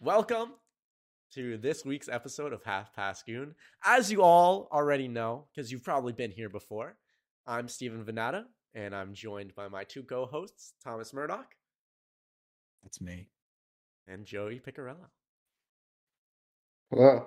Welcome 0.00 0.52
to 1.34 1.58
this 1.58 1.84
week's 1.84 2.08
episode 2.08 2.52
of 2.54 2.62
Half 2.64 2.94
Past 2.94 3.26
Goon. 3.26 3.54
As 3.84 4.10
you 4.10 4.22
all 4.22 4.66
already 4.72 5.08
know, 5.08 5.46
because 5.54 5.70
you've 5.70 5.84
probably 5.84 6.12
been 6.14 6.30
here 6.30 6.48
before, 6.48 6.96
I'm 7.46 7.68
Stephen 7.68 8.02
Venata, 8.04 8.44
and 8.74 8.94
I'm 8.94 9.12
joined 9.14 9.54
by 9.54 9.68
my 9.68 9.84
two 9.84 10.02
co-hosts, 10.02 10.72
Thomas 10.82 11.12
Murdoch 11.12 11.54
That's 12.82 12.98
me. 13.00 13.28
and 14.08 14.24
Joey 14.24 14.58
Picarella. 14.60 15.08
Hello. 16.90 17.26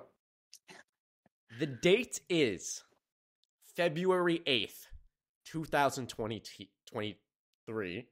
The 1.58 1.66
date 1.66 2.20
is 2.28 2.82
February 3.76 4.42
8th, 4.46 4.86
2023. 5.46 8.06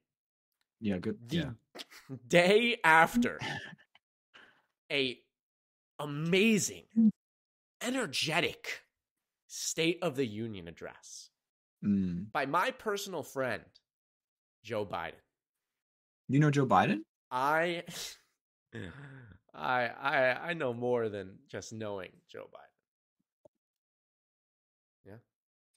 Yeah, 0.81 0.99
good. 0.99 1.19
The 1.29 1.37
Yeah. 1.37 1.51
day 2.29 2.77
after 2.85 3.39
a 4.93 5.19
amazing, 5.99 6.85
energetic 7.81 8.83
State 9.49 9.99
of 10.03 10.15
the 10.17 10.27
Union 10.27 10.69
address 10.69 11.31
Mm. 11.85 12.31
by 12.31 12.47
my 12.47 12.71
personal 12.71 13.23
friend, 13.25 13.65
Joe 14.63 14.87
Biden. 14.87 15.21
You 16.29 16.39
know 16.39 16.51
Joe 16.51 16.65
Biden? 16.67 17.01
I 17.31 17.83
I 19.53 19.89
I 19.89 20.51
I 20.51 20.53
know 20.55 20.73
more 20.73 21.09
than 21.09 21.39
just 21.49 21.73
knowing 21.73 22.11
Joe 22.29 22.49
Biden. 22.55 23.51
Yeah. 25.05 25.17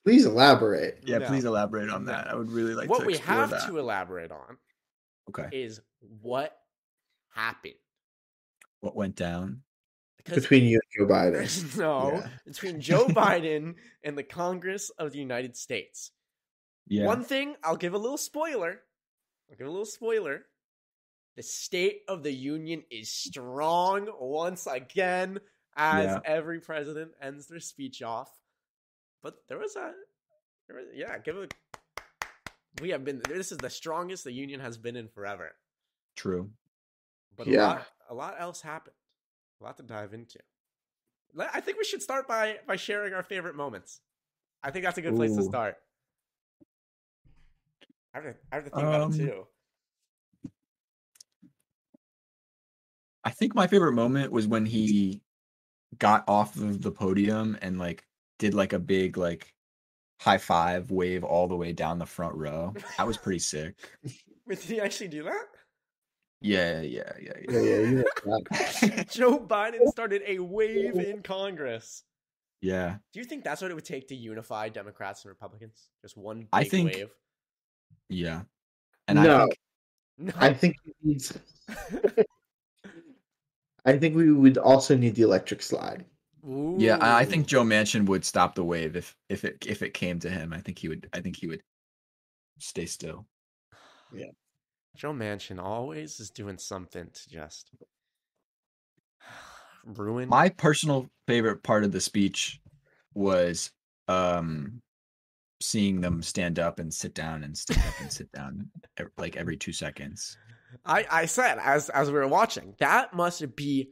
Please 0.06 0.26
elaborate. 0.26 1.00
Yeah, 1.04 1.18
No. 1.20 1.28
please 1.28 1.44
elaborate 1.46 1.90
on 1.90 2.06
No. 2.06 2.12
that. 2.12 2.28
I 2.28 2.36
would 2.36 2.52
really 2.52 2.76
like 2.76 2.90
what 2.90 3.00
to 3.02 3.06
we 3.08 3.18
have 3.18 3.50
that. 3.50 3.66
to 3.68 3.78
elaborate 3.80 4.32
on 4.32 4.58
Okay. 5.30 5.50
is 5.52 5.82
what 6.00 6.56
happened. 7.30 7.74
What 8.86 8.96
went 8.96 9.16
down? 9.16 9.64
Because 10.18 10.44
Between 10.44 10.66
you 10.66 10.80
and 10.96 11.08
Joe 11.08 11.12
Biden. 11.14 11.78
no, 11.78 12.12
Yeah. 12.14 12.30
between 12.46 12.80
Joe 12.90 13.08
Biden 13.08 13.74
and 14.04 14.16
the 14.16 14.22
Congress 14.24 14.92
of 14.92 15.12
the 15.12 15.18
United 15.18 15.58
States. 15.58 16.12
Yeah. 16.88 17.06
One 17.06 17.24
thing, 17.24 17.56
I'll 17.64 17.78
give 17.78 17.96
a 17.96 17.98
little 17.98 18.18
spoiler. 18.20 18.82
I'll 19.50 19.58
give 19.58 19.66
a 19.66 19.72
little 19.72 19.88
spoiler. 19.88 20.46
The 21.36 21.42
State 21.42 22.02
of 22.08 22.22
the 22.22 22.32
Union 22.32 22.84
is 22.92 23.12
strong 23.12 24.08
once 24.20 24.68
again, 24.68 25.40
as 25.76 26.06
Yeah. 26.06 26.20
every 26.24 26.60
president 26.60 27.14
ends 27.20 27.48
their 27.48 27.60
speech 27.60 28.04
off. 28.04 28.30
But 29.24 29.34
there 29.48 29.58
was 29.58 29.76
a, 29.76 29.94
there 30.68 30.78
was, 30.78 30.86
yeah, 30.94 31.18
give 31.18 31.38
it. 31.38 31.56
We 32.82 32.90
have 32.92 33.04
been. 33.04 33.20
This 33.28 33.52
is 33.52 33.58
the 33.58 33.70
strongest 33.72 34.26
the 34.26 34.32
union 34.32 34.60
has 34.60 34.78
been 34.78 34.96
in 34.96 35.08
forever. 35.08 35.56
True. 36.16 36.52
But 37.38 37.48
a 37.48 37.52
Yeah. 37.52 37.68
lot, 37.68 37.88
a 38.10 38.14
lot 38.14 38.36
else 38.40 38.62
happened. 38.62 38.96
A 39.62 39.64
lot 39.64 39.78
to 39.78 39.84
dive 39.84 40.14
into. 40.14 40.40
I 41.38 41.60
think 41.60 41.78
we 41.78 41.84
should 41.84 42.02
start 42.02 42.28
by 42.28 42.60
by 42.66 42.76
sharing 42.78 43.14
our 43.14 43.24
favorite 43.24 43.56
moments. 43.56 44.00
I 44.64 44.72
think 44.72 44.86
that's 44.86 44.98
a 44.98 45.02
good 45.02 45.16
place 45.16 45.36
to 45.36 45.44
start. 45.44 45.78
I 48.14 48.20
have 48.20 48.24
to, 48.24 48.36
I 48.52 48.56
have 48.56 48.64
to 48.64 48.70
think 48.70 48.88
about 48.88 49.02
Um, 49.02 49.14
it 49.14 49.18
too. 49.18 49.48
I 53.26 53.32
think 53.32 53.54
my 53.56 53.68
favorite 53.68 53.94
moment 53.94 54.32
was 54.32 54.48
when 54.48 54.66
he 54.66 55.22
got 55.98 56.24
off 56.28 56.56
of 56.56 56.82
the 56.82 56.92
podium 56.92 57.58
and 57.62 57.78
like 57.80 58.06
did 58.40 58.54
like 58.54 58.72
a 58.74 58.80
big 58.80 59.18
like 59.18 59.54
high 60.20 60.38
five 60.38 60.92
wave 60.92 61.24
all 61.24 61.48
the 61.48 61.56
way 61.56 61.74
down 61.74 62.00
the 62.00 62.06
front 62.06 62.36
row. 62.36 62.74
That 62.98 63.08
was 63.08 63.18
pretty 63.18 63.40
sick. 63.40 63.76
Wait, 64.46 64.62
did 64.62 64.70
he 64.70 64.80
actually 64.80 65.08
do 65.10 65.24
that? 65.24 65.46
Yeah, 66.46 66.82
yeah, 66.82 67.12
yeah, 67.20 67.32
Yeah, 67.50 67.60
yeah. 67.60 67.80
yeah, 67.80 68.38
you. 68.98 69.04
Joe 69.10 69.40
Biden 69.40 69.88
started 69.88 70.22
a 70.28 70.38
wave 70.40 70.96
in 70.96 71.24
Congress. 71.24 72.04
Yeah. 72.62 72.98
Do 73.14 73.20
you 73.20 73.26
think 73.26 73.44
that's 73.44 73.62
what 73.64 73.72
it 73.72 73.74
would 73.74 73.86
take 73.86 74.08
to 74.10 74.16
unify 74.16 74.70
Democrats 74.70 75.24
and 75.24 75.30
Republicans? 75.30 75.90
Just 76.04 76.16
one 76.16 76.42
big 76.42 76.48
I 76.54 76.64
think- 76.64 76.94
wave? 76.94 77.10
Yeah. 78.10 78.44
And 79.08 79.20
I 79.20 79.24
No. 79.24 79.40
think 79.46 79.58
No. 80.18 80.34
I 80.38 80.54
think 80.54 80.76
he 80.84 80.94
needs. 81.02 81.38
I 83.86 83.98
think 83.98 84.16
we 84.16 84.32
would 84.32 84.58
also 84.58 84.96
need 84.96 85.16
the 85.16 85.24
electric 85.24 85.62
slide. 85.62 86.06
Yeah, 86.78 86.98
I 87.02 87.22
I 87.22 87.26
think 87.26 87.48
Joe 87.48 87.64
Manchin 87.64 88.06
would 88.06 88.24
stop 88.24 88.54
the 88.54 88.64
wave 88.64 88.96
if 88.96 89.16
if 89.30 89.44
it 89.46 89.66
if 89.68 89.82
it 89.82 89.94
came 89.96 90.20
to 90.20 90.30
him. 90.30 90.54
I 90.54 90.62
think 90.62 90.78
he 90.78 90.88
would. 90.90 91.10
I 91.12 91.22
think 91.22 91.38
he 91.38 91.48
would 91.48 91.64
stay 92.60 92.86
still. 92.86 93.26
Joe 94.96 95.14
Manchin 95.14 95.60
always 95.62 96.20
is 96.20 96.30
doing 96.30 96.58
something 96.58 97.10
to 97.12 97.30
just 97.30 97.72
ruin. 99.86 100.30
My 100.30 100.50
personal 100.50 101.10
favorite 101.28 101.64
part 101.64 101.84
of 101.84 101.92
the 101.92 102.02
speech 102.02 102.60
was 103.14 103.72
um 104.08 104.82
seeing 105.62 106.02
them 106.02 106.22
stand 106.22 106.60
up 106.60 106.80
and 106.80 106.94
sit 106.94 107.14
down 107.14 107.44
and 107.44 107.58
stand 107.58 107.80
up 107.88 108.00
and 108.02 108.12
sit 108.12 108.32
down 108.32 108.70
like 109.18 109.36
every 109.36 109.58
two 109.58 109.74
seconds. 109.74 110.38
I 110.86 111.06
I 111.10 111.26
said 111.26 111.58
as 111.60 111.90
as 111.90 112.08
we 112.10 112.16
were 112.16 112.28
watching 112.28 112.76
that 112.80 113.14
must 113.14 113.56
be 113.56 113.92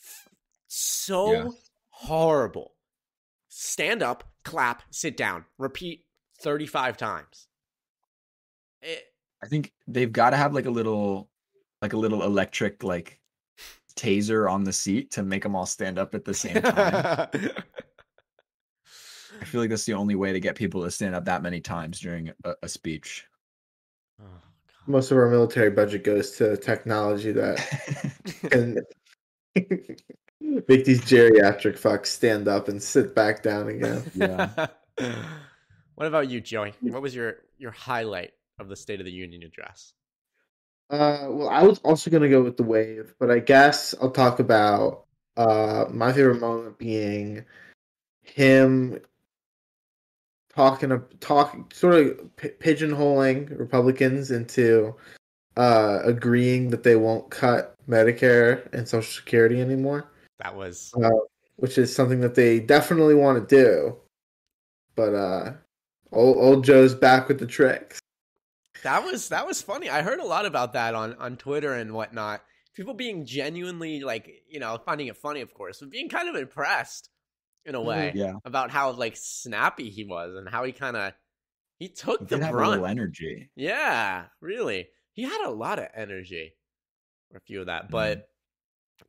f- 0.00 0.28
so 0.66 1.32
Yeah. 1.32 1.46
horrible. 1.90 2.74
Stand 3.48 4.02
up, 4.02 4.24
clap, 4.44 4.82
sit 4.90 5.16
down, 5.16 5.44
repeat 5.56 6.04
thirty 6.40 6.66
five 6.66 6.96
times. 6.96 7.48
It, 8.82 9.02
I 9.42 9.46
think 9.46 9.72
they've 9.86 10.12
got 10.12 10.30
to 10.30 10.36
have 10.36 10.54
like 10.54 10.66
a 10.66 10.70
little 10.70 11.28
like 11.80 11.92
a 11.92 11.96
little 11.96 12.22
electric 12.24 12.82
like 12.82 13.20
taser 13.96 14.50
on 14.50 14.64
the 14.64 14.72
seat 14.72 15.10
to 15.12 15.22
make 15.22 15.42
them 15.42 15.56
all 15.56 15.66
stand 15.66 15.98
up 15.98 16.14
at 16.14 16.24
the 16.24 16.34
same 16.34 16.60
time. 16.62 17.28
I 19.40 19.44
feel 19.44 19.60
like 19.60 19.70
that's 19.70 19.84
the 19.84 19.94
only 19.94 20.16
way 20.16 20.32
to 20.32 20.40
get 20.40 20.56
people 20.56 20.82
to 20.82 20.90
stand 20.90 21.14
up 21.14 21.24
that 21.26 21.42
many 21.42 21.60
times 21.60 22.00
during 22.00 22.32
a, 22.44 22.54
a 22.62 22.68
speech. 22.68 23.24
Oh, 24.20 24.24
Most 24.86 25.12
of 25.12 25.18
our 25.18 25.28
military 25.28 25.70
budget 25.70 26.02
goes 26.02 26.32
to 26.38 26.56
technology 26.56 27.30
that 27.32 27.58
can 28.50 28.78
make 30.40 30.84
these 30.84 31.00
geriatric 31.00 31.78
fucks 31.78 32.06
stand 32.06 32.48
up 32.48 32.68
and 32.68 32.82
sit 32.82 33.14
back 33.14 33.42
down 33.42 33.68
again. 33.68 34.02
Yeah. 34.14 34.66
what 35.94 36.06
about 36.06 36.28
you, 36.28 36.40
Joey? 36.40 36.74
What 36.80 37.02
was 37.02 37.14
your 37.14 37.36
your 37.58 37.70
highlight 37.70 38.32
of 38.58 38.68
the 38.68 38.76
State 38.76 39.00
of 39.00 39.06
the 39.06 39.12
Union 39.12 39.42
address? 39.42 39.92
Uh, 40.90 41.26
well, 41.28 41.48
I 41.48 41.62
was 41.62 41.78
also 41.80 42.10
gonna 42.10 42.28
go 42.28 42.42
with 42.42 42.56
the 42.56 42.62
wave, 42.62 43.14
but 43.18 43.30
I 43.30 43.40
guess 43.40 43.94
I'll 44.00 44.10
talk 44.10 44.40
about 44.40 45.04
uh 45.36 45.84
my 45.90 46.12
favorite 46.12 46.40
moment 46.40 46.78
being 46.78 47.44
him 48.22 48.98
talking 50.52 51.00
talking 51.20 51.66
sort 51.72 51.94
of 51.94 52.36
p- 52.36 52.48
pigeonholing 52.48 53.56
Republicans 53.58 54.30
into 54.30 54.96
uh 55.56 56.00
agreeing 56.04 56.70
that 56.70 56.82
they 56.82 56.96
won't 56.96 57.30
cut 57.30 57.74
Medicare 57.88 58.72
and 58.72 58.88
Social 58.88 59.10
Security 59.10 59.60
anymore, 59.60 60.10
That 60.38 60.54
was 60.56 60.92
uh, 61.02 61.10
which 61.56 61.78
is 61.78 61.94
something 61.94 62.20
that 62.20 62.34
they 62.34 62.60
definitely 62.60 63.14
want 63.14 63.48
to 63.48 63.56
do. 63.56 63.96
But 64.94 65.14
uh, 65.14 65.52
old 66.12 66.36
old 66.38 66.64
Joe's 66.64 66.94
back 66.94 67.28
with 67.28 67.38
the 67.38 67.46
tricks. 67.46 67.98
That 68.82 69.04
was 69.04 69.28
that 69.28 69.46
was 69.46 69.62
funny. 69.62 69.88
I 69.88 70.02
heard 70.02 70.20
a 70.20 70.26
lot 70.26 70.46
about 70.46 70.72
that 70.74 70.94
on 70.94 71.14
on 71.14 71.36
Twitter 71.36 71.72
and 71.72 71.92
whatnot. 71.92 72.42
People 72.74 72.94
being 72.94 73.26
genuinely 73.26 74.00
like 74.00 74.30
you 74.48 74.60
know 74.60 74.78
finding 74.84 75.08
it 75.08 75.16
funny, 75.16 75.40
of 75.40 75.52
course, 75.54 75.80
but 75.80 75.90
being 75.90 76.08
kind 76.08 76.28
of 76.28 76.34
impressed 76.36 77.10
in 77.64 77.74
a 77.74 77.78
mm-hmm. 77.78 77.88
way 77.88 78.12
Yeah. 78.14 78.34
about 78.44 78.70
how 78.70 78.92
like 78.92 79.16
snappy 79.16 79.90
he 79.90 80.04
was 80.04 80.34
and 80.36 80.48
how 80.48 80.64
he 80.64 80.72
kind 80.72 80.96
of 80.96 81.12
he 81.78 81.88
took 81.88 82.20
He 82.20 82.26
the 82.26 82.36
did 82.36 82.44
have 82.44 82.54
a 82.54 82.56
brunt. 82.56 82.86
energy. 82.86 83.50
Yeah, 83.54 84.26
really. 84.40 84.88
He 85.12 85.22
had 85.22 85.44
a 85.46 85.50
lot 85.50 85.78
of 85.78 85.86
energy 85.94 86.54
for 87.30 87.38
a 87.38 87.40
few 87.40 87.60
of 87.60 87.66
that. 87.66 87.90
But 87.90 88.28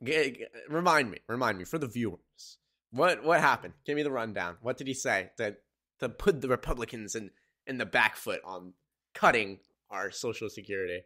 mm-hmm. 0.02 0.06
g- 0.06 0.30
g- 0.32 0.46
remind 0.68 1.10
me, 1.10 1.18
remind 1.28 1.58
me 1.58 1.64
for 1.64 1.78
the 1.78 1.86
viewers. 1.88 2.58
What 2.90 3.22
what 3.24 3.40
happened? 3.40 3.74
Give 3.86 3.96
me 3.96 4.02
the 4.02 4.10
rundown. 4.10 4.56
What 4.62 4.76
did 4.76 4.86
he 4.88 4.94
say 4.94 5.30
to 5.36 5.56
to 6.00 6.08
put 6.08 6.40
the 6.40 6.48
Republicans 6.48 7.14
in 7.14 7.30
in 7.66 7.78
the 7.78 7.86
back 7.86 8.16
foot 8.16 8.40
on 8.44 8.72
cutting 9.14 9.58
our 9.90 10.10
social 10.10 10.48
security? 10.48 11.02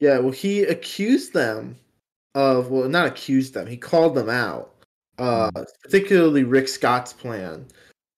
Yeah, 0.00 0.18
well, 0.18 0.32
he 0.32 0.62
accused 0.62 1.32
them 1.32 1.76
of 2.34 2.70
well, 2.70 2.88
not 2.88 3.06
accused 3.06 3.54
them. 3.54 3.66
He 3.66 3.76
called 3.76 4.14
them 4.14 4.30
out, 4.30 4.74
uh, 5.18 5.50
particularly 5.82 6.44
Rick 6.44 6.68
Scott's 6.68 7.12
plan 7.12 7.66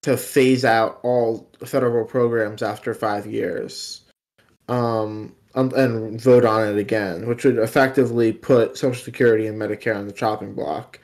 to 0.03 0.17
phase 0.17 0.65
out 0.65 1.00
all 1.03 1.50
federal 1.65 2.05
programs 2.05 2.62
after 2.62 2.93
five 2.93 3.27
years, 3.27 4.03
um, 4.69 5.35
um, 5.55 5.73
and 5.75 6.21
vote 6.21 6.44
on 6.44 6.69
it 6.69 6.79
again, 6.79 7.27
which 7.27 7.44
would 7.44 7.59
effectively 7.59 8.33
put 8.33 8.77
Social 8.77 9.03
Security 9.03 9.47
and 9.47 9.61
Medicare 9.61 9.97
on 9.97 10.06
the 10.06 10.12
chopping 10.12 10.55
block. 10.55 10.99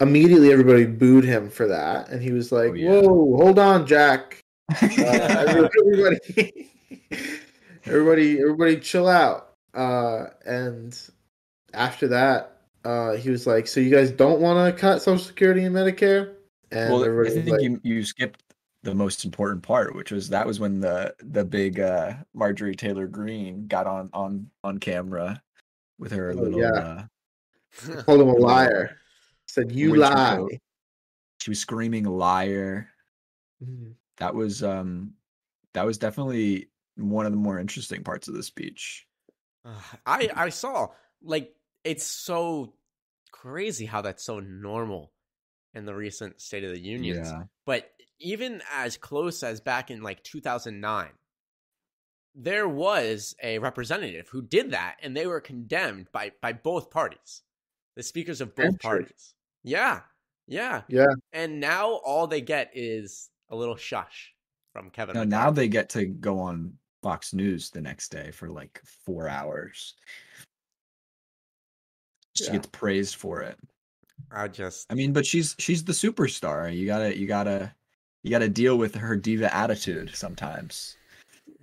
Immediately, 0.00 0.52
everybody 0.52 0.84
booed 0.84 1.24
him 1.24 1.48
for 1.48 1.66
that, 1.66 2.10
and 2.10 2.22
he 2.22 2.30
was 2.30 2.52
like, 2.52 2.70
Oh, 2.70 2.74
yeah. 2.74 3.00
"Whoa, 3.00 3.36
hold 3.36 3.58
on, 3.58 3.86
Jack." 3.86 4.40
Uh, 4.82 5.44
everybody, 5.46 6.68
everybody, 7.84 8.40
everybody, 8.40 8.78
chill 8.78 9.08
out. 9.08 9.52
Uh, 9.74 10.26
and 10.44 10.98
after 11.74 12.08
that, 12.08 12.58
uh, 12.84 13.12
he 13.16 13.30
was 13.30 13.46
like, 13.46 13.66
"So 13.66 13.80
you 13.80 13.90
guys 13.90 14.10
don't 14.10 14.40
want 14.40 14.74
to 14.74 14.80
cut 14.80 15.02
Social 15.02 15.18
Security 15.24 15.64
and 15.64 15.74
Medicare?" 15.74 16.34
And 16.70 16.92
well, 16.92 17.26
I 17.26 17.30
think 17.30 17.48
like, 17.48 17.60
you 17.62 17.80
you 17.82 18.04
skipped 18.04 18.42
the 18.82 18.94
most 18.94 19.24
important 19.24 19.62
part, 19.62 19.94
which 19.94 20.10
was 20.12 20.28
that 20.30 20.46
was 20.46 20.60
when 20.60 20.80
the 20.80 21.14
the 21.20 21.44
big 21.44 21.80
uh, 21.80 22.14
Marjorie 22.34 22.76
Taylor 22.76 23.06
Greene 23.06 23.66
got 23.66 23.86
on 23.86 24.08
on 24.12 24.48
on 24.64 24.78
camera 24.78 25.42
with 25.98 26.12
her 26.12 26.30
Oh, 26.30 26.34
little. 26.34 26.60
yeah. 26.60 27.04
Uh, 27.88 28.02
called 28.02 28.20
him 28.20 28.28
a 28.28 28.32
liar. 28.32 28.98
Said 29.48 29.72
you 29.72 29.94
lie. 29.96 30.36
coat. 30.36 30.52
she 31.40 31.50
was 31.50 31.58
screaming 31.60 32.04
liar. 32.04 32.88
Mhm. 33.64 33.94
That 34.18 34.34
was 34.34 34.62
um 34.62 35.12
that 35.74 35.84
was 35.84 35.98
definitely 35.98 36.68
one 36.96 37.26
of 37.26 37.32
the 37.32 37.38
more 37.38 37.58
interesting 37.58 38.02
parts 38.02 38.28
of 38.28 38.34
the 38.34 38.42
speech. 38.42 39.06
I 40.06 40.28
I 40.34 40.48
saw 40.50 40.88
like 41.22 41.54
it's 41.84 42.06
so 42.06 42.74
crazy 43.32 43.86
how 43.86 44.02
that's 44.02 44.24
so 44.24 44.40
normal 44.40 45.12
in 45.74 45.84
the 45.84 45.94
recent 45.94 46.40
State 46.40 46.64
of 46.64 46.72
the 46.72 46.80
Union. 46.80 47.24
Yeah. 47.24 47.42
But 47.64 47.90
even 48.18 48.62
as 48.72 48.96
close 48.96 49.42
as 49.42 49.60
back 49.60 49.90
in 49.90 50.02
like 50.02 50.22
2009, 50.22 51.08
there 52.34 52.68
was 52.68 53.34
a 53.42 53.58
representative 53.58 54.28
who 54.28 54.42
did 54.42 54.70
that, 54.70 54.96
and 55.02 55.16
they 55.16 55.26
were 55.26 55.40
condemned 55.40 56.08
by 56.12 56.32
by 56.40 56.52
both 56.52 56.90
parties, 56.90 57.42
the 57.96 58.02
speakers 58.02 58.40
of 58.40 58.54
both 58.54 58.78
parties. 58.80 59.34
Yeah, 59.64 60.00
yeah, 60.46 60.82
Yeah. 60.88 61.06
And 61.32 61.60
now 61.60 61.94
all 61.94 62.26
they 62.26 62.40
get 62.40 62.70
is 62.74 63.30
a 63.50 63.56
little 63.56 63.76
shush 63.76 64.32
from 64.72 64.90
Kevin. 64.90 65.14
No, 65.16 65.24
now 65.24 65.50
they 65.50 65.68
get 65.68 65.90
to 65.90 66.04
go 66.04 66.40
on 66.40 66.74
Fox 67.06 67.32
News 67.32 67.70
the 67.70 67.80
next 67.80 68.08
day 68.08 68.32
for 68.32 68.48
like 68.48 68.82
four 69.04 69.28
hours. 69.28 69.94
She 72.34 72.46
Yeah. 72.46 72.52
gets 72.54 72.66
praised 72.72 73.14
for 73.14 73.42
it. 73.42 73.56
I 74.32 74.48
just 74.48 74.90
I 74.90 74.94
mean, 74.94 75.12
but 75.12 75.24
she's 75.24 75.54
she's 75.60 75.84
the 75.84 75.92
superstar. 75.92 76.76
You 76.76 76.84
gotta 76.84 77.16
you 77.16 77.28
gotta 77.28 77.72
you 78.24 78.30
gotta 78.32 78.48
deal 78.48 78.76
with 78.76 78.96
her 78.96 79.14
diva 79.14 79.54
attitude 79.54 80.16
sometimes. 80.16 80.96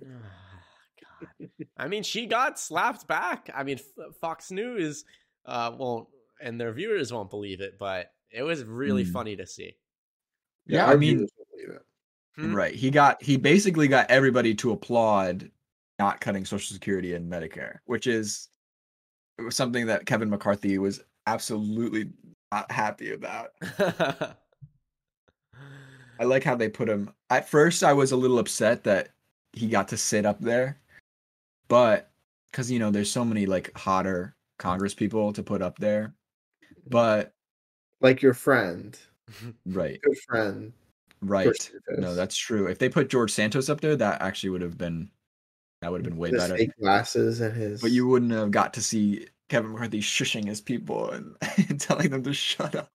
God. 0.00 1.50
I 1.76 1.88
mean, 1.88 2.04
she 2.04 2.24
got 2.24 2.58
slapped 2.58 3.06
back. 3.06 3.50
I 3.54 3.64
mean, 3.64 3.78
Fox 4.22 4.50
News 4.50 5.04
uh, 5.44 5.72
won't, 5.76 6.08
and 6.40 6.58
their 6.58 6.72
viewers 6.72 7.12
won't 7.12 7.28
believe 7.28 7.60
it, 7.60 7.74
but 7.78 8.12
it 8.30 8.44
was 8.44 8.64
really 8.64 9.04
Hmm. 9.04 9.12
funny 9.12 9.36
to 9.36 9.46
see. 9.46 9.76
Yeah, 10.64 10.86
our 10.86 10.94
I 10.94 10.96
mean, 10.96 11.28
viewers 12.36 12.48
will 12.48 12.50
believe 12.50 12.50
it. 12.50 12.52
Hmm? 12.52 12.54
right. 12.56 12.74
He 12.74 12.90
got 12.90 13.22
he 13.22 13.36
basically 13.36 13.88
got 13.88 14.10
everybody 14.10 14.54
to 14.56 14.72
applaud 14.72 15.50
not 15.98 16.20
cutting 16.20 16.44
Social 16.44 16.74
Security 16.74 17.14
and 17.14 17.30
Medicare, 17.30 17.78
which 17.86 18.06
is 18.06 18.48
it 19.38 19.42
was 19.42 19.56
something 19.56 19.86
that 19.86 20.06
Kevin 20.06 20.30
McCarthy 20.30 20.78
was 20.78 21.02
absolutely 21.26 22.10
not 22.52 22.70
happy 22.70 23.12
about. 23.12 23.50
I 26.20 26.24
like 26.24 26.44
how 26.44 26.54
they 26.54 26.68
put 26.68 26.88
him. 26.88 27.10
At 27.30 27.48
first, 27.48 27.82
I 27.82 27.92
was 27.92 28.12
a 28.12 28.16
little 28.16 28.38
upset 28.38 28.84
that 28.84 29.08
he 29.52 29.66
got 29.66 29.88
to 29.88 29.96
sit 29.96 30.24
up 30.24 30.40
there, 30.40 30.78
but 31.68 32.10
because 32.50 32.70
you 32.70 32.78
know, 32.78 32.90
there's 32.90 33.10
so 33.10 33.24
many 33.24 33.46
like 33.46 33.76
hotter 33.76 34.36
Congress 34.58 34.94
people 34.94 35.32
to 35.32 35.42
put 35.42 35.62
up 35.62 35.78
there. 35.78 36.14
But 36.88 37.32
Like 38.00 38.22
your 38.22 38.34
friend, 38.34 38.96
right, 39.66 40.00
Your 40.04 40.14
friend. 40.28 40.72
Right. 41.26 41.70
No, 41.98 42.14
that's 42.14 42.36
true. 42.36 42.66
If 42.66 42.78
they 42.78 42.88
put 42.88 43.08
George 43.10 43.30
Santos 43.32 43.68
up 43.68 43.80
there, 43.80 43.96
that 43.96 44.22
actually 44.22 44.50
would 44.50 44.62
have 44.62 44.78
been 44.78 45.10
that 45.82 45.90
would 45.92 46.00
have 46.04 46.10
been 46.10 46.18
way 46.18 46.30
his 46.30 46.40
better. 46.40 46.56
fake 46.56 46.70
glasses 46.80 47.40
and 47.40 47.54
his. 47.56 47.80
But 47.80 47.90
you 47.90 48.06
wouldn't 48.06 48.32
have 48.32 48.50
got 48.50 48.74
to 48.74 48.82
see 48.82 49.26
Kevin 49.48 49.72
McCarthy 49.72 50.00
shushing 50.00 50.46
his 50.46 50.60
people 50.60 51.10
and, 51.10 51.36
and 51.68 51.80
telling 51.80 52.10
them 52.10 52.22
to 52.24 52.32
shut 52.32 52.74
up 52.74 52.90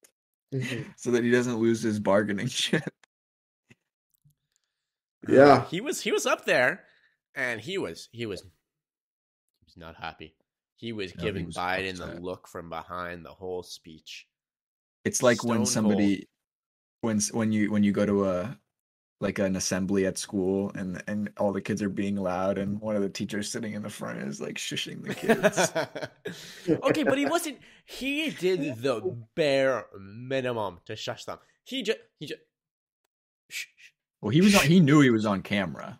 Mhm. 0.54 0.86
so 0.98 1.12
that 1.12 1.24
he 1.24 1.30
doesn't 1.30 1.58
lose 1.60 1.82
his 1.84 2.00
bargaining 2.00 2.48
chip. 2.48 2.84
Yeah. 5.28 5.66
he 5.66 5.82
was 5.82 6.02
he 6.02 6.12
was 6.12 6.26
up 6.26 6.46
there, 6.46 6.84
and 7.36 7.60
he 7.62 7.78
was 7.78 8.10
he 8.12 8.26
was 8.26 8.42
he 8.42 9.66
was 9.66 9.78
not 9.78 9.96
happy. 9.96 10.36
He 10.76 10.94
was 10.94 11.14
No, 11.16 11.22
he 11.22 11.28
giving 11.28 11.46
was 11.48 11.56
Biden 11.56 11.98
the 11.98 12.20
look 12.22 12.48
from 12.48 12.70
behind 12.70 13.26
the 13.26 13.32
whole 13.34 13.64
speech. 13.64 14.26
It's 15.06 15.22
like 15.22 15.44
when 15.44 15.66
somebody. 15.66 16.16
cold. 16.18 16.26
Somebody 17.02 17.32
when 17.32 17.40
when 17.40 17.52
you 17.52 17.72
when 17.72 17.84
you 17.84 17.92
go 17.92 18.06
to 18.06 18.26
a 18.26 18.58
like 19.22 19.38
an 19.40 19.56
assembly 19.56 20.06
at 20.06 20.18
school 20.18 20.72
and 20.76 21.04
and 21.08 21.30
all 21.38 21.52
the 21.52 21.62
kids 21.62 21.82
are 21.82 21.90
being 21.90 22.16
loud 22.16 22.58
and 22.58 22.80
one 22.80 22.96
of 22.96 23.02
the 23.02 23.10
teachers 23.10 23.52
sitting 23.52 23.74
in 23.74 23.82
the 23.82 23.90
front 23.90 24.20
is 24.20 24.40
like 24.40 24.56
shushing 24.56 25.06
the 25.06 25.14
kids. 25.14 26.80
okay, 26.84 27.04
but 27.04 27.18
he 27.18 27.26
wasn't. 27.26 27.60
He 27.86 28.30
did 28.30 28.78
the 28.82 29.18
bare 29.36 29.88
minimum 30.00 30.80
to 30.86 30.96
shush 30.96 31.26
them. 31.26 31.40
He 31.66 31.84
just 31.84 32.00
he 32.20 32.28
just. 32.28 32.42
Shh, 33.50 33.66
shh. 33.76 33.90
well, 34.22 34.30
he 34.30 34.42
was 34.42 34.56
on, 34.56 34.66
he 34.66 34.80
knew 34.80 35.02
he 35.02 35.10
was 35.10 35.26
on 35.26 35.42
camera. 35.42 36.00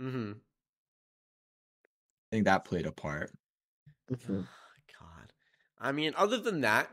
Mm-hmm. 0.00 0.32
I 0.32 2.28
think 2.30 2.44
that 2.46 2.64
played 2.64 2.86
a 2.86 2.92
part. 2.92 3.32
Mhm. 4.10 4.46
God, 4.98 5.32
I 5.78 5.92
mean, 5.92 6.14
other 6.16 6.38
than 6.38 6.62
that, 6.62 6.88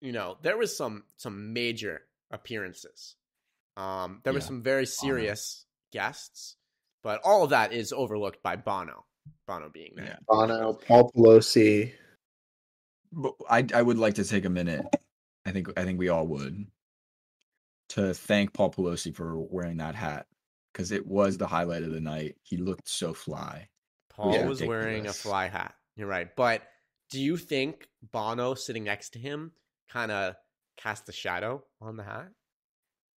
you 0.00 0.10
know, 0.10 0.38
there 0.42 0.56
was 0.56 0.76
some 0.76 1.04
some 1.16 1.52
major 1.52 2.02
appearances. 2.30 3.16
Um, 3.76 4.20
there 4.24 4.32
was 4.32 4.44
Yeah, 4.44 4.48
some 4.48 4.62
very 4.62 4.86
serious 4.86 5.64
guests, 5.92 6.56
but 7.02 7.20
all 7.24 7.44
of 7.44 7.50
that 7.50 7.72
is 7.72 7.92
overlooked 7.92 8.42
by 8.42 8.56
Bono. 8.56 9.06
Bono 9.46 9.68
being 9.68 9.92
there. 9.96 10.04
Yeah. 10.06 10.16
Bono, 10.28 10.74
Paul 10.74 11.10
Pelosi. 11.12 11.92
But 13.12 13.34
I 13.48 13.66
I 13.74 13.82
would 13.82 13.98
like 13.98 14.14
to 14.14 14.24
take 14.24 14.44
a 14.44 14.50
minute. 14.50 14.84
I 15.46 15.50
think 15.52 15.68
I 15.78 15.84
think 15.84 15.98
we 15.98 16.08
all 16.08 16.26
would 16.28 16.66
to 17.90 18.14
thank 18.14 18.52
Paul 18.52 18.72
Pelosi 18.72 19.14
for 19.14 19.38
wearing 19.40 19.78
that 19.78 19.94
hat 19.96 20.26
because 20.72 20.92
it 20.92 21.06
was 21.06 21.36
the 21.38 21.46
highlight 21.48 21.82
of 21.82 21.90
the 21.90 22.00
night. 22.00 22.36
He 22.42 22.56
looked 22.56 22.88
so 22.88 23.12
fly. 23.12 23.68
Paul 24.10 24.34
Yeah. 24.34 24.46
was 24.46 24.62
wearing 24.62 25.06
a 25.06 25.12
fly 25.12 25.48
hat. 25.48 25.74
You're 25.96 26.06
right. 26.06 26.28
But 26.36 26.62
do 27.10 27.20
you 27.20 27.36
think 27.36 27.88
Bono 28.02 28.54
sitting 28.54 28.84
next 28.84 29.10
to 29.10 29.18
him 29.18 29.52
kind 29.88 30.12
of 30.12 30.36
cast 30.82 31.08
a 31.08 31.12
shadow 31.12 31.62
on 31.80 31.96
the 31.96 32.02
hat? 32.02 32.28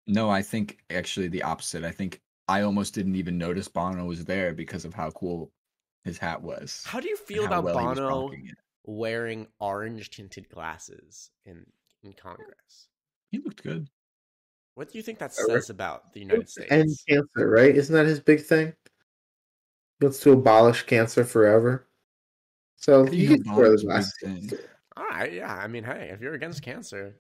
No, 0.07 0.31
I 0.31 0.43
think 0.43 0.79
actually 0.91 1.29
the 1.29 1.43
opposite. 1.43 1.85
I 1.85 1.91
think 1.91 2.21
I 2.49 2.63
almost 2.63 2.95
didn't 2.95 3.17
even 3.17 3.39
notice 3.39 3.69
Bono 3.69 4.05
was 4.05 4.25
there 4.25 4.53
because 4.53 4.85
of 4.85 4.95
how 4.95 5.11
cool 5.11 5.53
his 6.05 6.19
hat 6.19 6.43
was. 6.43 6.83
How 6.87 7.01
do 7.01 7.09
you 7.09 7.17
feel 7.17 7.45
about 7.45 7.65
well 7.65 7.75
Bono 7.95 8.31
wearing 8.85 9.47
orange 9.61 10.11
tinted 10.11 10.49
glasses 10.49 11.31
in 11.45 11.65
in 12.03 12.13
Congress? 12.13 12.89
He 13.31 13.39
looked 13.39 13.63
good. 13.63 13.89
What 14.75 14.91
do 14.91 14.99
you 14.99 15.03
think 15.03 15.19
that 15.19 15.35
says 15.35 15.71
about 15.71 16.13
the 16.13 16.21
United 16.21 16.49
States? 16.49 16.73
End 16.73 16.91
cancer, 17.09 17.49
right? 17.49 17.75
Isn't 17.77 17.95
that 17.95 18.07
his 18.07 18.21
big 18.21 18.43
thing? 18.43 18.73
He 20.01 20.07
wants 20.07 20.21
to 20.21 20.33
abolish 20.33 20.83
cancer 20.85 21.25
forever. 21.25 21.87
So 22.77 23.07
I 23.07 23.11
you 23.11 23.39
can 23.39 23.55
wear 23.55 23.69
those 23.69 23.81
is 23.81 23.85
a 23.85 23.87
big 23.87 23.93
glasses. 23.93 24.61
All 24.97 25.05
right, 25.05 25.31
ah, 25.31 25.35
yeah. 25.35 25.55
I 25.55 25.67
mean, 25.69 25.85
hey, 25.85 26.11
if 26.13 26.21
you're 26.21 26.35
against 26.35 26.63
cancer, 26.63 27.17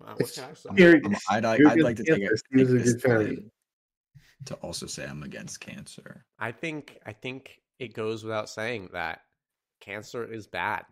wow, 0.00 0.14
what 0.16 0.32
can 0.32 0.44
I 0.44 0.54
say? 0.54 0.68
Here- 0.76 1.00
I'm- 1.04 1.16
I'd, 1.30 1.44
I'd, 1.44 1.66
I'd 1.66 1.80
like 1.80 1.96
to 1.96 2.04
take, 2.04 2.22
it, 2.22 2.42
take 2.54 2.62
a 2.62 2.64
this 2.72 2.94
good 2.94 3.02
time 3.02 3.50
to 4.46 4.54
also 4.56 4.86
say 4.86 5.06
I'm 5.06 5.22
against 5.22 5.60
cancer. 5.60 6.24
I 6.38 6.52
think 6.52 6.98
I 7.06 7.12
think 7.12 7.60
it 7.78 7.94
goes 7.94 8.24
without 8.24 8.48
saying 8.48 8.90
that 8.92 9.20
cancer 9.80 10.24
is 10.24 10.46
bad, 10.46 10.84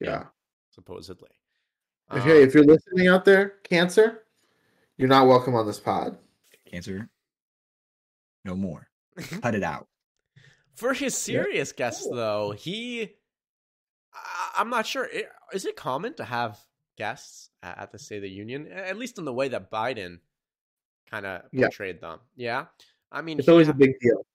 Yeah. 0.00 0.24
supposedly. 0.70 1.30
Okay, 2.12 2.42
Um, 2.42 2.48
if 2.48 2.54
you're 2.54 2.64
listening 2.64 3.08
out 3.08 3.24
there, 3.24 3.54
cancer, 3.64 4.24
you're 4.98 5.08
not 5.08 5.26
welcome 5.26 5.54
on 5.54 5.66
this 5.66 5.80
pod. 5.80 6.16
Cancer, 6.70 7.08
no 8.44 8.54
more. 8.54 8.88
Cut 9.40 9.54
it 9.54 9.62
out. 9.62 9.86
For 10.74 10.92
his 10.92 11.16
serious 11.16 11.72
guests, 11.72 12.06
though, 12.10 12.50
he. 12.52 13.14
I- 14.12 14.50
I'm 14.58 14.70
not 14.70 14.86
sure. 14.86 15.08
I- 15.12 15.24
Is 15.52 15.64
it 15.64 15.76
common 15.76 16.14
to 16.14 16.24
have 16.24 16.58
guests 16.96 17.50
at 17.62 17.90
the 17.92 17.98
State 17.98 18.16
of 18.16 18.22
the 18.22 18.30
Union? 18.30 18.70
At 18.70 18.96
least 18.98 19.18
in 19.18 19.24
the 19.24 19.32
way 19.32 19.48
that 19.48 19.70
Biden 19.70 20.20
kind 21.10 21.26
of 21.26 21.42
Yeah. 21.52 21.66
portrayed 21.66 22.00
them. 22.00 22.20
Yeah. 22.36 22.66
I 23.12 23.22
mean, 23.22 23.38
It's 23.38 23.46
he 23.46 23.52
always 23.52 23.68
a 23.68 23.74
big 23.74 23.92
deal. 24.00 24.26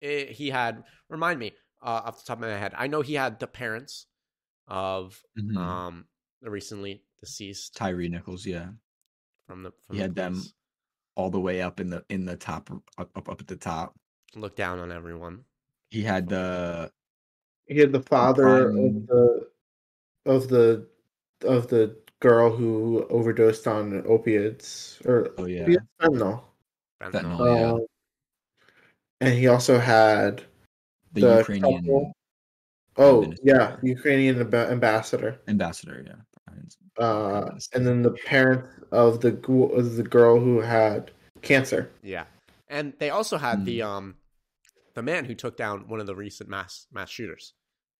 it, 0.00 0.30
he 0.30 0.50
had. 0.50 0.84
Remind 1.08 1.38
me 1.38 1.52
uh, 1.82 2.02
off 2.04 2.18
the 2.18 2.26
top 2.26 2.38
of 2.38 2.42
my 2.42 2.48
head. 2.56 2.72
I 2.76 2.86
know 2.86 3.00
he 3.02 3.14
had 3.14 3.38
the 3.40 3.46
parents 3.46 4.06
of 4.68 5.22
Mhm. 5.38 5.56
um 5.56 6.08
the 6.40 6.50
recently 6.50 7.04
deceased 7.20 7.74
Tyree 7.76 8.08
Nichols, 8.08 8.46
yeah, 8.46 8.70
from 9.46 9.62
the. 9.62 9.72
From 9.86 9.96
he 9.96 9.98
the 9.98 10.02
had 10.02 10.14
them 10.14 10.42
all 11.16 11.30
the 11.30 11.40
way 11.40 11.60
up 11.62 11.80
in 11.80 11.90
the 11.90 12.04
in 12.08 12.24
the 12.24 12.36
top, 12.36 12.70
up 12.98 13.10
up, 13.16 13.28
up 13.28 13.40
at 13.40 13.46
the 13.46 13.56
top. 13.56 13.98
look 14.34 14.56
down 14.56 14.78
on 14.78 14.90
everyone. 14.90 15.44
He 15.90 16.02
had 16.02 16.28
the 16.28 16.90
He 17.66 17.78
had 17.78 17.92
the 17.92 18.00
father 18.02 18.42
prime- 18.72 18.78
of 18.84 19.06
the 19.06 19.50
of 20.26 20.48
the 20.48 20.88
of 21.44 21.68
the 21.68 21.96
girl 22.20 22.54
who 22.54 23.06
overdosed 23.10 23.66
on 23.66 24.02
opiates 24.06 24.98
or 25.04 25.30
oh 25.38 25.46
yeah, 25.46 25.62
opiates? 25.62 25.84
fentanyl. 26.00 26.42
Fentanyl. 27.02 27.36
Oh, 27.40 27.56
yeah. 27.56 27.72
Um, 27.72 27.86
and 29.20 29.34
he 29.34 29.46
also 29.46 29.78
had 29.78 30.42
the, 31.12 31.20
the 31.20 31.38
Ukrainian 31.38 31.82
couple 31.84 32.12
Oh 32.96 33.22
Minister. 33.22 33.42
yeah, 33.44 33.76
Ukrainian 33.82 34.36
amb- 34.36 34.70
ambassador. 34.70 35.40
ambassador. 35.48 36.04
Yeah. 36.06 36.14
Uh, 37.04 37.50
and 37.72 37.84
then 37.84 38.02
the 38.02 38.12
parents 38.12 38.68
of 38.92 39.20
the 39.20 39.30
of 39.50 39.96
the 39.96 40.02
girl 40.04 40.38
who 40.38 40.60
had 40.60 41.10
cancer. 41.42 41.90
Yeah, 42.02 42.24
and 42.68 42.92
they 43.00 43.10
also 43.10 43.36
had 43.38 43.58
Hmm. 43.60 43.64
the 43.64 43.82
um, 43.82 44.14
the 44.94 45.02
man 45.02 45.24
who 45.24 45.34
took 45.34 45.56
down 45.56 45.88
one 45.88 45.98
of 45.98 46.06
the 46.06 46.14
recent 46.14 46.48
mass 46.48 46.86
mass 46.92 47.10
shooters, 47.10 47.52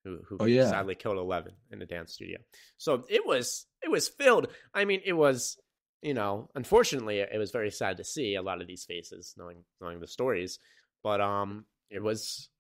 who 0.04 0.20
who 0.28 0.36
Oh, 0.40 0.44
yeah. 0.44 0.68
sadly 0.70 0.94
killed 0.94 1.18
eleven 1.18 1.54
in 1.70 1.80
a 1.82 1.86
dance 1.86 2.12
studio. 2.12 2.38
So 2.78 3.04
it 3.08 3.26
was 3.26 3.66
it 3.82 3.90
was 3.90 4.08
filled. 4.08 4.48
I 4.72 4.84
mean, 4.84 5.00
it 5.04 5.14
was 5.14 5.56
you 6.02 6.12
know, 6.12 6.50
unfortunately, 6.54 7.20
it 7.20 7.38
was 7.38 7.50
very 7.50 7.70
sad 7.70 7.96
to 7.96 8.04
see 8.04 8.34
a 8.34 8.42
lot 8.42 8.60
of 8.60 8.66
these 8.66 8.84
faces, 8.84 9.34
knowing 9.38 9.64
knowing 9.80 10.00
the 10.00 10.06
stories. 10.06 10.58
But 11.02 11.20
um, 11.20 11.64
it 11.90 12.02
was 12.02 12.50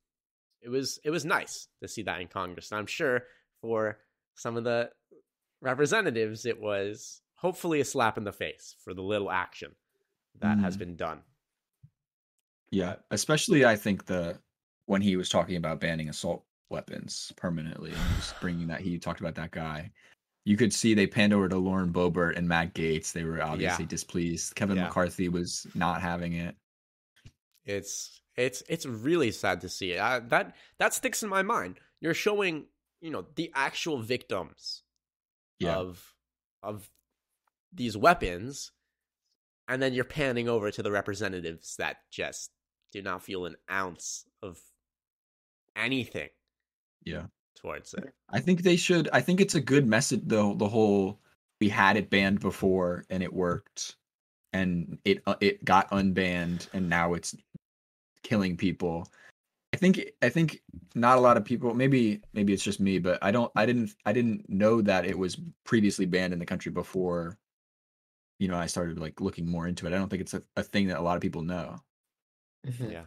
it 0.62 0.70
was 0.70 0.98
it 1.04 1.10
was 1.10 1.24
nice 1.26 1.68
to 1.82 1.88
see 1.88 2.02
that 2.04 2.20
in 2.20 2.28
Congress. 2.28 2.70
And 2.72 2.78
I'm 2.78 2.86
sure 2.86 3.24
for 3.60 3.98
some 4.34 4.56
of 4.56 4.64
the 4.64 4.90
representatives, 5.60 6.46
it 6.46 6.60
was 6.60 7.20
hopefully 7.36 7.80
a 7.80 7.84
slap 7.84 8.16
in 8.16 8.24
the 8.24 8.32
face 8.32 8.76
for 8.82 8.94
the 8.94 9.02
little 9.02 9.30
action 9.30 9.72
that 10.40 10.58
has 10.58 10.76
Mm. 10.76 10.78
been 10.78 10.96
done. 10.96 11.20
Yeah, 12.70 12.96
especially 13.10 13.64
I 13.64 13.76
think 13.76 14.06
the 14.06 14.38
when 14.86 15.02
he 15.02 15.16
was 15.16 15.28
talking 15.28 15.56
about 15.56 15.80
banning 15.80 16.08
assault 16.08 16.44
weapons 16.70 17.32
permanently, 17.36 17.90
and 17.90 18.16
was 18.16 18.34
bringing 18.40 18.68
that 18.68 18.80
he 18.80 18.98
talked 18.98 19.20
about 19.20 19.34
that 19.36 19.50
guy. 19.50 19.90
You 20.44 20.56
could 20.56 20.74
see 20.74 20.92
they 20.92 21.06
panned 21.06 21.32
over 21.32 21.48
to 21.48 21.56
Lauren 21.56 21.92
Boebert 21.92 22.36
and 22.36 22.46
Matt 22.46 22.74
Gaetz. 22.74 23.12
They 23.12 23.24
were 23.24 23.42
obviously 23.42 23.86
displeased. 23.86 24.54
Kevin 24.54 24.76
Yeah. 24.76 24.84
McCarthy 24.84 25.28
was 25.28 25.66
not 25.74 26.02
having 26.02 26.34
it. 26.34 26.54
It's 27.64 28.20
it's 28.36 28.62
it's 28.68 28.84
really 28.84 29.30
sad 29.30 29.62
to 29.62 29.68
see 29.68 29.92
it. 29.92 30.00
I, 30.00 30.18
that 30.20 30.54
that 30.78 30.92
sticks 30.92 31.22
in 31.22 31.28
my 31.30 31.42
mind. 31.42 31.80
You're 32.00 32.12
showing, 32.14 32.66
you 33.00 33.10
know, 33.10 33.24
the 33.36 33.50
actual 33.54 33.98
victims 33.98 34.82
Yeah, 35.58 35.76
of 35.76 36.14
of 36.62 36.90
these 37.72 37.96
weapons, 37.96 38.70
and 39.66 39.80
then 39.80 39.94
you're 39.94 40.04
panning 40.04 40.48
over 40.48 40.70
to 40.70 40.82
the 40.82 40.92
representatives 40.92 41.76
that 41.76 41.98
just 42.10 42.50
do 42.92 43.00
not 43.00 43.22
feel 43.22 43.46
an 43.46 43.56
ounce 43.70 44.26
of 44.42 44.60
anything 45.74 46.28
yeah. 47.04 47.24
towards 47.54 47.94
it. 47.94 48.12
I 48.30 48.40
think 48.40 48.62
they 48.62 48.76
should. 48.76 49.08
I 49.12 49.20
think 49.20 49.40
it's 49.40 49.54
a 49.54 49.60
good 49.60 49.86
message. 49.86 50.22
though. 50.24 50.54
the 50.54 50.68
whole 50.68 51.20
we 51.60 51.68
had 51.68 51.96
it 51.96 52.10
banned 52.10 52.40
before 52.40 53.04
and 53.10 53.22
it 53.22 53.32
worked, 53.32 53.96
and 54.52 54.98
it 55.04 55.22
uh, 55.26 55.36
it 55.40 55.64
got 55.64 55.90
unbanned 55.90 56.68
and 56.74 56.88
now 56.88 57.14
it's 57.14 57.34
killing 58.22 58.56
people. 58.56 59.06
I 59.72 59.76
think 59.76 60.00
I 60.22 60.28
think 60.28 60.62
not 60.94 61.18
a 61.18 61.20
lot 61.20 61.36
of 61.36 61.44
people. 61.44 61.74
Maybe 61.74 62.20
maybe 62.32 62.52
it's 62.52 62.62
just 62.62 62.80
me, 62.80 62.98
but 62.98 63.18
I 63.22 63.30
don't. 63.30 63.50
I 63.56 63.66
didn't. 63.66 63.94
I 64.04 64.12
didn't 64.12 64.48
know 64.48 64.80
that 64.82 65.04
it 65.04 65.18
was 65.18 65.36
previously 65.64 66.06
banned 66.06 66.32
in 66.32 66.38
the 66.38 66.46
country 66.46 66.70
before. 66.70 67.38
You 68.38 68.48
know, 68.48 68.56
I 68.56 68.66
started 68.66 68.98
like 68.98 69.20
looking 69.20 69.48
more 69.48 69.66
into 69.66 69.86
it. 69.86 69.92
I 69.92 69.96
don't 69.96 70.08
think 70.08 70.22
it's 70.22 70.34
a, 70.34 70.42
a 70.56 70.62
thing 70.62 70.88
that 70.88 70.98
a 70.98 71.02
lot 71.02 71.16
of 71.16 71.22
people 71.22 71.42
know. 71.42 71.76
Mhm. 72.66 72.92
Yeah. 72.92 73.04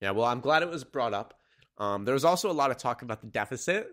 Yeah, 0.00 0.12
well, 0.12 0.26
I'm 0.26 0.40
glad 0.40 0.62
it 0.62 0.70
was 0.70 0.82
brought 0.84 1.12
up. 1.12 1.39
Um, 1.80 2.04
there 2.04 2.14
was 2.14 2.24
also 2.24 2.50
a 2.50 2.52
lot 2.52 2.70
of 2.70 2.76
talk 2.76 3.02
about 3.02 3.20
the 3.22 3.26
deficit. 3.26 3.88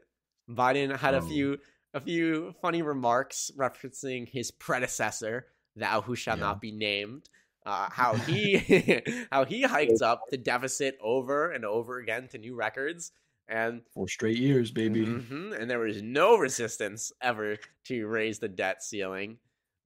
Biden 0.50 0.96
had 0.96 1.16
a 1.16 1.18
Oh. 1.18 1.28
few 1.28 1.58
a 1.94 2.02
few 2.02 2.54
funny 2.62 2.82
remarks 2.84 3.50
referencing 3.58 4.28
his 4.30 4.52
predecessor, 4.52 5.48
thou 5.76 6.02
who 6.02 6.16
shall 6.16 6.36
Yeah. 6.38 6.42
not 6.44 6.62
be 6.62 6.72
named. 6.72 7.30
Uh, 7.66 7.90
how 7.90 8.14
he 8.14 8.58
how 9.32 9.46
he 9.46 9.64
hiked 9.64 10.02
up 10.02 10.22
the 10.30 10.38
deficit 10.38 10.98
over 11.02 11.52
and 11.52 11.66
over 11.66 11.98
again 11.98 12.28
to 12.30 12.38
new 12.38 12.56
records, 12.56 13.12
and 13.48 13.82
Four 13.94 14.08
straight 14.10 14.38
years, 14.38 14.70
baby. 14.72 15.06
Mhm, 15.06 15.58
and 15.60 15.70
there 15.70 15.80
was 15.80 16.02
no 16.02 16.38
resistance 16.38 17.12
ever 17.22 17.58
to 17.86 18.06
raise 18.08 18.40
the 18.40 18.50
debt 18.50 18.84
ceiling. 18.84 19.40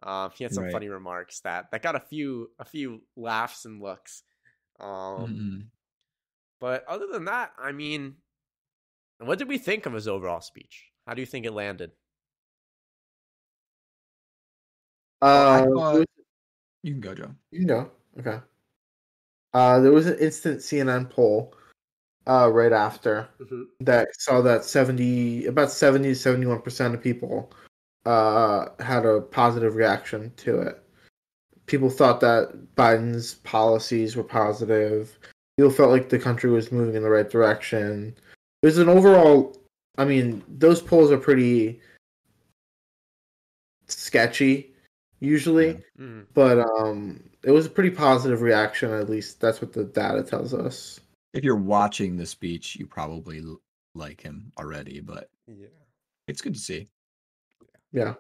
Uh, 0.03 0.29
he 0.29 0.43
had 0.43 0.53
some 0.53 0.63
Right. 0.65 0.74
funny 0.74 0.89
remarks 0.89 1.39
that 1.41 1.70
that 1.72 1.84
got 1.84 1.96
a 1.96 2.00
few 2.00 2.51
a 2.60 2.65
few 2.65 3.03
laughs 3.15 3.65
and 3.65 3.79
looks. 3.81 4.24
Um, 4.79 4.89
Mhm. 4.89 5.67
But 6.62 6.86
other 6.88 7.08
than 7.12 7.25
that, 7.25 7.51
I 7.60 7.74
mean, 7.74 8.15
what 9.20 9.38
did 9.39 9.50
we 9.50 9.58
think 9.58 9.86
of 9.86 9.91
his 9.94 10.08
overall 10.08 10.39
speech? 10.39 10.86
How 11.06 11.13
do 11.13 11.22
you 11.22 11.25
think 11.25 11.46
it 11.46 11.51
landed? 11.51 11.91
Uh, 15.22 15.65
thought- 15.65 15.65
there 15.65 16.00
was- 16.00 16.06
You 16.84 16.94
can 16.94 17.01
go, 17.01 17.13
Joe. 17.13 17.36
you 17.51 17.60
can 17.60 17.68
go. 17.68 17.91
Okay. 18.20 18.39
Uh, 19.53 19.80
there 19.82 19.91
was 19.91 20.08
an 20.08 20.18
instant 20.20 20.60
CNN 20.62 21.10
poll 21.10 21.53
uh, 22.27 22.50
right 22.51 22.72
after 22.72 23.27
that 23.82 24.08
saw 24.20 24.41
that 24.41 24.63
70 24.63 25.48
about 25.48 25.72
70 25.72 26.10
to 26.10 26.15
71 26.15 26.62
percent 26.62 26.94
of 26.96 27.01
people 27.01 27.51
uh, 28.06 28.68
had 28.80 29.06
a 29.06 29.22
positive 29.22 29.75
reaction 29.75 30.32
to 30.38 30.62
it 30.62 30.82
people 31.65 31.89
thought 31.89 32.20
that 32.20 32.75
biden's 32.75 33.36
policies 33.36 34.15
were 34.15 34.24
positive 34.24 35.18
people 35.62 35.72
felt 35.72 35.91
like 35.91 36.10
the 36.10 36.18
country 36.18 36.50
was 36.50 36.72
moving 36.72 36.96
in 36.96 37.03
the 37.03 37.10
right 37.10 37.30
direction 37.30 38.15
there's 38.63 38.80
an 38.80 38.89
overall 38.89 39.56
i 40.00 40.03
mean 40.03 40.44
those 40.48 40.82
polls 40.82 41.12
are 41.12 41.20
pretty 41.20 41.80
sketchy 43.88 44.74
usually 45.20 45.68
Yeah. 45.68 45.77
Mhm. 46.06 46.25
but 46.34 46.58
um 46.60 47.24
it 47.44 47.51
was 47.51 47.68
a 47.68 47.70
pretty 47.70 47.91
positive 47.91 48.41
reaction 48.41 48.91
at 48.91 49.08
least 49.10 49.39
that's 49.39 49.62
what 49.62 49.72
the 49.72 49.84
data 49.84 50.24
tells 50.24 50.51
us 50.53 51.00
If 51.34 51.44
you're 51.44 51.56
watching 51.56 52.18
the 52.18 52.25
speech, 52.25 52.75
you 52.75 52.86
probably 52.88 53.41
like 53.96 54.20
him 54.20 54.51
already, 54.58 55.00
but 55.00 55.30
Yeah. 55.48 55.68
it's 56.27 56.41
good 56.41 56.56
to 56.56 56.60
see. 56.60 56.89
yeah 57.91 58.15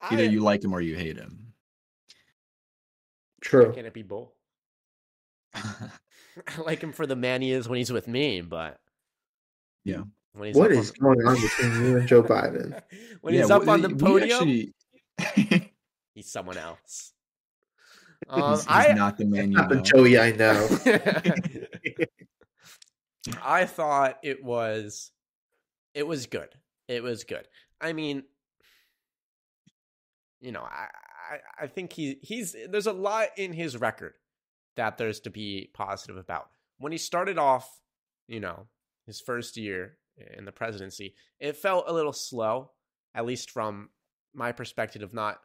Either 0.00 0.22
I- 0.22 0.26
you 0.26 0.40
like 0.40 0.62
him 0.62 0.72
or 0.72 0.80
you 0.80 0.94
hate 0.96 1.16
him. 1.16 1.52
true 3.40 3.72
Can 3.72 3.84
it 3.84 3.92
be 3.94 4.02
both? 4.02 4.32
I 6.46 6.60
like 6.64 6.80
him 6.80 6.92
for 6.92 7.06
the 7.06 7.16
man 7.16 7.42
he 7.42 7.52
is 7.52 7.68
when 7.68 7.78
he's 7.78 7.92
with 7.92 8.08
me, 8.08 8.40
but 8.40 8.78
Yeah. 9.84 10.02
when 10.32 10.48
he's 10.48 10.56
what 10.56 10.72
up 10.72 10.78
is 10.78 10.92
on 11.00 11.14
going 11.14 11.26
on 11.26 11.34
between 11.40 11.86
you 11.86 11.98
and 11.98 12.08
joe 12.08 12.22
biden 12.22 12.70
the... 12.70 12.98
when 13.20 13.34
he's 13.34 13.50
up 13.50 13.64
well, 13.64 13.70
on 13.70 13.82
the 13.82 13.90
podium, 13.90 14.30
actually- 14.30 15.72
he's 16.14 16.30
someone 16.30 16.56
else. 16.58 17.12
Um, 18.28 18.50
he's, 18.50 18.60
he's 18.60 18.68
I 18.68 18.92
not 18.92 19.16
the 19.16 19.24
man 19.26 19.52
you 19.52 19.58
not 19.58 19.68
the 19.68 19.76
know. 19.76 19.82
joey 19.82 20.18
i 20.18 20.32
know 20.32 20.68
I 23.42 23.66
thought 23.66 24.18
it 24.22 24.42
was 24.42 25.10
it 25.94 26.06
was 26.06 26.26
good. 26.26 26.48
It 26.86 27.02
was 27.02 27.24
good. 27.24 27.46
I 27.80 27.92
mean, 27.92 28.22
you 30.40 30.52
know, 30.52 30.62
I 30.62 30.88
I, 31.30 31.64
I 31.64 31.66
think 31.66 31.92
he 31.92 32.18
he's 32.22 32.54
there's 32.70 32.86
a 32.86 32.92
lot 32.92 33.28
in 33.36 33.52
his 33.52 33.76
record 33.76 34.14
that 34.78 34.96
there's 34.96 35.20
to 35.20 35.30
be 35.30 35.70
positive 35.74 36.16
about. 36.16 36.48
When 36.78 36.92
he 36.92 36.98
started 36.98 37.36
off, 37.36 37.68
you 38.28 38.40
know, 38.40 38.68
his 39.06 39.20
first 39.20 39.56
year 39.56 39.98
in 40.36 40.44
the 40.44 40.52
presidency, 40.52 41.14
it 41.40 41.56
felt 41.56 41.84
a 41.88 41.92
little 41.92 42.12
slow, 42.12 42.70
at 43.14 43.26
least 43.26 43.50
from 43.50 43.90
my 44.32 44.52
perspective 44.52 45.02
of 45.02 45.12
not 45.12 45.40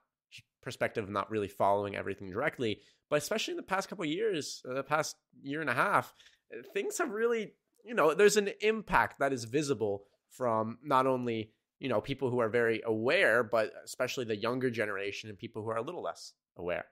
perspective 0.62 1.04
of 1.04 1.10
not 1.10 1.30
really 1.30 1.48
following 1.48 1.96
everything 1.96 2.30
directly. 2.30 2.80
But 3.10 3.18
especially 3.18 3.54
in 3.54 3.58
the 3.58 3.64
past 3.64 3.90
couple 3.90 4.06
years, 4.06 4.62
uh, 4.70 4.76
the 4.76 4.84
past 4.84 5.16
year 5.42 5.62
and 5.62 5.70
a 5.70 5.74
half, 5.74 6.14
uh, 6.54 6.62
things 6.74 7.00
have 7.00 7.10
really, 7.10 7.54
you 7.84 7.94
know, 7.94 8.14
there's 8.14 8.38
an 8.38 8.52
impact 8.62 9.20
that 9.20 9.34
is 9.34 9.44
visible 9.46 10.06
from 10.30 10.78
not 10.84 11.06
only 11.08 11.52
you 11.80 11.90
know 11.90 12.02
people 12.02 12.30
who 12.30 12.40
are 12.40 12.50
very 12.50 12.82
aware, 12.86 13.44
but 13.44 13.74
especially 13.84 14.26
the 14.26 14.38
younger 14.38 14.70
generation 14.70 15.30
and 15.30 15.40
people 15.40 15.64
who 15.64 15.70
are 15.70 15.78
a 15.78 15.82
little 15.82 16.04
less 16.04 16.34
aware. 16.56 16.86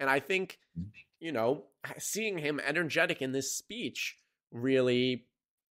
And 0.00 0.08
I 0.08 0.20
think, 0.20 0.58
you 1.20 1.32
know, 1.32 1.64
seeing 1.98 2.38
him 2.38 2.60
energetic 2.60 3.20
in 3.22 3.32
this 3.32 3.52
speech 3.56 4.16
really 4.52 5.26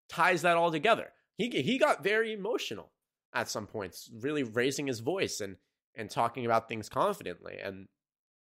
ties 0.08 0.42
that 0.42 0.56
all 0.56 0.70
together. 0.70 1.12
He 1.38 1.48
he 1.50 1.78
got 1.78 2.02
very 2.02 2.32
emotional 2.32 2.90
at 3.34 3.48
some 3.48 3.66
points, 3.66 4.10
really 4.20 4.42
raising 4.42 4.86
his 4.86 5.00
voice 5.00 5.40
and 5.40 5.56
and 5.94 6.10
talking 6.10 6.44
about 6.44 6.68
things 6.68 6.88
confidently, 6.88 7.58
and 7.62 7.88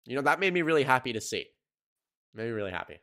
you 0.06 0.16
know 0.16 0.22
that 0.22 0.40
made 0.40 0.52
me 0.54 0.62
really 0.62 0.84
happy 0.84 1.12
to 1.12 1.20
see. 1.20 1.46
Made 2.34 2.44
me 2.44 2.50
really 2.50 2.70
happy. 2.70 2.94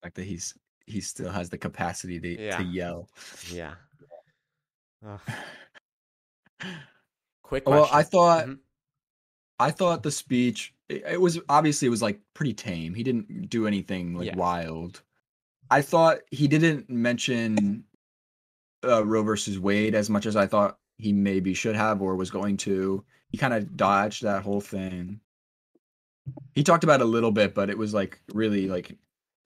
The 0.00 0.06
fact 0.06 0.16
that 0.16 0.24
he's 0.24 0.54
he 0.86 1.00
still 1.00 1.30
has 1.30 1.48
the 1.50 1.58
capacity 1.58 2.18
to, 2.20 2.42
Yeah. 2.42 2.56
to 2.58 2.64
yell. 2.64 3.08
Yeah. 3.50 3.74
Quick 7.42 7.68
Well. 7.68 7.88
I 7.92 8.02
thought 8.02 8.46
Mhm. 8.46 8.58
I 9.62 9.70
thought 9.70 10.02
the 10.02 10.10
speech 10.10 10.74
it, 10.88 11.02
it 11.12 11.20
was 11.20 11.38
obviously 11.48 11.86
it 11.86 11.90
was 11.90 12.02
like 12.02 12.20
pretty 12.34 12.52
tame. 12.54 12.94
He 12.94 13.02
didn't 13.02 13.48
do 13.48 13.66
anything 13.66 14.14
like 14.16 14.26
Yeah. 14.26 14.36
wild. 14.36 15.02
I 15.70 15.80
thought 15.82 16.18
he 16.30 16.48
didn't 16.48 16.90
mention 16.90 17.84
uh, 18.84 19.04
Roe 19.06 19.22
versus 19.22 19.58
Wade 19.58 19.94
as 19.94 20.10
much 20.10 20.26
as 20.26 20.36
I 20.36 20.46
thought 20.46 20.78
he 20.98 21.12
maybe 21.12 21.54
should 21.54 21.76
have 21.76 22.02
or 22.02 22.16
was 22.16 22.30
going 22.30 22.56
to. 22.58 23.04
He 23.30 23.38
kind 23.38 23.54
of 23.54 23.76
dodged 23.76 24.22
that 24.22 24.42
whole 24.42 24.60
thing. 24.60 25.20
He 26.54 26.62
talked 26.62 26.84
about 26.84 27.00
it 27.00 27.04
a 27.04 27.06
little 27.06 27.32
bit, 27.32 27.54
but 27.54 27.70
it 27.70 27.78
was 27.78 27.94
like 27.94 28.20
really 28.34 28.68
like 28.68 28.96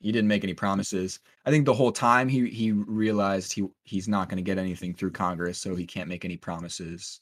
he 0.01 0.13
didn't 0.13 0.29
make 0.29 0.45
any 0.45 0.55
promises. 0.55 1.21
I 1.45 1.51
think 1.51 1.65
the 1.65 1.75
whole 1.75 1.93
time 1.93 2.29
he 2.29 2.49
he 2.49 2.73
realized 2.73 3.53
he 3.53 3.67
he's 3.85 4.09
not 4.09 4.29
going 4.29 4.39
to 4.39 4.43
get 4.43 4.59
anything 4.59 4.95
through 4.95 5.13
Congress, 5.13 5.59
so 5.59 5.77
he 5.77 5.87
can't 5.87 6.09
make 6.09 6.25
any 6.25 6.37
promises. 6.37 7.21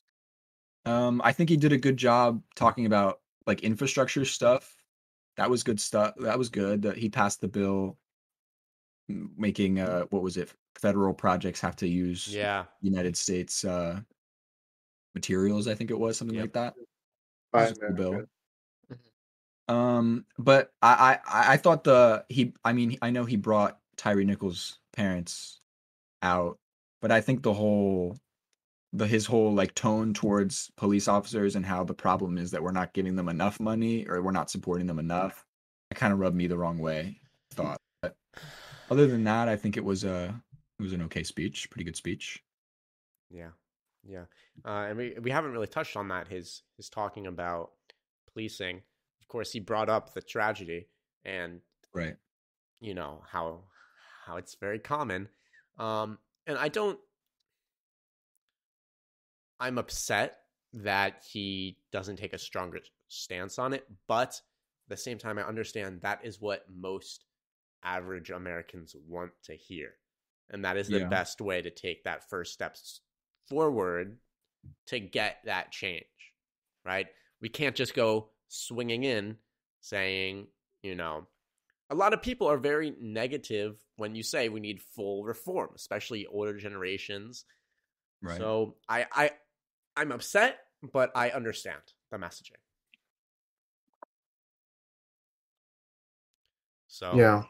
Um, 0.87 1.21
I 1.25 1.33
think 1.33 1.49
he 1.49 1.57
did 1.57 1.73
a 1.73 1.79
good 1.79 1.97
job 1.97 2.43
talking 2.55 2.87
about 2.87 3.21
like 3.47 3.63
infrastructure 3.63 4.25
stuff. 4.25 4.77
That 5.37 5.51
was 5.51 5.63
good 5.63 5.81
stuff. 5.81 6.15
That 6.19 6.39
was 6.39 6.49
good. 6.49 6.83
That 6.83 6.97
he 6.97 7.09
passed 7.09 7.41
the 7.41 7.49
bill 7.49 7.99
making 9.09 9.81
uh 9.81 10.05
what 10.11 10.23
was 10.23 10.37
it? 10.37 10.53
Federal 10.79 11.13
projects 11.13 11.61
have 11.61 11.77
to 11.77 11.89
use 11.89 12.33
Yeah. 12.35 12.65
United 12.81 13.17
States 13.17 13.65
uh 13.65 14.01
materials. 15.15 15.69
I 15.69 15.75
think 15.75 15.91
it 15.91 15.99
was 15.99 16.17
something 16.17 16.37
Yep. 16.37 16.43
like 16.43 16.53
that. 16.55 16.75
Buy 17.53 17.67
This 17.67 17.79
bill. 17.95 18.25
Um, 19.67 20.27
but 20.39 20.75
I, 20.83 21.19
I 21.27 21.55
I 21.55 21.57
thought 21.57 21.85
the 21.85 22.25
he 22.29 22.55
I 22.65 22.73
mean 22.75 22.99
I 23.01 23.11
know 23.11 23.25
he 23.25 23.37
brought 23.37 23.81
Tyree 23.97 24.25
Nichols' 24.27 24.79
parents 24.93 25.61
out, 26.21 26.59
but 27.01 27.11
I 27.11 27.21
think 27.23 27.43
the 27.43 27.55
whole 27.55 28.19
the 28.95 29.07
his 29.07 29.27
whole 29.27 29.53
like 29.53 29.75
tone 29.75 30.15
towards 30.15 30.71
police 30.77 31.09
officers 31.09 31.57
and 31.57 31.67
how 31.67 31.83
the 31.83 31.93
problem 31.95 32.39
is 32.39 32.53
that 32.53 32.63
we're 32.63 32.71
not 32.71 32.95
giving 32.95 33.17
them 33.17 33.29
enough 33.29 33.59
money 33.59 34.07
or 34.09 34.23
we're 34.23 34.31
not 34.31 34.51
supporting 34.51 34.87
them 34.87 35.01
enough, 35.01 35.45
it 35.91 35.97
kind 35.97 36.13
of 36.13 36.21
rubbed 36.21 36.37
me 36.37 36.47
the 36.47 36.57
wrong 36.57 36.79
way. 36.79 37.19
Thought, 37.51 37.79
but 38.01 38.15
other 38.91 39.07
than 39.07 39.25
that, 39.25 39.49
I 39.49 39.57
think 39.57 39.77
it 39.77 39.85
was 39.85 40.05
a 40.05 40.41
it 40.79 40.83
was 40.83 40.93
an 40.93 41.03
okay 41.03 41.25
speech, 41.25 41.69
pretty 41.71 41.85
good 41.85 41.97
speech. 41.97 42.43
Yeah, 43.31 43.51
yeah, 44.05 44.25
uh, 44.65 44.87
and 44.89 44.97
we 44.97 45.17
we 45.21 45.31
haven't 45.31 45.53
really 45.53 45.67
touched 45.67 45.97
on 45.97 46.09
that. 46.09 46.29
His 46.29 46.63
his 46.77 46.89
talking 46.89 47.27
about 47.27 47.73
policing. 48.33 48.83
Of 49.21 49.29
course, 49.29 49.51
he 49.53 49.61
brought 49.61 49.89
up 49.89 50.15
the 50.15 50.23
tragedy 50.23 50.87
and 51.25 51.61
Right. 51.93 52.17
you 52.81 52.95
know 52.95 53.23
how 53.31 53.65
how 54.27 54.37
it's 54.37 54.55
very 54.55 54.79
common. 54.79 55.29
Um, 55.79 56.19
and 56.47 56.59
I 56.59 56.69
don't. 56.69 56.99
I'm 59.61 59.79
upset 59.79 60.39
that 60.73 61.25
he 61.31 61.79
doesn't 61.93 62.17
take 62.17 62.33
a 62.33 62.39
stronger 62.39 62.81
stance 63.09 63.59
on 63.59 63.73
it, 63.73 63.87
but 64.09 64.29
at 64.31 64.89
the 64.89 64.97
same 64.97 65.19
time, 65.19 65.39
I 65.39 65.43
understand 65.43 66.01
that 66.03 66.25
is 66.25 66.41
what 66.41 66.65
most 66.69 67.25
average 67.83 68.31
Americans 68.31 68.97
want 69.07 69.33
to 69.45 69.55
hear, 69.55 69.95
and 70.51 70.65
that 70.65 70.77
is 70.77 70.89
the 70.89 71.01
Yeah. 71.01 71.09
best 71.09 71.41
way 71.41 71.63
to 71.63 71.71
take 71.71 72.05
that 72.05 72.29
first 72.29 72.53
steps 72.53 73.01
forward 73.49 74.19
to 74.87 74.99
get 75.01 75.45
that 75.45 75.71
change. 75.71 76.05
Right? 76.85 77.07
We 77.41 77.49
can't 77.49 77.77
just 77.77 77.95
go 77.95 78.31
swinging 78.49 79.05
in 79.05 79.39
saying, 79.81 80.49
you 80.83 80.95
know, 80.95 81.27
a 81.91 81.95
lot 81.95 82.13
of 82.13 82.23
people 82.23 82.47
are 82.47 82.59
very 82.59 82.95
negative 83.01 83.79
when 83.97 84.15
you 84.15 84.23
say 84.23 84.49
we 84.49 84.61
need 84.61 84.81
full 84.81 85.25
reform, 85.25 85.71
especially 85.75 86.27
older 86.27 86.57
generations. 86.59 87.45
Right. 88.23 88.39
So 88.39 88.77
I, 88.89 89.07
I, 89.13 89.31
I'm 89.97 90.13
upset, 90.13 90.59
but 90.93 91.11
I 91.15 91.31
understand 91.31 91.81
the 92.11 92.19
messaging. 92.19 92.53
So 96.89 97.15
Yeah. 97.15 97.43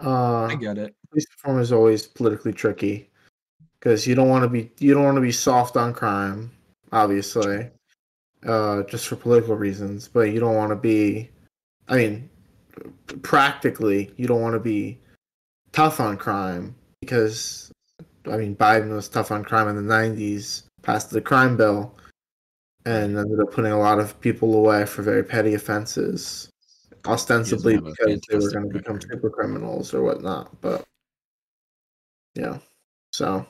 Uh, 0.00 0.46
I 0.46 0.54
get 0.54 0.78
it. 0.78 0.94
police 1.10 1.26
reform 1.36 1.60
is 1.60 1.72
always 1.72 2.06
politically 2.06 2.52
tricky 2.52 3.10
because 3.78 4.06
you 4.06 4.14
don't 4.14 4.28
want 4.28 4.44
to 4.44 4.48
be 4.48 4.70
you 4.78 4.94
don't 4.94 5.04
want 5.04 5.16
to 5.16 5.20
be 5.20 5.32
soft 5.32 5.76
on 5.76 5.92
crime, 5.92 6.50
obviously, 6.92 7.68
uh, 8.46 8.82
just 8.84 9.08
for 9.08 9.16
political 9.16 9.56
reasons. 9.56 10.08
But 10.08 10.32
you 10.32 10.38
don't 10.40 10.54
want 10.54 10.70
to 10.70 10.76
be, 10.76 11.30
I 11.88 11.96
mean, 11.96 12.30
practically, 13.22 14.12
you 14.16 14.26
don't 14.26 14.42
want 14.42 14.54
to 14.54 14.60
be 14.60 15.00
tough 15.72 16.00
on 16.00 16.16
crime 16.16 16.74
because, 17.00 17.72
I 18.26 18.36
mean, 18.36 18.54
Biden 18.54 18.90
was 18.94 19.08
tough 19.08 19.32
on 19.32 19.44
crime 19.44 19.68
in 19.68 19.76
the 19.76 19.94
'90s, 19.94 20.67
passed 20.82 21.10
the 21.10 21.20
crime 21.20 21.56
bill, 21.56 21.94
and 22.84 23.16
ended 23.16 23.40
up 23.40 23.52
putting 23.52 23.72
a 23.72 23.78
lot 23.78 23.98
of 23.98 24.18
people 24.20 24.54
away 24.54 24.86
for 24.86 25.02
very 25.02 25.22
petty 25.22 25.54
offenses 25.54 26.50
ostensibly 27.06 27.78
because 27.78 28.20
they 28.28 28.38
were 28.38 28.50
going 28.50 28.68
to 28.68 28.78
become 28.78 29.00
super 29.00 29.30
criminals 29.30 29.94
or 29.94 30.02
whatnot. 30.02 30.60
But 30.60 30.84
yeah, 32.34 32.58
so 33.12 33.46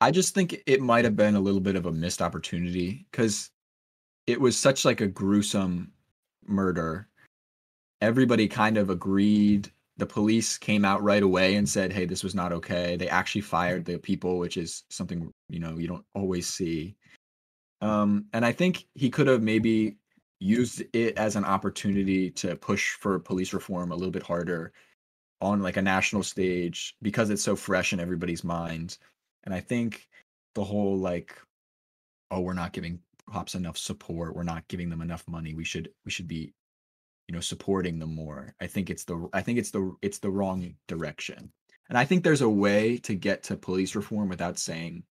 I 0.00 0.10
just 0.10 0.34
think 0.34 0.62
it 0.66 0.80
might 0.80 1.04
have 1.04 1.16
been 1.16 1.36
a 1.36 1.40
little 1.40 1.60
bit 1.60 1.76
of 1.76 1.86
a 1.86 1.92
missed 1.92 2.22
opportunity 2.22 3.06
because 3.10 3.50
it 4.26 4.40
was 4.40 4.58
such 4.58 4.84
like 4.84 5.00
a 5.00 5.06
gruesome 5.06 5.92
murder. 6.46 7.08
Everybody 8.00 8.46
kind 8.46 8.76
of 8.76 8.90
agreed. 8.90 9.70
The 9.98 10.06
police 10.06 10.58
came 10.58 10.84
out 10.84 11.02
right 11.02 11.22
away 11.22 11.56
and 11.56 11.68
said, 11.68 11.92
"Hey, 11.92 12.06
this 12.06 12.22
was 12.22 12.34
not 12.34 12.52
okay." 12.52 12.96
They 12.96 13.08
actually 13.08 13.40
fired 13.42 13.84
the 13.84 13.98
people, 13.98 14.38
which 14.38 14.56
is 14.56 14.84
something 14.90 15.32
you 15.48 15.58
know 15.58 15.76
you 15.78 15.88
don't 15.88 16.04
always 16.14 16.46
see. 16.48 16.96
Um, 17.80 18.26
and 18.32 18.44
I 18.44 18.52
think 18.52 18.86
he 18.94 19.10
could 19.10 19.26
have 19.28 19.42
maybe 19.42 19.98
used 20.40 20.82
it 20.92 21.16
as 21.18 21.36
an 21.36 21.44
opportunity 21.44 22.30
to 22.30 22.56
push 22.56 22.94
for 22.94 23.18
police 23.18 23.52
reform 23.52 23.92
a 23.92 23.96
little 23.96 24.12
bit 24.12 24.22
harder 24.22 24.72
on 25.40 25.62
like 25.62 25.76
a 25.76 25.82
national 25.82 26.22
stage 26.22 26.96
because 27.02 27.30
it's 27.30 27.42
so 27.42 27.56
fresh 27.56 27.92
in 27.92 28.00
everybody's 28.00 28.44
minds. 28.44 28.98
And 29.44 29.54
I 29.54 29.60
think 29.60 30.08
the 30.54 30.64
whole 30.64 30.96
like, 30.96 31.36
oh, 32.30 32.40
we're 32.40 32.54
not 32.54 32.72
giving 32.72 33.00
cops 33.30 33.54
enough 33.54 33.78
support. 33.78 34.34
We're 34.34 34.42
not 34.42 34.66
giving 34.68 34.90
them 34.90 35.02
enough 35.02 35.24
money. 35.28 35.54
We 35.54 35.64
should 35.64 35.90
we 36.04 36.10
should 36.10 36.28
be, 36.28 36.52
you 37.28 37.34
know, 37.34 37.40
supporting 37.40 37.98
them 37.98 38.14
more. 38.14 38.54
I 38.60 38.66
think 38.66 38.90
it's 38.90 39.04
the 39.04 39.28
I 39.32 39.42
think 39.42 39.58
it's 39.58 39.70
the 39.70 39.94
it's 40.02 40.18
the 40.18 40.30
wrong 40.30 40.74
direction. 40.88 41.52
And 41.88 41.96
I 41.98 42.04
think 42.04 42.24
there's 42.24 42.40
a 42.42 42.48
way 42.48 42.98
to 42.98 43.14
get 43.14 43.42
to 43.44 43.56
police 43.56 43.94
reform 43.94 44.28
without 44.28 44.58
saying 44.58 45.04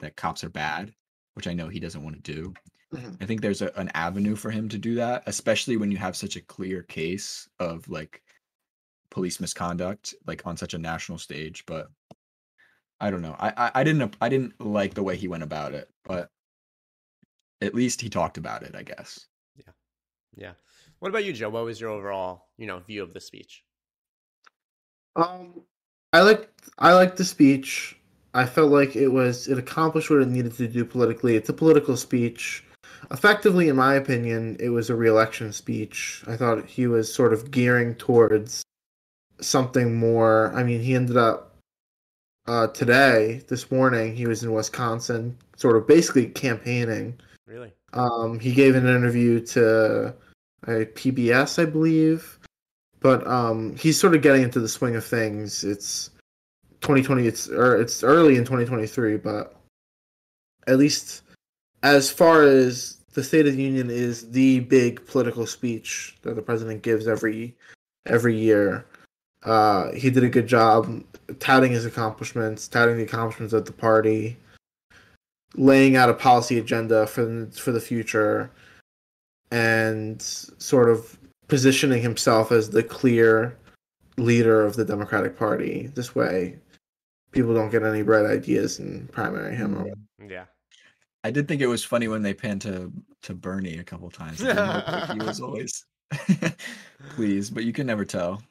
that 0.00 0.16
cops 0.16 0.44
are 0.44 0.50
bad, 0.50 0.92
which 1.34 1.46
I 1.46 1.54
know 1.54 1.68
he 1.68 1.80
doesn't 1.80 2.02
want 2.02 2.22
to 2.22 2.32
do. 2.32 2.54
Mhm. 2.92 3.22
I 3.22 3.26
think 3.26 3.40
there's 3.40 3.62
a, 3.62 3.72
an 3.78 3.88
avenue 3.94 4.34
for 4.34 4.50
him 4.50 4.68
to 4.68 4.78
do 4.78 4.96
that, 4.96 5.22
especially 5.26 5.76
when 5.76 5.92
you 5.92 5.98
have 5.98 6.16
such 6.16 6.36
a 6.36 6.40
clear 6.40 6.82
case 6.82 7.48
of 7.60 7.88
like 7.88 8.22
police 9.10 9.40
misconduct, 9.40 10.14
like 10.26 10.46
on 10.46 10.56
such 10.56 10.74
a 10.74 10.78
national 10.78 11.18
stage. 11.18 11.64
But 11.66 11.88
I 13.00 13.10
don't 13.10 13.22
know. 13.22 13.36
I, 13.38 13.52
I 13.56 13.70
I 13.76 13.84
didn't 13.84 14.16
I 14.20 14.28
didn't 14.28 14.60
like 14.60 14.94
the 14.94 15.04
way 15.04 15.16
he 15.16 15.28
went 15.28 15.44
about 15.44 15.72
it, 15.74 15.88
but 16.04 16.30
at 17.60 17.74
least 17.74 18.00
he 18.00 18.08
talked 18.08 18.38
about 18.38 18.64
it. 18.64 18.74
I 18.74 18.82
guess. 18.82 19.26
Yeah 19.56 19.72
yeah. 20.36 20.52
What 21.00 21.08
about 21.08 21.24
you, 21.24 21.32
Joe? 21.32 21.48
What 21.48 21.64
was 21.64 21.80
your 21.80 21.90
overall, 21.90 22.46
you 22.58 22.66
know, 22.66 22.78
view 22.80 23.02
of 23.02 23.12
the 23.12 23.20
speech? 23.20 23.64
Um, 25.16 25.62
I 26.12 26.20
like 26.20 26.50
I 26.78 26.92
like 26.92 27.16
the 27.16 27.24
speech. 27.24 27.98
I 28.34 28.46
felt 28.46 28.70
like 28.70 28.94
it 28.94 29.08
was 29.08 29.48
it 29.48 29.58
accomplished 29.58 30.10
what 30.10 30.20
it 30.20 30.28
needed 30.28 30.54
to 30.54 30.68
do 30.68 30.84
politically. 30.84 31.36
It's 31.36 31.48
a 31.48 31.54
political 31.54 31.96
speech. 31.96 32.64
Effectively, 33.10 33.68
in 33.68 33.76
my 33.76 33.94
opinion, 33.94 34.56
it 34.60 34.68
was 34.68 34.90
a 34.90 34.94
re-election 34.94 35.52
speech. 35.52 36.22
I 36.26 36.36
thought 36.36 36.66
he 36.66 36.86
was 36.86 37.12
sort 37.12 37.32
of 37.32 37.50
gearing 37.50 37.94
towards 37.96 38.62
something 39.40 39.96
more. 39.96 40.52
I 40.54 40.62
mean, 40.62 40.80
he 40.80 40.94
ended 40.94 41.16
up 41.16 41.56
uh, 42.46 42.68
today, 42.68 43.42
this 43.48 43.70
morning, 43.70 44.14
he 44.14 44.26
was 44.26 44.42
in 44.42 44.52
Wisconsin, 44.52 45.36
sort 45.56 45.76
of 45.76 45.86
basically 45.86 46.26
campaigning. 46.26 47.18
Really? 47.46 47.72
Um, 47.94 48.38
he 48.38 48.52
gave 48.52 48.76
an 48.76 48.86
interview 48.86 49.40
to 49.46 50.14
PBS, 50.66 51.60
I 51.60 51.64
believe, 51.64 52.38
but 53.00 53.26
um, 53.26 53.76
he's 53.76 53.98
sort 53.98 54.14
of 54.14 54.22
getting 54.22 54.42
into 54.42 54.60
the 54.60 54.68
swing 54.68 54.96
of 54.96 55.04
things. 55.04 55.64
It's 55.64 56.10
2020. 56.82 57.26
It's 57.26 57.48
or 57.48 57.80
it's 57.80 58.02
early 58.02 58.36
in 58.36 58.44
2023, 58.44 59.16
but 59.18 59.56
at 60.66 60.78
least 60.78 61.22
as 61.82 62.10
far 62.10 62.42
as 62.42 62.98
the 63.14 63.24
State 63.24 63.46
of 63.46 63.56
the 63.56 63.62
Union 63.62 63.90
is 63.90 64.30
the 64.30 64.60
big 64.60 65.04
political 65.06 65.46
speech 65.46 66.16
that 66.22 66.36
the 66.36 66.42
president 66.42 66.82
gives 66.82 67.08
every 67.08 67.56
every 68.06 68.36
year. 68.36 68.86
Uh, 69.42 69.90
he 69.92 70.10
did 70.10 70.22
a 70.22 70.28
good 70.28 70.46
job 70.46 71.02
touting 71.38 71.72
his 71.72 71.86
accomplishments, 71.86 72.68
touting 72.68 72.96
the 72.96 73.02
accomplishments 73.02 73.54
of 73.54 73.64
the 73.64 73.72
party, 73.72 74.36
laying 75.56 75.96
out 75.96 76.10
a 76.10 76.14
policy 76.14 76.58
agenda 76.58 77.06
for 77.06 77.24
the, 77.24 77.46
for 77.52 77.72
the 77.72 77.80
future, 77.80 78.50
and 79.50 80.20
sort 80.22 80.88
of 80.90 81.18
positioning 81.48 82.00
himself 82.02 82.52
as 82.52 82.70
the 82.70 82.82
clear 82.82 83.56
leader 84.16 84.64
of 84.64 84.76
the 84.76 84.84
Democratic 84.84 85.36
Party. 85.36 85.90
This 85.94 86.14
way, 86.14 86.58
people 87.32 87.54
don't 87.54 87.70
get 87.70 87.82
any 87.82 88.02
bright 88.02 88.26
ideas 88.26 88.78
and 88.78 89.10
primary 89.12 89.56
him. 89.56 89.76
Or 89.76 89.86
Yeah. 90.28 90.44
I 91.24 91.30
did 91.30 91.48
think 91.48 91.60
it 91.60 91.66
was 91.66 91.84
funny 91.84 92.08
when 92.08 92.22
they 92.22 92.34
panned 92.34 92.62
to 92.62 92.92
to 93.22 93.34
Bernie 93.34 93.78
a 93.78 93.84
couple 93.84 94.10
times. 94.10 94.40
It 94.40 94.46
didn't 94.46 94.66
look 94.66 94.86
like 94.88 95.10
he 95.12 95.18
was 95.26 95.40
always 95.42 95.84
pleased, 97.10 97.54
but 97.54 97.64
you 97.64 97.72
can 97.72 97.86
never 97.86 98.04
tell. 98.04 98.42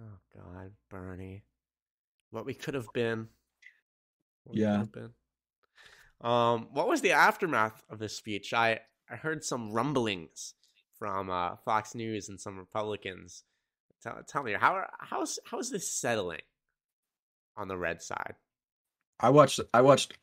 Oh 0.00 0.18
God, 0.34 0.72
Bernie. 0.90 1.44
What 2.30 2.46
we 2.46 2.54
could 2.54 2.74
have 2.74 2.88
been. 2.94 3.28
What 4.44 4.56
Yeah. 4.56 4.78
have 4.78 4.92
been. 4.92 5.10
Um, 6.20 6.68
what 6.72 6.88
was 6.88 7.00
the 7.00 7.12
aftermath 7.12 7.82
of 7.90 7.98
this 7.98 8.16
speech? 8.16 8.52
I 8.54 8.80
I 9.12 9.16
heard 9.16 9.44
some 9.44 9.72
rumblings 9.72 10.54
from 10.98 11.30
uh, 11.30 11.56
Fox 11.64 11.94
News 11.94 12.28
and 12.28 12.40
some 12.40 12.58
Republicans 12.58 13.44
Tell, 14.02 14.20
tell 14.26 14.42
me 14.42 14.54
how 14.58 14.84
how's 14.98 15.38
how's 15.44 15.70
this 15.70 15.88
settling 15.88 16.42
on 17.56 17.68
the 17.68 17.76
red 17.76 18.02
side? 18.02 18.34
I 19.20 19.30
watched 19.30 19.60
I 19.72 19.82
watched 19.82 20.18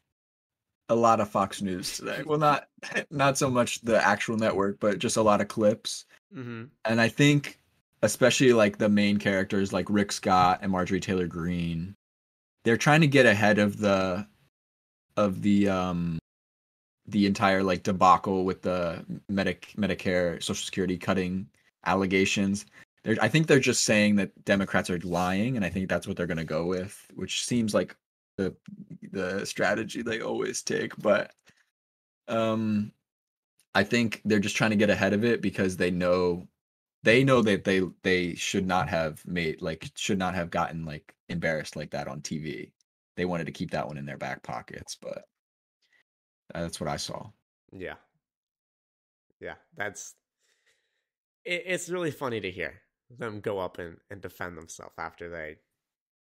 a 0.90 0.96
lot 0.96 1.22
of 1.22 1.30
Fox 1.30 1.62
News 1.62 1.98
today. 1.98 2.24
Well, 2.26 2.40
not 2.40 2.68
not 3.10 3.38
so 3.38 3.50
much 3.50 3.82
the 3.82 4.06
actual 4.06 4.36
network, 4.36 4.80
but 4.80 5.00
just 5.00 5.18
a 5.18 5.22
lot 5.22 5.40
of 5.40 5.48
clips. 5.48 6.06
Mm-hmm. 6.36 6.66
And 6.84 7.00
I 7.00 7.08
think 7.08 7.58
especially 8.02 8.52
like 8.52 8.78
the 8.78 8.90
main 8.90 9.18
characters 9.18 9.72
like 9.72 9.90
Rick 9.90 10.12
Scott 10.12 10.60
and 10.62 10.72
Marjorie 10.72 11.00
Taylor 11.00 11.28
Greene, 11.28 11.96
they're 12.66 12.78
trying 12.78 13.02
to 13.02 13.08
get 13.08 13.26
ahead 13.26 13.60
of 13.60 13.78
the 13.78 14.28
of 15.16 15.42
the 15.42 15.70
um 15.70 16.19
the 17.12 17.26
entire 17.26 17.64
like 17.64 17.84
debacle 17.84 18.46
with 18.46 18.62
the 18.62 19.06
Medic 19.30 19.74
Medicare 19.78 20.42
Social 20.42 20.64
Security 20.64 20.98
cutting 20.98 21.48
allegations. 21.86 22.66
They're, 23.04 23.18
I 23.22 23.28
think 23.28 23.48
they're 23.48 23.60
just 23.60 23.84
saying 23.84 24.18
that 24.18 24.46
Democrats 24.46 24.90
are 24.90 25.00
lying, 25.00 25.56
and 25.56 25.66
I 25.66 25.70
think 25.70 25.90
that's 25.90 26.08
what 26.08 26.18
they're 26.18 26.28
going 26.28 26.38
to 26.38 26.44
go 26.44 26.66
with, 26.66 27.06
which 27.16 27.46
seems 27.46 27.74
like 27.74 27.96
the 28.38 28.56
the 29.12 29.46
strategy 29.46 30.02
they 30.02 30.22
always 30.22 30.62
take. 30.62 30.96
But 30.98 31.32
um, 32.28 32.92
I 33.76 33.84
think 33.84 34.22
they're 34.26 34.40
just 34.40 34.56
trying 34.56 34.72
to 34.72 34.76
get 34.76 34.90
ahead 34.90 35.14
of 35.14 35.24
it 35.24 35.42
because 35.42 35.78
they 35.78 35.92
know 35.92 36.48
they 37.04 37.24
know 37.24 37.42
that 37.42 37.64
they 37.64 37.82
they 38.04 38.36
should 38.36 38.68
not 38.68 38.90
have 38.90 39.26
made 39.26 39.62
like 39.62 39.92
should 39.96 40.20
not 40.20 40.36
have 40.36 40.50
gotten 40.50 40.86
like 40.86 41.16
embarrassed 41.30 41.76
like 41.76 41.92
that 41.92 42.08
on 42.08 42.22
TV. 42.22 42.72
They 43.16 43.26
wanted 43.26 43.46
to 43.46 43.52
keep 43.52 43.72
that 43.72 43.88
one 43.88 43.98
in 43.98 44.06
their 44.06 44.18
back 44.18 44.44
pockets, 44.44 44.98
but 45.00 45.26
that's 46.54 46.80
what 46.80 46.90
I 46.90 46.98
saw. 46.98 47.30
Yeah. 47.72 47.96
Yeah, 49.40 49.56
that's 49.76 50.16
it, 51.46 51.64
it's 51.66 51.90
really 51.90 52.12
funny 52.12 52.42
to 52.42 52.52
hear 52.52 52.82
them 53.10 53.40
go 53.40 53.60
up 53.60 53.80
and, 53.80 53.98
and 54.10 54.22
defend 54.22 54.58
themselves 54.58 54.94
after 54.98 55.30
they 55.30 55.58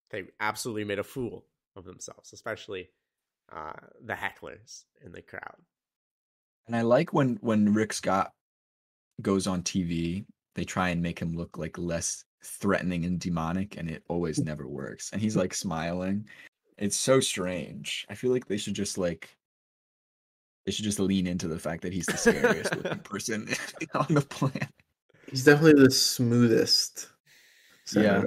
they 0.09 0.23
absolutely 0.39 0.85
made 0.85 0.99
a 0.99 1.03
fool 1.03 1.45
of 1.75 1.83
themselves, 1.83 2.31
especially 2.31 2.89
uh, 3.53 3.73
the 4.03 4.13
hecklers 4.13 4.83
in 5.03 5.11
the 5.11 5.21
crowd. 5.21 5.55
And 6.67 6.75
I 6.75 6.81
like 6.81 7.13
when 7.13 7.37
when 7.41 7.73
Rick 7.73 7.93
Scott 7.93 8.33
goes 9.21 9.47
on 9.47 9.63
TV, 9.63 10.25
they 10.55 10.63
try 10.63 10.89
and 10.89 11.01
make 11.01 11.19
him 11.19 11.35
look 11.35 11.57
like 11.57 11.77
less 11.77 12.23
threatening 12.43 13.05
and 13.05 13.19
demonic, 13.19 13.77
and 13.77 13.89
it 13.89 14.03
always 14.07 14.39
never 14.43 14.67
works. 14.67 15.11
And 15.11 15.21
he's 15.21 15.35
like 15.35 15.53
smiling. 15.53 16.27
It's 16.77 16.97
so 16.97 17.19
strange. 17.19 18.05
I 18.09 18.15
feel 18.15 18.31
like 18.31 18.47
they 18.47 18.57
should 18.57 18.75
just 18.75 18.97
like 18.97 19.35
they 20.67 20.73
should 20.73 20.83
just 20.83 20.99
lean 20.99 21.27
into 21.27 21.47
the 21.47 21.57
fact 21.57 21.81
that 21.83 21.93
he's 21.93 22.05
the 22.07 22.17
scariest 22.17 22.75
looking 22.75 22.99
person 23.03 23.47
on 23.95 24.07
the 24.09 24.19
planet. 24.19 24.67
He's 25.29 25.45
definitely 25.45 25.81
the 25.81 25.89
smoothest. 25.89 27.07
Yeah. 27.95 28.21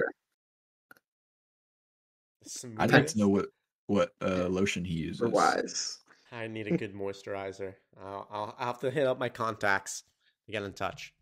senator. 2.41 2.81
I'd 2.81 2.91
like 2.91 3.05
to 3.05 3.19
know 3.19 3.27
what 3.27 3.49
what 3.85 4.13
uh, 4.23 4.47
lotion 4.47 4.83
he 4.83 4.95
uses. 4.95 5.19
For 5.19 5.29
wise. 5.29 5.99
I 6.31 6.47
need 6.47 6.65
a 6.65 6.75
good 6.77 6.95
moisturizer. 6.95 7.75
I'll, 8.03 8.27
I'll, 8.31 8.55
I'll 8.57 8.65
have 8.65 8.79
to 8.79 8.89
hit 8.89 9.05
up 9.05 9.19
my 9.19 9.29
contacts 9.29 10.01
to 10.47 10.51
get 10.51 10.63
in 10.63 10.73
touch. 10.73 11.13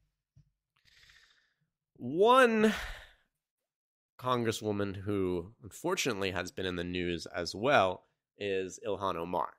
One 1.98 2.74
congresswoman 4.18 4.96
who 4.96 5.52
unfortunately 5.64 6.32
has 6.32 6.50
been 6.50 6.66
in 6.66 6.78
the 6.78 6.84
news 6.86 7.26
as 7.26 7.54
well 7.54 8.06
is 8.38 8.80
Ilhan 8.88 9.18
Omar. 9.18 9.50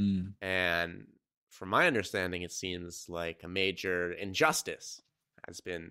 Mm, 0.00 0.32
And 0.42 1.06
from 1.50 1.70
my 1.70 1.86
understanding, 1.86 2.42
it 2.42 2.52
seems 2.52 3.08
like 3.08 3.42
a 3.42 3.48
major 3.48 4.12
injustice 4.12 5.00
has 5.46 5.60
been 5.60 5.90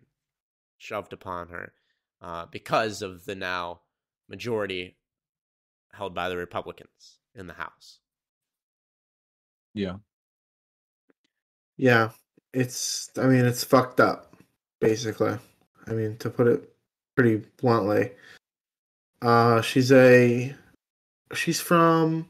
shoved 0.77 1.13
upon 1.13 1.47
her 1.49 1.73
uh, 2.21 2.45
because 2.51 3.01
of 3.01 3.25
the 3.25 3.35
now 3.35 3.81
majority 4.29 4.97
held 5.91 6.13
by 6.13 6.29
the 6.29 6.37
Republicans 6.37 7.19
in 7.35 7.47
the 7.47 7.53
House. 7.53 7.99
yeah. 9.73 9.95
Yeah. 11.77 12.11
It's 12.53 13.09
I 13.17 13.27
mean 13.27 13.43
it's 13.45 13.63
fucked 13.65 13.99
up, 13.99 14.33
basically. 14.79 15.37
I 15.87 15.91
mean, 15.91 16.15
to 16.17 16.29
put 16.29 16.47
it 16.47 16.73
pretty 17.15 17.45
bluntly. 17.57 18.11
Uh 19.21 19.61
she's 19.61 19.91
a 19.91 20.55
she's 21.33 21.59
from 21.59 22.29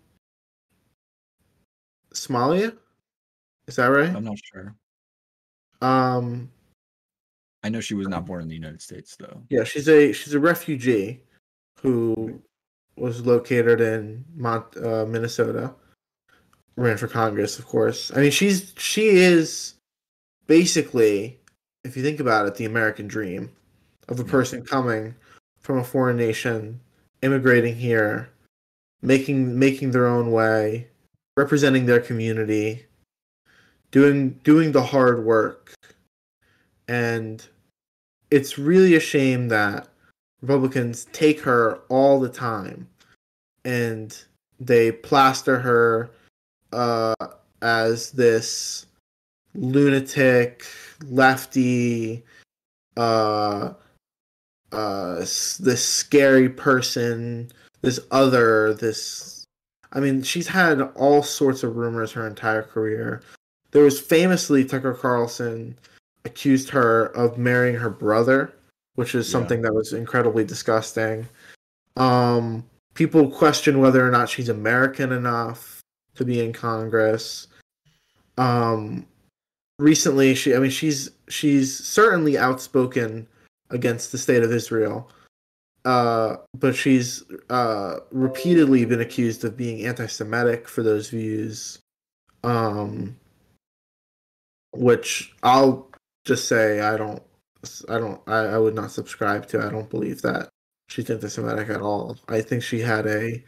Somalia? 2.15 2.75
Is 3.67 3.75
that 3.77 3.87
right? 3.87 4.15
I'm 4.15 4.23
not 4.23 4.39
sure. 4.43 4.75
Um 5.81 6.51
I 7.63 7.69
know 7.69 7.81
she 7.81 7.95
was 7.95 8.07
not 8.07 8.25
born 8.25 8.41
in 8.43 8.47
the 8.47 8.55
United 8.55 8.81
States 8.81 9.15
though. 9.15 9.41
Yeah, 9.49 9.63
she's 9.63 9.89
a 9.89 10.11
she's 10.11 10.33
a 10.33 10.39
refugee 10.39 11.21
who 11.81 12.41
was 12.97 13.25
located 13.25 13.81
in 13.81 14.23
Mont, 14.35 14.65
uh, 14.77 15.05
Minnesota. 15.05 15.73
Ran 16.77 16.97
for 16.97 17.07
Congress, 17.07 17.57
of 17.57 17.65
course. 17.65 18.11
I 18.15 18.19
mean, 18.19 18.31
she's 18.31 18.73
she 18.77 19.09
is 19.09 19.75
basically, 20.47 21.39
if 21.83 21.95
you 21.95 22.03
think 22.03 22.19
about 22.19 22.45
it, 22.47 22.55
the 22.55 22.65
American 22.65 23.07
dream 23.07 23.51
of 24.09 24.19
a 24.19 24.23
person 24.25 24.63
coming 24.63 25.15
from 25.59 25.77
a 25.79 25.83
foreign 25.83 26.17
nation, 26.17 26.79
immigrating 27.21 27.75
here, 27.75 28.29
making 29.01 29.57
making 29.57 29.91
their 29.91 30.05
own 30.05 30.31
way, 30.31 30.87
representing 31.37 31.85
their 31.85 31.99
community, 31.99 32.85
doing 33.91 34.31
doing 34.43 34.71
the 34.71 34.83
hard 34.83 35.23
work, 35.25 35.73
and 36.87 37.47
it's 38.31 38.57
really 38.57 38.95
a 38.95 38.99
shame 38.99 39.47
that 39.49 39.87
Republicans 40.41 41.05
take 41.11 41.39
her 41.41 41.79
all 41.89 42.19
the 42.19 42.29
time 42.29 42.87
and 43.63 44.23
they 44.59 44.91
plaster 44.91 45.59
her 45.59 46.11
uh, 46.71 47.15
as 47.61 48.11
this 48.11 48.85
lunatic, 49.53 50.65
lefty, 51.05 52.23
uh, 52.97 53.73
uh, 54.71 55.15
this 55.15 55.85
scary 55.85 56.49
person, 56.49 57.51
this 57.81 57.99
other, 58.11 58.73
this. 58.73 59.34
I 59.95 60.01
mean, 60.01 60.21
she's 60.21 60.47
had 60.47 60.81
all 60.81 61.23
sorts 61.23 61.63
of 61.63 61.77
rumors 61.77 62.11
her 62.11 62.27
entire 62.27 62.61
career. 62.63 63.21
There 63.71 63.83
was 63.83 63.99
famously 63.99 64.65
Tucker 64.65 64.93
Carlson 64.93 65.77
accused 66.25 66.69
her 66.69 67.05
of 67.15 67.37
marrying 67.37 67.75
her 67.75 67.89
brother, 67.89 68.53
which 68.95 69.15
is 69.15 69.27
Yeah. 69.27 69.31
something 69.31 69.61
that 69.61 69.73
was 69.73 69.93
incredibly 69.93 70.43
disgusting. 70.43 71.27
Um, 71.95 72.65
people 72.93 73.29
question 73.31 73.79
whether 73.79 74.05
or 74.05 74.11
not 74.11 74.29
she's 74.29 74.49
American 74.49 75.13
enough 75.13 75.81
to 76.15 76.25
be 76.25 76.41
in 76.43 76.51
Congress. 76.51 77.47
Um, 78.37 79.05
recently, 79.79 80.35
she 80.35 80.53
I 80.55 80.59
mean 80.59 80.71
she's 80.71 81.09
she's 81.29 81.73
certainly 81.77 82.37
outspoken 82.37 83.27
against 83.69 84.11
the 84.11 84.17
state 84.17 84.43
of 84.43 84.51
Israel. 84.51 85.09
Uh, 85.85 86.37
but 86.57 86.75
she's 86.75 87.23
uh, 87.49 87.97
repeatedly 88.11 88.85
been 88.85 89.01
accused 89.01 89.45
of 89.45 89.55
being 89.55 89.85
anti-Semitic 89.85 90.67
for 90.67 90.81
those 90.81 91.09
views. 91.09 91.79
Um, 92.43 93.15
which 94.73 95.33
I'll 95.43 95.89
just 96.25 96.47
say 96.47 96.81
I 96.81 96.97
don't 96.97 97.21
I 97.89 97.97
don't 97.97 98.21
I, 98.27 98.37
I 98.37 98.57
would 98.57 98.75
not 98.75 98.91
subscribe 98.91 99.47
to. 99.47 99.65
I 99.65 99.69
don't 99.69 99.89
believe 99.89 100.21
that 100.23 100.49
she's 100.89 101.09
anti-Semitic 101.09 101.69
at 101.69 101.81
all. 101.81 102.17
I 102.27 102.41
think 102.41 102.63
she 102.63 102.79
had 102.79 103.05
a 103.07 103.43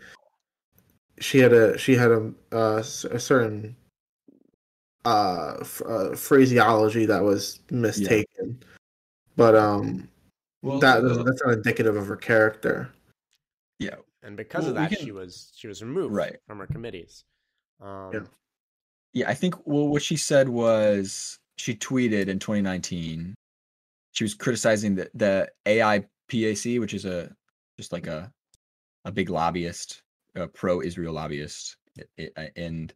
she 1.20 1.40
had 1.40 1.54
a 1.54 1.78
she 1.78 1.96
had 1.96 2.12
a 2.12 2.34
uh, 2.52 2.78
a 2.78 3.20
certain 3.20 3.76
uh, 5.06 5.64
uh 5.86 6.16
phraseology 6.16 7.06
that 7.06 7.24
was 7.24 7.60
mistaken. 7.72 8.64
But 9.36 9.56
um 9.56 10.10
Well, 10.62 10.80
that 10.80 11.04
uh, 11.04 11.24
that's 11.24 11.42
not 11.44 11.54
indicative 11.54 11.96
of 11.96 12.08
her 12.08 12.16
character. 12.18 12.92
yeah, 13.80 13.96
And 14.24 14.36
because 14.36 14.64
Well, 14.64 14.70
of 14.72 14.76
that, 14.76 14.90
can- 14.92 15.06
she 15.06 15.12
was 15.12 15.52
she 15.56 15.68
was 15.68 15.82
removed 15.84 16.14
Right. 16.14 16.38
from 16.48 16.60
her 16.60 16.68
committees. 16.68 17.24
Um, 17.80 18.12
Yeah. 18.14 18.20
yeah. 19.14 19.30
I 19.30 19.34
think 19.36 19.56
well, 19.68 19.88
what 19.88 20.02
she 20.02 20.18
said 20.18 20.50
was 20.50 21.38
she 21.58 21.76
tweeted 21.76 22.28
in 22.28 22.40
2019. 22.40 23.36
She 24.14 24.24
was 24.24 24.34
criticizing 24.34 24.96
the 24.96 25.10
the 25.14 25.52
AIPAC, 25.68 26.80
which 26.80 26.94
is 26.96 27.06
a 27.06 27.36
just 27.78 27.92
like 27.92 28.08
a 28.08 28.32
a 29.06 29.12
big 29.12 29.30
lobbyist, 29.30 30.02
a 30.36 30.48
pro-Israel 30.48 31.14
lobbyist, 31.14 31.78
i- 32.20 32.32
i- 32.38 32.52
and 32.56 32.94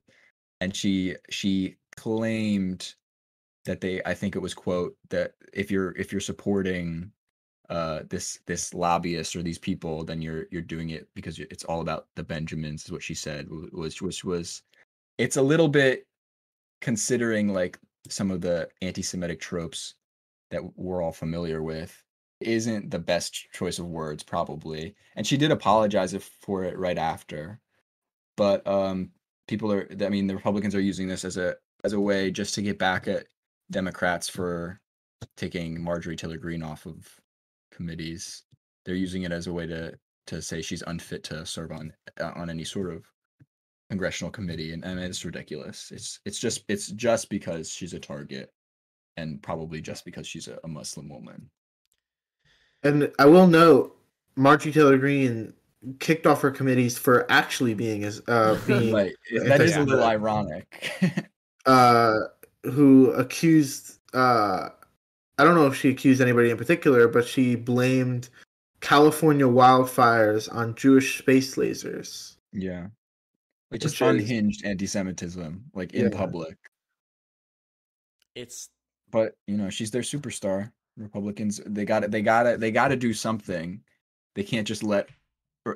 and 0.62 0.76
she 0.76 1.16
she 1.30 1.78
claimed 1.96 2.96
that 3.66 3.82
they 3.82 4.02
I 4.04 4.16
think 4.16 4.36
it 4.36 4.40
was 4.40 4.56
quote 4.56 4.98
that 5.10 5.36
if 5.54 5.70
you're 5.70 5.92
if 5.96 6.12
you're 6.12 6.22
supporting 6.22 7.12
uh 7.72 8.02
this 8.10 8.40
this 8.46 8.74
lobbyist 8.74 9.36
or 9.36 9.42
these 9.42 9.58
people 9.58 10.04
then 10.04 10.22
you're 10.22 10.46
you're 10.52 10.62
doing 10.62 10.92
it 10.92 11.08
because 11.16 11.40
it's 11.40 11.64
all 11.64 11.82
about 11.82 12.08
the 12.16 12.24
Benjamins 12.24 12.86
is 12.86 12.92
what 12.92 13.04
she 13.04 13.16
said 13.16 13.48
w- 13.48 13.70
was 13.74 14.02
which 14.02 14.24
was 14.24 14.62
it's 15.18 15.38
a 15.38 15.42
little 15.42 15.68
bit 15.68 16.06
considering 16.82 17.54
like 17.54 17.80
some 18.10 18.32
of 18.32 18.42
the 18.42 18.68
anti-Semitic 18.82 19.40
tropes 19.40 19.96
that 20.50 20.62
we're 20.78 21.02
all 21.02 21.12
familiar 21.12 21.64
with 21.64 22.04
isn't 22.42 22.92
the 22.92 23.00
best 23.00 23.52
choice 23.54 23.78
of 23.78 23.86
words 23.86 24.24
probably. 24.24 24.96
And 25.16 25.26
she 25.26 25.38
did 25.38 25.52
apologize 25.52 26.16
for 26.42 26.64
it 26.64 26.78
right 26.78 26.98
after. 26.98 27.60
But 28.36 28.66
um 28.68 29.12
people 29.48 29.72
are 29.72 29.88
i 30.02 30.10
mean 30.10 30.28
the 30.28 30.36
republicans 30.36 30.74
are 30.74 30.80
using 30.82 31.10
this 31.10 31.26
as 31.26 31.36
a 31.36 31.56
as 31.84 31.94
a 31.94 32.00
way 32.00 32.32
just 32.32 32.56
to 32.56 32.62
get 32.62 32.80
back 32.80 33.08
at 33.08 33.26
democrats 33.70 34.30
for 34.30 34.80
taking 35.36 35.82
marjorie 35.84 36.16
taylor 36.16 36.38
greene 36.38 36.64
off 36.64 36.86
of 36.86 37.21
committees 37.72 38.44
they're 38.86 38.96
using 38.96 39.24
it 39.24 39.32
as 39.32 39.48
a 39.48 39.54
way 39.54 39.66
to 39.66 39.94
to 40.28 40.42
say 40.42 40.62
she's 40.62 40.84
unfit 40.88 41.24
to 41.24 41.46
serve 41.46 41.72
on 41.72 41.94
uh, 42.20 42.32
on 42.36 42.50
any 42.50 42.64
sort 42.64 42.94
of 42.94 43.06
congressional 43.90 44.32
committee 44.32 44.72
and, 44.72 44.86
and 44.86 45.00
it's 45.00 45.26
ridiculous. 45.26 45.92
It's 45.92 46.20
it's 46.26 46.40
just 46.40 46.64
it's 46.68 46.88
just 46.88 47.30
because 47.30 47.70
she's 47.70 47.94
a 47.94 48.00
target 48.00 48.52
and 49.18 49.42
probably 49.42 49.82
just 49.82 50.06
because 50.06 50.26
she's 50.26 50.48
a, 50.48 50.58
a 50.64 50.68
muslim 50.68 51.10
woman. 51.10 51.50
And 52.84 53.12
I 53.20 53.26
will 53.26 53.48
note, 53.48 53.98
Marjorie 54.36 54.72
Taylor 54.72 54.98
Greene 54.98 55.54
kicked 56.00 56.26
off 56.26 56.42
her 56.42 56.52
committees 56.52 56.98
for 56.98 57.30
actually 57.30 57.74
being 57.74 58.04
as 58.04 58.22
uh 58.28 58.58
being 58.68 58.94
right 58.94 59.14
that 59.46 59.62
is 59.62 59.76
a 59.76 59.84
little 59.84 60.04
ironic. 60.04 60.92
Uh 61.64 62.16
who 62.64 63.12
accused 63.12 64.00
uh 64.16 64.70
I 65.38 65.44
don't 65.44 65.56
know 65.56 65.68
if 65.68 65.76
she 65.76 65.90
accused 65.90 66.22
anybody 66.22 66.50
in 66.52 66.58
particular, 66.58 67.08
but 67.08 67.26
she 67.28 67.56
blamed 67.56 68.30
California 68.80 69.46
wildfires 69.46 70.54
on 70.54 70.76
Jewish 70.76 71.20
space 71.20 71.56
lasers. 71.56 72.36
yeah. 72.52 72.88
Which, 73.70 73.86
is 73.86 73.94
Which 73.94 74.02
is- 74.02 74.08
unhinged 74.30 74.66
anti-semitism 74.66 75.64
like 75.74 75.94
in 75.94 76.12
Yeah. 76.12 76.18
public. 76.18 76.58
It's 78.36 78.70
but 79.10 79.36
you 79.48 79.58
know 79.58 79.70
she's 79.70 79.92
their 79.92 80.02
superstar. 80.02 80.72
Republicans 80.98 81.62
they 81.66 81.86
got 81.86 82.02
to 82.02 82.08
they 82.10 82.22
got 82.22 82.44
to 82.44 82.58
they 82.58 82.72
got 82.72 82.90
to 82.90 82.96
do 82.98 83.14
something. 83.14 83.82
They 84.36 84.44
can't 84.44 84.68
just 84.68 84.84
let 84.84 85.10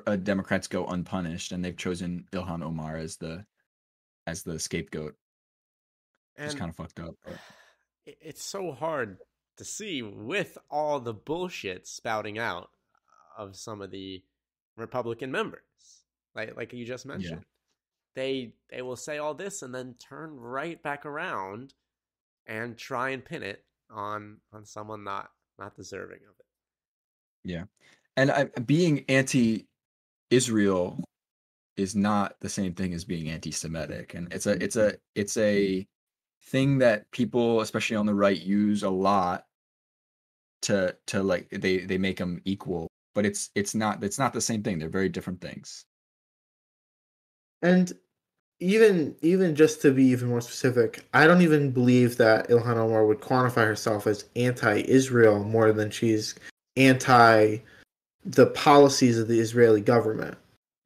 uh, 0.06 0.16
democrats 0.16 0.66
go 0.68 0.86
unpunished 0.86 1.52
and 1.52 1.64
they've 1.64 1.76
chosen 1.76 2.26
ilhan 2.32 2.62
omar 2.62 2.96
as 2.96 3.16
the 3.16 3.44
as 4.26 4.42
the 4.42 4.58
scapegoat. 4.58 5.14
It's 6.36 6.54
kind 6.54 6.68
of 6.68 6.76
fucked 6.76 7.00
up 7.00 7.14
but 7.24 7.38
it's 8.06 8.42
so 8.42 8.72
hard 8.72 9.18
to 9.56 9.64
see 9.64 10.02
with 10.02 10.58
all 10.70 11.00
the 11.00 11.14
bullshit 11.14 11.86
spouting 11.86 12.38
out 12.38 12.70
of 13.36 13.56
some 13.56 13.80
of 13.80 13.90
the 13.90 14.22
Republican 14.76 15.30
members, 15.30 15.60
like 16.34 16.56
like 16.56 16.72
you 16.72 16.84
just 16.84 17.06
mentioned. 17.06 17.44
They 18.14 18.52
they 18.70 18.82
will 18.82 18.96
say 18.96 19.18
all 19.18 19.34
this 19.34 19.62
and 19.62 19.74
then 19.74 19.94
turn 19.98 20.36
right 20.36 20.82
back 20.82 21.04
around 21.04 21.74
and 22.46 22.76
try 22.76 23.10
and 23.10 23.24
pin 23.24 23.42
it 23.42 23.64
on 23.90 24.38
on 24.52 24.64
someone 24.64 25.04
not 25.04 25.30
not 25.58 25.74
deserving 25.76 26.20
of 26.28 26.34
it. 26.38 26.46
Yeah, 27.44 27.64
and 28.16 28.30
I, 28.30 28.44
being 28.44 29.04
anti-israel 29.08 31.04
is 31.76 31.94
not 31.94 32.36
the 32.40 32.48
same 32.48 32.74
thing 32.74 32.94
as 32.94 33.04
being 33.04 33.28
anti-semitic 33.28 34.14
and 34.14 34.32
it's 34.32 34.46
a 34.46 34.62
it's 34.62 34.76
a 34.76 34.94
it's 35.14 35.36
a 35.36 35.86
thing 36.46 36.78
that 36.78 37.10
people 37.10 37.60
especially 37.60 37.96
on 37.96 38.06
the 38.06 38.14
right 38.14 38.42
use 38.42 38.82
a 38.82 38.90
lot 38.90 39.46
to 40.62 40.94
to 41.06 41.22
like 41.22 41.48
they 41.50 41.78
they 41.78 41.98
make 41.98 42.16
them 42.16 42.40
equal 42.44 42.88
but 43.14 43.26
it's 43.26 43.50
it's 43.54 43.74
not 43.74 44.02
it's 44.02 44.18
not 44.18 44.32
the 44.32 44.40
same 44.40 44.62
thing 44.62 44.78
they're 44.78 44.88
very 44.88 45.08
different 45.08 45.40
things 45.40 45.84
And 47.62 47.92
even 48.60 49.16
even 49.22 49.54
just 49.54 49.82
to 49.82 49.92
be 49.92 50.04
even 50.04 50.28
more 50.28 50.40
specific, 50.40 51.04
I 51.12 51.26
don't 51.26 51.42
even 51.42 51.72
believe 51.72 52.16
that 52.18 52.48
Ilhan 52.48 52.76
Omar 52.76 53.06
would 53.06 53.20
quantify 53.20 53.66
herself 53.66 54.06
as 54.06 54.24
anti-Israel 54.36 55.44
more 55.44 55.72
than 55.72 55.90
she's 55.90 56.34
anti 56.76 57.58
the 58.24 58.46
policies 58.46 59.18
of 59.18 59.28
the 59.28 59.40
Israeli 59.40 59.80
government. 59.80 60.36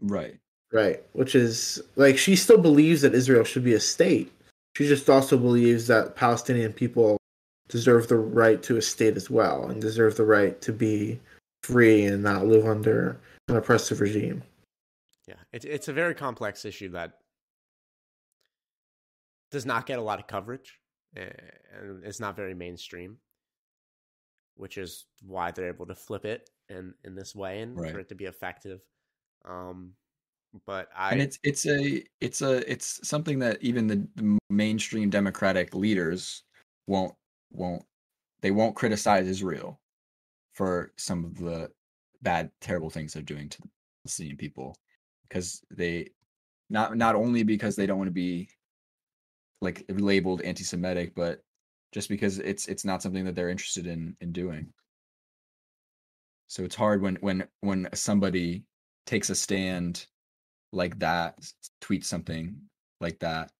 right 0.01 0.37
Right. 0.73 1.03
Which 1.14 1.35
is 1.35 1.83
like 1.96 2.16
she 2.16 2.37
still 2.37 2.59
believes 2.59 3.03
that 3.03 3.14
Israel 3.14 3.44
should 3.44 3.64
be 3.64 3.75
a 3.75 3.81
state. 3.81 4.33
She 4.76 4.87
just 4.87 5.11
also 5.11 5.37
believes 5.37 5.87
that 5.88 6.16
Palestinian 6.16 6.72
people 6.72 7.18
deserve 7.68 8.09
the 8.09 8.16
right 8.16 8.62
to 8.64 8.76
a 8.76 8.83
state 8.83 9.16
as 9.16 9.30
well 9.30 9.68
and 9.68 9.80
deserve 9.80 10.16
the 10.16 10.24
right 10.24 10.61
to 10.62 10.72
be 10.72 11.20
free 11.62 12.04
and 12.04 12.22
not 12.22 12.46
live 12.46 12.66
under 12.66 13.20
an 13.48 13.56
oppressive 13.56 14.00
regime. 14.00 14.42
Yeah, 15.26 15.37
it's 15.52 15.64
it's 15.64 15.88
a 15.88 15.92
very 15.92 16.14
complex 16.14 16.64
issue 16.64 16.88
that 16.90 17.18
does 19.50 19.66
not 19.66 19.87
get 19.87 19.98
a 19.98 20.02
lot 20.02 20.18
of 20.20 20.26
coverage 20.26 20.78
eh, 21.16 21.30
and 21.76 22.04
it's 22.04 22.20
not 22.20 22.37
very 22.37 22.54
mainstream, 22.54 23.18
which 24.56 24.78
is 24.78 25.06
why 25.22 25.50
they're 25.50 25.68
able 25.68 25.87
to 25.87 25.94
flip 25.94 26.24
it 26.24 26.48
in 26.68 26.94
in 27.04 27.14
this 27.14 27.35
way 27.35 27.61
and 27.61 27.78
Right. 27.78 27.92
for 27.92 27.98
it 28.00 28.09
to 28.09 28.14
be 28.14 28.26
effective. 28.26 28.80
Um, 29.44 29.94
but 30.66 30.88
I 30.96 31.12
and 31.12 31.22
it's 31.22 31.38
it's 31.42 31.66
a 31.66 32.02
it's 32.20 32.42
a 32.42 32.70
it's 32.70 33.06
something 33.06 33.38
that 33.40 33.58
even 33.62 33.86
the, 33.86 34.06
the 34.16 34.38
mainstream 34.48 35.10
democratic 35.10 35.74
leaders 35.74 36.42
won't 36.86 37.14
won't 37.50 37.82
they 38.40 38.50
won't 38.50 38.76
criticize 38.76 39.28
israel 39.28 39.80
for 40.52 40.92
some 40.96 41.24
of 41.24 41.36
the 41.38 41.70
bad 42.22 42.50
terrible 42.60 42.90
things 42.90 43.12
they're 43.12 43.22
doing 43.22 43.48
to 43.48 43.62
the 43.62 43.68
palestinian 44.04 44.36
people 44.36 44.76
because 45.28 45.62
they 45.70 46.08
not 46.68 46.96
not 46.96 47.14
only 47.14 47.42
because 47.42 47.76
they 47.76 47.86
don't 47.86 47.98
want 47.98 48.08
to 48.08 48.12
be 48.12 48.48
like 49.60 49.84
labeled 49.88 50.42
anti-semitic 50.42 51.14
but 51.14 51.42
just 51.92 52.08
because 52.08 52.38
it's 52.38 52.66
it's 52.66 52.84
not 52.84 53.02
something 53.02 53.24
that 53.24 53.34
they're 53.34 53.48
interested 53.48 53.86
in 53.86 54.16
in 54.20 54.32
doing. 54.32 54.72
So 56.48 56.64
it's 56.64 56.74
hard 56.74 57.02
when 57.02 57.16
when 57.16 57.48
when 57.60 57.88
somebody 57.94 58.64
takes 59.06 59.30
a 59.30 59.34
stand 59.34 60.06
like 60.72 60.98
that 60.98 61.35
s- 61.38 61.54
tweets 61.80 62.04
something 62.04 62.56
like 63.00 63.18
that 63.20 63.50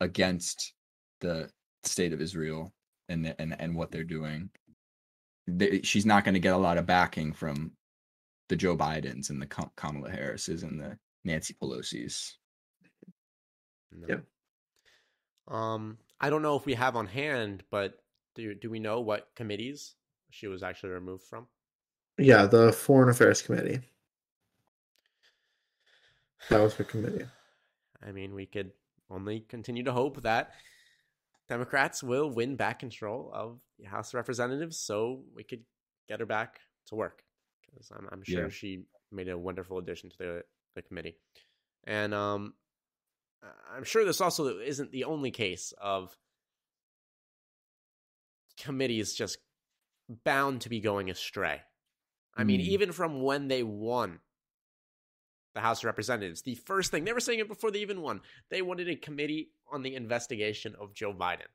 against 0.00 0.74
the 1.20 1.50
state 1.84 2.12
of 2.12 2.20
Israel 2.20 2.72
and 3.08 3.24
the- 3.24 3.40
and 3.40 3.58
and 3.60 3.74
what 3.74 3.90
they're 3.90 4.04
doing 4.04 4.50
they, 5.46 5.80
she's 5.82 6.06
not 6.06 6.24
going 6.24 6.34
to 6.34 6.40
get 6.40 6.54
a 6.54 6.58
lot 6.58 6.78
of 6.78 6.86
backing 6.86 7.32
from 7.32 7.72
the 8.48 8.56
Joe 8.56 8.76
Bidens 8.76 9.30
and 9.30 9.40
the 9.40 9.46
Kamala 9.76 10.10
Harrises 10.10 10.62
and 10.62 10.78
the 10.80 10.98
Nancy 11.24 11.54
Pelosi's 11.54 12.36
no. 13.92 14.06
Yeah. 14.08 14.20
Um, 15.48 15.98
I 16.20 16.30
don't 16.30 16.42
know 16.42 16.56
if 16.56 16.64
we 16.66 16.74
have 16.74 16.94
on 16.94 17.06
hand, 17.06 17.64
but 17.70 17.94
do 18.36 18.54
do 18.54 18.70
we 18.70 18.78
know 18.78 19.00
what 19.00 19.28
committees 19.34 19.96
she 20.30 20.46
was 20.46 20.62
actually 20.62 20.90
removed 20.90 21.24
from? 21.24 21.48
Yeah, 22.18 22.46
the 22.46 22.72
Foreign 22.72 23.08
Affairs 23.08 23.42
Committee. 23.42 23.80
That 26.48 26.60
was 26.60 26.74
for 26.74 26.84
committee. 26.84 27.26
I 28.02 28.12
mean, 28.12 28.34
we 28.34 28.46
could 28.46 28.72
only 29.10 29.40
continue 29.40 29.82
to 29.84 29.92
hope 29.92 30.22
that 30.22 30.52
Democrats 31.48 32.02
will 32.02 32.30
win 32.30 32.56
back 32.56 32.78
control 32.78 33.30
of 33.34 33.58
the 33.78 33.84
House 33.86 34.08
of 34.10 34.14
Representatives 34.14 34.78
so 34.78 35.22
we 35.34 35.44
could 35.44 35.64
get 36.08 36.20
her 36.20 36.26
back 36.26 36.60
to 36.86 36.94
work. 36.94 37.22
Because 37.70 37.90
I'm, 37.96 38.08
I'm 38.10 38.22
sure 38.22 38.44
Yeah. 38.44 38.48
she 38.50 38.84
made 39.12 39.28
a 39.28 39.36
wonderful 39.38 39.78
addition 39.78 40.10
to 40.10 40.16
the, 40.18 40.44
the 40.76 40.82
committee. 40.82 41.16
And 41.84 42.14
um, 42.14 42.54
I'm 43.74 43.84
sure 43.84 44.04
this 44.04 44.20
also 44.20 44.58
isn't 44.58 44.92
the 44.92 45.04
only 45.04 45.30
case 45.30 45.72
of 45.80 46.16
committees 48.58 49.14
just 49.14 49.38
bound 50.24 50.62
to 50.62 50.68
be 50.68 50.80
going 50.80 51.10
astray. 51.10 51.62
I 52.34 52.44
mean, 52.44 52.60
Mm. 52.60 52.64
even 52.64 52.92
from 52.92 53.22
when 53.22 53.48
they 53.48 53.62
won 53.62 54.20
the 55.54 55.60
House 55.60 55.80
of 55.80 55.84
Representatives, 55.84 56.42
the 56.42 56.54
first 56.54 56.90
thing 56.90 57.04
they 57.04 57.12
were 57.12 57.20
saying 57.20 57.40
it 57.40 57.48
before 57.48 57.70
they 57.70 57.80
even 57.80 58.00
won, 58.02 58.20
they 58.50 58.62
wanted 58.62 58.88
a 58.88 58.96
committee 58.96 59.50
on 59.70 59.82
the 59.82 59.94
investigation 59.94 60.74
of 60.80 60.94
Joe 60.94 61.12
Biden. 61.12 61.48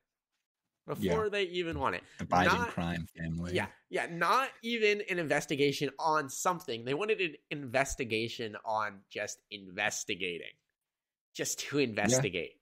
Before 0.86 1.28
they 1.30 1.42
even 1.44 1.80
won 1.80 1.94
it. 1.94 2.04
the 2.18 2.26
Biden 2.26 2.44
Not- 2.46 2.68
crime 2.68 3.08
family. 3.18 3.54
Yeah, 3.54 3.66
yeah, 3.90 4.06
not 4.08 4.50
even 4.62 5.02
an 5.10 5.18
investigation 5.18 5.90
on 5.98 6.28
something. 6.28 6.84
They 6.84 6.94
wanted 6.94 7.20
an 7.20 7.34
investigation 7.50 8.56
on 8.64 9.00
just 9.10 9.38
investigating, 9.50 10.52
just 11.34 11.58
to 11.60 11.78
investigate. 11.80 12.52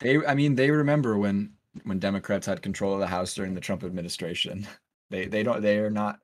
they 0.00 0.16
I 0.26 0.34
mean 0.34 0.56
they 0.56 0.72
remember 0.72 1.16
when 1.16 1.54
when 1.84 2.00
Democrats 2.00 2.46
had 2.46 2.60
control 2.60 2.94
of 2.94 3.00
the 3.00 3.06
House 3.06 3.34
during 3.34 3.54
the 3.54 3.60
Trump 3.60 3.84
administration. 3.84 4.66
They 5.10 5.26
they 5.26 5.42
don't 5.42 5.60
they 5.60 5.78
are 5.78 5.90
not 5.90 6.20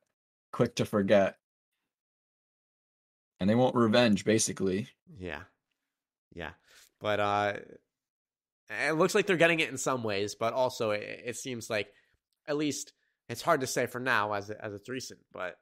quick 0.53 0.77
to 0.77 0.85
forget 0.85 1.39
and 3.41 3.49
they 3.49 3.55
want 3.55 3.75
revenge 3.75 4.25
basically 4.25 4.89
Yeah. 5.19 5.43
Yeah. 6.35 6.51
But 7.01 7.21
uh 7.21 7.53
it 8.69 8.97
looks 8.97 9.15
like 9.15 9.27
they're 9.27 9.37
getting 9.37 9.61
it 9.61 9.71
in 9.71 9.79
some 9.79 10.03
ways, 10.03 10.35
but 10.35 10.53
also 10.53 10.91
it, 10.91 11.23
it 11.25 11.37
seems 11.37 11.71
like 11.71 11.89
at 12.49 12.57
least 12.57 12.93
it's 13.29 13.43
hard 13.43 13.61
to 13.61 13.67
say 13.67 13.87
for 13.87 14.01
now 14.01 14.33
as 14.33 14.51
as 14.51 14.73
it's 14.75 14.89
recent, 14.89 15.21
but 15.33 15.57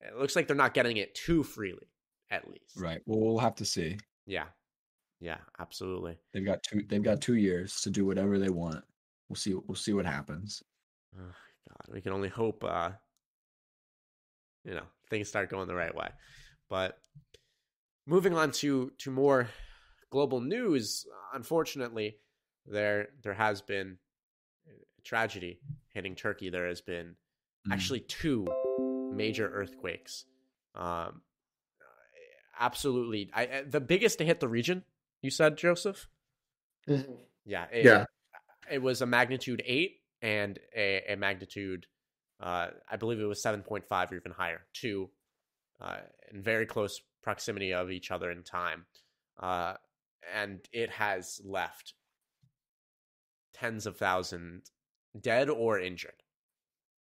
it 0.00 0.16
looks 0.16 0.36
like 0.36 0.46
they're 0.46 0.56
not 0.56 0.74
getting 0.74 0.96
it 0.96 1.14
too 1.14 1.42
freely 1.42 1.88
at 2.30 2.46
least. 2.48 2.76
right 2.76 3.00
well 3.06 3.20
we'll 3.20 3.38
have 3.38 3.54
to 3.56 3.64
see 3.64 3.96
Yeah. 4.26 4.46
Yeah, 5.20 5.38
absolutely. 5.58 6.16
They've 6.32 6.44
got 6.44 6.62
two. 6.62 6.84
They've 6.88 7.02
got 7.02 7.20
two 7.20 7.34
years 7.34 7.80
to 7.80 7.90
do 7.90 8.06
whatever 8.06 8.38
they 8.38 8.50
want. 8.50 8.84
We'll 9.28 9.34
see. 9.34 9.52
We'll 9.52 9.74
see 9.74 9.92
what 9.92 10.06
happens. 10.06 10.62
Oh, 11.18 11.34
God, 11.68 11.92
we 11.92 12.00
can 12.00 12.12
only 12.12 12.28
hope 12.28 12.62
uh 12.62 12.90
you 14.64 14.74
know 14.74 14.84
things 15.10 15.28
start 15.28 15.50
going 15.50 15.66
the 15.66 15.74
right 15.74 15.94
way. 15.94 16.08
But 16.68 16.98
moving 18.06 18.34
on 18.34 18.52
to 18.52 18.90
to 18.98 19.10
more 19.10 19.48
global 20.10 20.40
news, 20.40 21.06
unfortunately, 21.34 22.18
there 22.66 23.08
there 23.22 23.34
has 23.34 23.62
been 23.62 23.98
a 24.68 25.02
tragedy 25.02 25.60
hitting 25.94 26.14
Turkey. 26.14 26.50
There 26.50 26.68
has 26.68 26.80
been 26.80 27.16
Mm. 27.66 27.72
actually 27.72 28.00
two 28.00 28.46
major 29.10 29.48
earthquakes. 29.50 30.24
Um, 30.76 31.22
absolutely, 32.58 33.30
I, 33.34 33.62
the 33.66 33.80
biggest 33.80 34.18
to 34.18 34.24
hit 34.24 34.40
the 34.40 34.48
region. 34.48 34.84
You 35.22 35.30
said 35.30 35.56
Joseph. 35.58 36.08
Mhm. 36.86 37.18
Yeah, 37.44 37.64
it, 37.72 37.84
Yeah. 37.84 38.04
It 38.70 38.82
was 38.82 39.00
a 39.02 39.06
magnitude 39.06 39.62
eight 39.64 40.02
and 40.22 40.58
a, 40.76 41.12
a 41.12 41.16
magnitude, 41.16 41.86
uh, 42.38 42.70
I 42.88 42.96
believe 42.96 43.18
it 43.18 43.24
was 43.24 43.42
seven 43.42 43.62
point 43.62 43.86
five 43.86 44.12
or 44.12 44.16
even 44.16 44.32
higher. 44.32 44.66
Two, 44.74 45.10
uh, 45.80 45.98
in 46.32 46.42
very 46.42 46.66
close 46.66 47.00
proximity 47.22 47.72
of 47.72 47.90
each 47.90 48.10
other 48.10 48.30
in 48.30 48.42
time, 48.42 48.86
uh, 49.40 49.74
and 50.34 50.60
it 50.72 50.90
has 50.90 51.40
left 51.44 51.94
tens 53.54 53.86
of 53.86 53.96
thousands 53.96 54.70
dead 55.20 55.48
or 55.48 55.78
injured. 55.80 56.22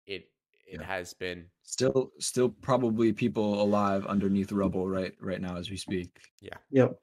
It 0.06 0.30
it 0.68 0.80
Yeah. 0.80 0.86
has 0.86 1.14
been 1.14 1.50
Still, 1.64 2.12
still 2.20 2.50
probably 2.50 3.14
people 3.14 3.62
alive 3.62 4.06
underneath 4.06 4.52
rubble 4.52 4.88
right 4.88 5.14
right 5.20 5.42
now 5.42 5.58
as 5.58 5.70
we 5.70 5.78
speak. 5.78 6.10
Yeah. 6.42 6.58
Yep. 6.72 7.02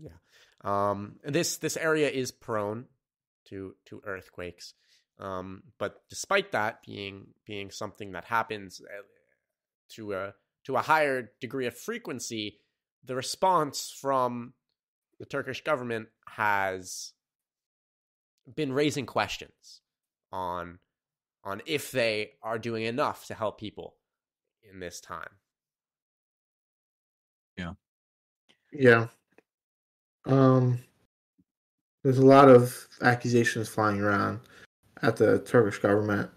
Yeah. 0.00 0.16
Um, 0.62 1.18
this 1.22 1.58
this 1.58 1.76
area 1.76 2.08
is 2.10 2.30
prone 2.30 2.86
to 3.46 3.76
to 3.86 4.00
earthquakes, 4.04 4.74
um, 5.18 5.62
but 5.78 6.02
despite 6.08 6.52
that 6.52 6.82
being 6.82 7.34
being 7.44 7.70
something 7.70 8.12
that 8.12 8.24
happens 8.24 8.80
uh, 8.80 9.02
to 9.90 10.12
a 10.14 10.34
to 10.68 10.76
a 10.76 10.82
higher 10.82 11.32
degree 11.40 11.66
of 11.66 11.74
frequency, 11.74 12.58
the 13.02 13.16
response 13.16 13.90
from 13.90 14.52
the 15.18 15.24
Turkish 15.24 15.64
government 15.64 16.08
has 16.28 17.14
been 18.54 18.72
raising 18.72 19.06
questions 19.06 19.80
on 20.30 20.78
on 21.42 21.62
if 21.64 21.90
they 21.90 22.32
are 22.42 22.58
doing 22.58 22.84
enough 22.84 23.26
to 23.26 23.34
help 23.34 23.58
people 23.58 23.94
in 24.70 24.78
this 24.78 25.00
time. 25.00 25.30
Yeah. 27.56 27.72
Yeah. 28.70 29.06
Um, 30.26 30.80
there's 32.04 32.18
a 32.18 32.26
lot 32.26 32.48
of 32.50 32.86
accusations 33.00 33.70
flying 33.70 34.02
around 34.02 34.40
at 35.00 35.16
the 35.16 35.38
Turkish 35.38 35.78
government, 35.78 36.28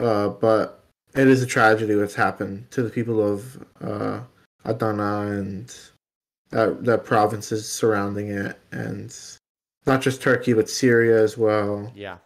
uh, 0.00 0.30
but 0.30 0.75
it 1.16 1.28
is 1.28 1.42
a 1.42 1.46
tragedy 1.46 1.94
what's 1.96 2.14
happened 2.14 2.70
to 2.70 2.82
the 2.82 2.90
people 2.90 3.22
of 3.22 3.64
uh, 3.80 4.20
Adana 4.64 5.32
and 5.32 5.74
that 6.50 6.84
that 6.84 7.04
provinces 7.04 7.68
surrounding 7.68 8.28
it, 8.30 8.58
and 8.72 9.16
not 9.86 10.02
just 10.02 10.22
Turkey 10.22 10.52
but 10.52 10.70
Syria 10.70 11.22
as 11.22 11.36
well. 11.36 11.90
Yeah, 11.94 12.18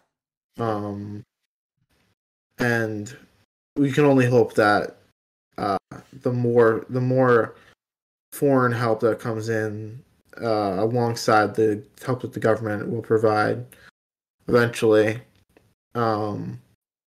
Um, 0.59 1.23
and 2.59 3.15
we 3.75 3.91
can 3.91 4.05
only 4.05 4.27
hope 4.27 4.53
that 4.55 4.97
uh, 5.57 5.77
the 6.21 6.31
more 6.31 6.85
the 6.89 7.01
more 7.01 7.55
foreign 8.33 8.71
help 8.71 8.99
that 9.01 9.19
comes 9.19 9.49
in 9.49 10.01
uh, 10.41 10.77
alongside 10.79 11.55
the 11.55 11.83
help 12.05 12.21
that 12.21 12.33
the 12.33 12.39
government 12.39 12.89
will 12.89 13.01
provide 13.01 13.65
eventually 14.47 15.19
um, 15.95 16.59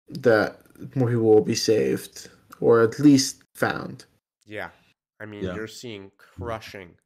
that 0.10 0.65
more 0.96 1.10
people 1.10 1.24
will 1.24 1.42
be 1.42 1.56
saved 1.56 2.30
or 2.60 2.82
at 2.82 3.00
least 3.00 3.44
found 3.54 4.06
Yeah. 4.46 4.72
I 5.20 5.26
mean, 5.26 5.44
Yeah. 5.44 5.56
you're 5.56 5.68
seeing 5.68 6.12
crushing, 6.18 6.98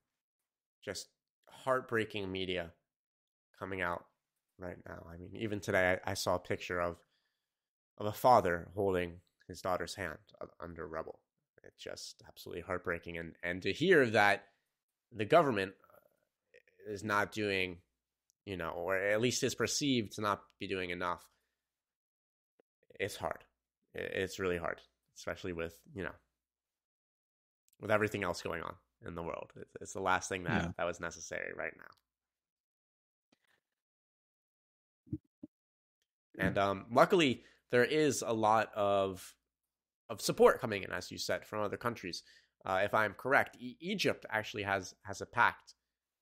just 0.83 1.09
heartbreaking 1.47 2.31
media 2.31 2.73
coming 3.59 3.81
out 3.81 4.05
right 4.57 4.77
now. 4.87 5.05
I 5.07 5.17
mean, 5.17 5.35
even 5.35 5.59
today, 5.59 5.99
I, 6.05 6.11
I 6.11 6.13
saw 6.15 6.35
a 6.35 6.39
picture 6.39 6.79
of 6.81 6.97
of 7.97 8.05
a 8.07 8.13
father 8.13 8.69
holding 8.73 9.21
his 9.47 9.61
daughter's 9.61 9.95
hand 9.95 10.17
under 10.59 10.87
rubble. 10.87 11.19
It's 11.63 11.77
just 11.83 12.23
absolutely 12.27 12.61
heartbreaking, 12.63 13.17
and 13.17 13.35
and 13.43 13.61
to 13.61 13.71
hear 13.71 14.05
that 14.07 14.45
the 15.11 15.25
government 15.25 15.73
uh, 15.93 16.91
is 16.91 17.03
not 17.03 17.31
doing, 17.31 17.81
you 18.45 18.57
know, 18.57 18.71
or 18.71 18.97
at 18.97 19.21
least 19.21 19.43
is 19.43 19.53
perceived 19.55 20.13
to 20.13 20.21
not 20.21 20.41
be 20.59 20.67
doing 20.67 20.89
enough. 20.89 21.23
It's 22.99 23.17
hard. 23.17 23.43
It's 23.93 24.39
really 24.39 24.57
hard, 24.57 24.81
especially 25.15 25.53
with 25.53 25.77
you 25.93 26.03
know 26.03 26.15
with 27.81 27.91
everything 27.91 28.23
else 28.23 28.41
going 28.41 28.61
on 28.61 28.75
in 29.05 29.15
the 29.15 29.23
world. 29.23 29.51
It's, 29.55 29.75
it's 29.81 29.93
the 29.93 30.01
last 30.01 30.29
thing 30.29 30.43
that 30.43 30.63
Yeah. 30.63 30.71
that 30.77 30.85
was 30.85 30.99
necessary 30.99 31.53
right 31.55 31.73
now. 31.77 31.83
And 36.37 36.57
um, 36.57 36.85
luckily, 36.91 37.43
there 37.71 37.83
is 37.85 38.23
a 38.25 38.33
lot 38.33 38.71
of 38.75 39.35
of 40.09 40.21
support 40.21 40.59
coming 40.59 40.83
in, 40.83 40.91
as 40.91 41.11
you 41.11 41.17
said, 41.17 41.45
from 41.45 41.61
other 41.61 41.77
countries. 41.77 42.23
Uh, 42.65 42.81
if 42.83 42.93
I'm 42.93 43.13
correct, 43.13 43.57
e- 43.59 43.77
Egypt 43.79 44.25
actually 44.29 44.63
has 44.63 44.93
has 45.03 45.21
a 45.21 45.25
pact 45.25 45.73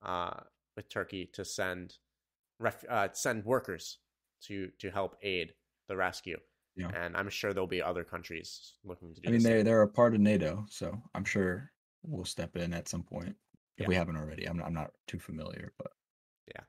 uh, 0.03 0.41
with 0.75 0.89
Turkey 0.89 1.29
to 1.33 1.45
send 1.45 1.97
ref- 2.59 2.85
uh, 2.89 3.09
send 3.13 3.45
workers 3.45 3.99
to 4.43 4.69
to 4.79 4.91
help 4.91 5.15
aid 5.21 5.53
the 5.87 5.95
rescue. 5.95 6.39
Yeah. 6.77 6.91
And 6.93 7.17
I'm 7.17 7.29
sure 7.29 7.53
there'll 7.53 7.67
be 7.67 7.81
other 7.81 8.03
countries 8.03 8.73
looking 8.83 9.13
to 9.13 9.21
do. 9.21 9.27
I 9.27 9.31
mean, 9.31 9.41
the 9.41 9.49
they 9.49 9.61
they're 9.63 9.81
a 9.81 9.87
part 9.87 10.13
of 10.13 10.21
NATO, 10.21 10.65
so 10.69 11.01
I'm 11.15 11.25
sure 11.25 11.71
we'll 12.03 12.25
step 12.25 12.55
in 12.55 12.73
at 12.73 12.87
some 12.87 13.03
point 13.03 13.35
if 13.77 13.83
Yeah. 13.83 13.87
we 13.87 13.95
haven't 13.95 14.17
already. 14.17 14.47
I'm 14.47 14.61
I'm 14.61 14.73
not 14.73 14.91
too 15.07 15.19
familiar, 15.19 15.73
but 15.77 15.91
yeah. 16.47 16.63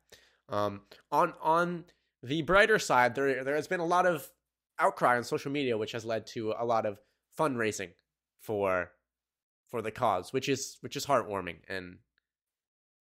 Um, 0.49 0.83
on 1.11 1.35
on 1.41 1.85
the 2.23 2.43
brighter 2.43 2.79
side, 2.79 3.15
there 3.15 3.45
there 3.45 3.55
has 3.55 3.69
been 3.69 3.81
a 3.81 3.87
lot 3.87 4.07
of 4.07 4.31
outcry 4.79 5.17
on 5.17 5.25
social 5.25 5.53
media, 5.53 5.77
which 5.77 5.93
has 5.93 6.05
led 6.05 6.27
to 6.29 6.55
a 6.59 6.65
lot 6.65 6.87
of 6.87 7.01
fundraising 7.39 7.93
for 8.41 8.93
for 9.69 9.83
the 9.83 9.91
cause, 9.91 10.33
which 10.33 10.49
is 10.49 10.79
which 10.81 10.97
is 10.97 11.05
heartwarming 11.07 11.59
and 11.69 11.99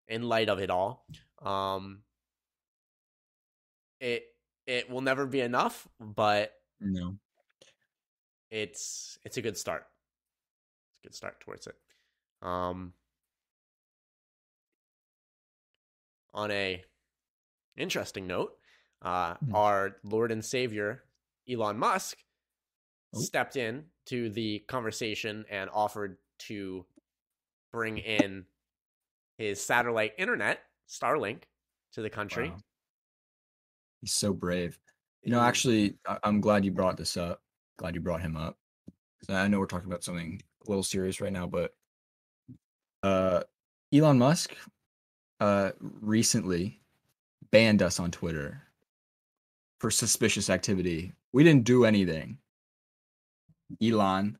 in 0.06 0.22
light 0.22 0.48
of 0.48 0.60
it 0.60 0.70
all. 0.70 1.06
Um, 1.42 2.04
it 4.00 4.24
it 4.66 4.88
will 4.90 5.00
never 5.00 5.26
be 5.26 5.40
enough, 5.40 5.88
but 5.98 6.52
no. 6.82 7.16
it's 8.50 9.18
it's 9.24 9.36
a 9.36 9.42
good 9.42 9.56
start. 9.56 9.86
It's 10.90 10.98
a 11.04 11.08
good 11.08 11.14
start 11.14 11.40
towards 11.40 11.66
it. 11.66 11.76
Um, 12.42 12.92
on 16.34 16.50
a 16.50 16.84
interesting 17.76 18.26
note, 18.26 18.58
uh, 19.02 19.34
Hmm. 19.36 19.54
our 19.54 19.96
Lord 20.02 20.32
and 20.32 20.44
Savior 20.44 21.04
Elon 21.48 21.78
Musk 21.78 22.18
Oh. 23.14 23.20
stepped 23.20 23.56
in 23.56 23.90
to 24.06 24.30
the 24.30 24.60
conversation 24.60 25.44
and 25.50 25.68
offered 25.70 26.18
to 26.38 26.86
bring 27.70 27.98
in 27.98 28.46
his 29.38 29.64
satellite 29.64 30.14
internet, 30.18 30.64
Starlink, 30.88 31.44
to 31.92 32.02
the 32.02 32.10
country. 32.10 32.50
Wow. 32.50 32.60
He's 34.00 34.14
so 34.14 34.32
brave. 34.32 34.78
You 35.22 35.30
know, 35.30 35.40
actually, 35.40 35.98
I- 36.06 36.18
I'm 36.24 36.40
glad 36.40 36.64
you 36.64 36.72
brought 36.72 36.96
this 36.96 37.16
up. 37.16 37.40
Glad 37.78 37.94
you 37.94 38.00
brought 38.00 38.22
him 38.22 38.36
up. 38.36 38.58
I 39.28 39.46
know 39.48 39.60
we're 39.60 39.66
talking 39.66 39.88
about 39.88 40.02
something 40.04 40.42
a 40.66 40.70
little 40.70 40.82
serious 40.82 41.20
right 41.20 41.32
now, 41.32 41.46
but 41.46 41.74
uh, 43.02 43.42
Elon 43.92 44.18
Musk 44.18 44.54
uh, 45.40 45.72
recently 45.80 46.80
banned 47.50 47.82
us 47.82 48.00
on 48.00 48.10
Twitter 48.10 48.62
for 49.80 49.90
suspicious 49.90 50.50
activity. 50.50 51.12
We 51.32 51.44
didn't 51.44 51.64
do 51.64 51.84
anything, 51.84 52.38
Elon, 53.80 54.38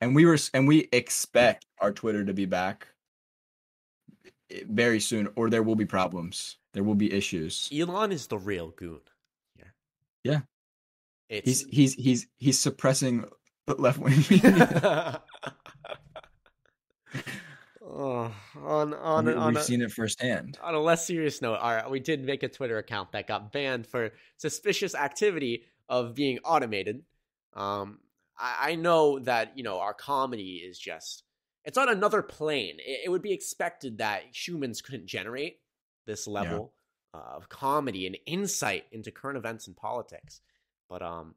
and 0.00 0.14
we 0.14 0.24
were 0.24 0.38
and 0.54 0.66
we 0.66 0.88
expect 0.92 1.66
our 1.80 1.92
Twitter 1.92 2.24
to 2.24 2.32
be 2.34 2.46
back 2.46 2.86
eh, 4.50 4.62
very 4.68 5.00
soon, 5.00 5.28
or 5.36 5.50
there 5.50 5.62
will 5.62 5.76
be 5.76 5.86
problems. 5.86 6.56
There 6.72 6.84
will 6.84 6.94
be 6.94 7.12
issues. 7.12 7.68
Elon 7.72 8.12
is 8.12 8.26
the 8.26 8.38
real 8.38 8.68
goon. 8.68 9.00
Yeah. 10.26 10.40
It's 11.28 11.46
He's 11.46 11.66
he's 11.70 11.94
he's 11.94 12.26
he's 12.36 12.60
suppressing 12.60 13.24
the 13.66 13.74
left 13.74 13.98
wing 13.98 14.14
oh, 17.82 18.32
on 18.62 18.94
on 18.94 19.24
we, 19.24 19.32
on 19.34 19.54
have 19.54 19.62
a, 19.62 19.64
seen 19.64 19.82
it 19.82 19.90
firsthand. 19.90 20.58
on 20.62 20.74
a 20.74 20.80
less 20.80 21.06
serious 21.06 21.42
note, 21.42 21.56
all 21.56 21.74
right, 21.74 21.90
we 21.90 21.98
did 21.98 22.24
make 22.24 22.42
a 22.42 22.48
Twitter 22.48 22.78
account 22.78 23.12
that 23.12 23.26
got 23.26 23.52
banned 23.52 23.86
for 23.86 24.12
suspicious 24.36 24.94
activity 24.94 25.64
of 25.88 26.14
being 26.14 26.38
automated. 26.44 27.02
Um, 27.54 27.98
I, 28.38 28.70
I 28.70 28.74
know 28.76 29.18
that 29.20 29.56
you 29.56 29.64
know 29.64 29.80
our 29.80 29.94
comedy 29.94 30.62
is 30.64 30.78
just 30.78 31.24
it's 31.64 31.78
on 31.78 31.88
another 31.88 32.22
plane. 32.22 32.76
It, 32.78 33.06
it 33.06 33.08
would 33.08 33.22
be 33.22 33.32
expected 33.32 33.98
that 33.98 34.22
humans 34.32 34.80
couldn't 34.80 35.06
generate 35.06 35.56
this 36.06 36.28
level 36.28 36.72
of 37.34 37.48
comedy 37.48 38.06
and 38.06 38.16
insight 38.26 38.84
into 38.92 39.10
current 39.10 39.38
events 39.38 39.66
and 39.66 39.76
politics, 39.76 40.40
but 40.88 41.02
um, 41.02 41.34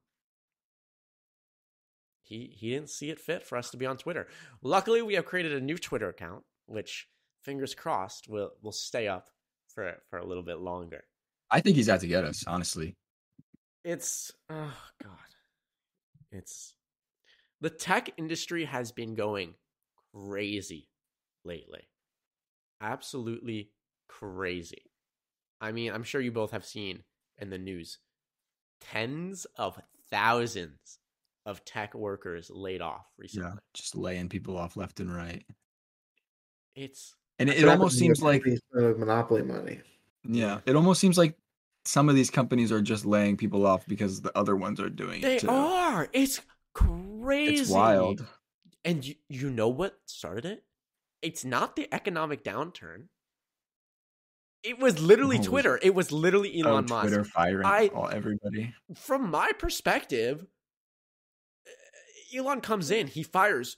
he 2.21 2.55
he 2.55 2.69
didn't 2.69 2.89
see 2.89 3.09
it 3.09 3.19
fit 3.19 3.45
for 3.45 3.57
us 3.57 3.71
to 3.71 3.77
be 3.77 3.86
on 3.86 3.97
Twitter. 3.97 4.27
Luckily, 4.61 5.01
we 5.01 5.15
have 5.15 5.25
created 5.25 5.53
a 5.53 5.61
new 5.61 5.77
Twitter 5.77 6.09
account, 6.09 6.43
which 6.67 7.07
fingers 7.43 7.75
crossed 7.75 8.30
will 8.30 8.51
will 8.61 8.71
stay 8.71 9.07
up 9.07 9.30
for 9.67 9.95
for 10.09 10.19
a 10.19 10.25
little 10.25 10.43
bit 10.43 10.59
longer. 10.59 11.03
I 11.51 11.61
think 11.61 11.75
he's 11.75 11.89
out 11.89 12.01
to 12.01 12.07
get 12.07 12.23
us, 12.23 12.43
honestly. 12.47 12.95
It's 13.84 14.32
oh 14.49 14.77
god. 15.01 15.11
It's 16.32 16.75
the 17.61 17.69
tech 17.69 18.11
industry 18.17 18.65
has 18.65 18.91
been 18.91 19.15
going 19.15 19.55
crazy 20.13 20.88
lately. 21.43 21.88
Absolutely 22.82 23.71
crazy. 24.07 24.89
I 25.62 25.72
mean, 25.72 25.91
I'm 25.91 26.03
sure 26.03 26.22
you 26.22 26.32
both 26.32 26.51
have 26.51 26.66
seen 26.66 27.03
in 27.38 27.49
the 27.49 27.57
news 27.57 27.99
tens 28.82 29.45
of 29.57 29.80
thousands 30.10 30.99
of 31.45 31.64
tech 31.66 31.93
workers 31.95 32.49
laid 32.49 32.82
off 32.82 33.07
recently. 33.18 33.49
Yeah, 33.49 33.55
just 33.74 33.95
laying 33.95 34.30
people 34.30 34.57
off 34.57 34.76
left 34.78 34.99
and 34.99 35.14
right. 35.14 35.43
It's 36.76 37.16
And 37.39 37.49
it, 37.49 37.57
it 37.60 37.68
almost 37.68 37.97
seems 37.97 38.22
like 38.22 38.43
companies 38.43 38.62
monopoly 38.74 39.43
money. 39.43 39.82
yeah, 40.24 40.60
it 40.66 40.76
almost 40.76 40.99
seems 41.01 41.18
like 41.18 41.38
some 41.86 42.10
of 42.10 42.16
these 42.16 42.30
companies 42.30 42.72
are 42.72 42.82
just 42.82 43.05
laying 43.05 43.38
people 43.38 43.66
off 43.66 43.86
because 43.88 44.22
the 44.22 44.38
other 44.38 44.55
ones 44.55 44.80
are 44.80 44.89
doing 44.89 45.22
they 45.22 45.38
it 45.38 45.39
too. 45.39 45.49
are. 45.49 46.10
It's 46.14 46.41
crazy. 46.74 47.62
It's 47.62 47.72
wild. 47.72 48.26
And 48.84 49.05
you, 49.05 49.16
you 49.30 49.49
know 49.49 49.70
what 49.70 49.99
started 50.05 50.45
it? 50.45 50.64
It's 51.22 51.45
not 51.45 51.76
the 51.76 51.88
economic 51.93 52.43
downturn. 52.43 53.07
It 54.64 54.78
was 54.80 54.99
literally 54.99 55.38
No, 55.38 55.43
Twitter. 55.43 55.80
It 55.82 55.95
was 55.95 56.12
literally 56.12 56.62
Oh, 56.64 56.70
Elon 56.72 56.86
Musk. 56.89 57.07
Twitter 57.07 57.24
firing 57.24 57.66
I- 57.66 57.88
all 57.88 58.10
everybody. 58.10 58.74
From 58.95 59.30
my 59.32 59.51
perspective, 59.57 60.45
Elon 62.36 62.62
comes 62.62 62.91
in, 62.91 63.07
he 63.07 63.24
fires 63.24 63.78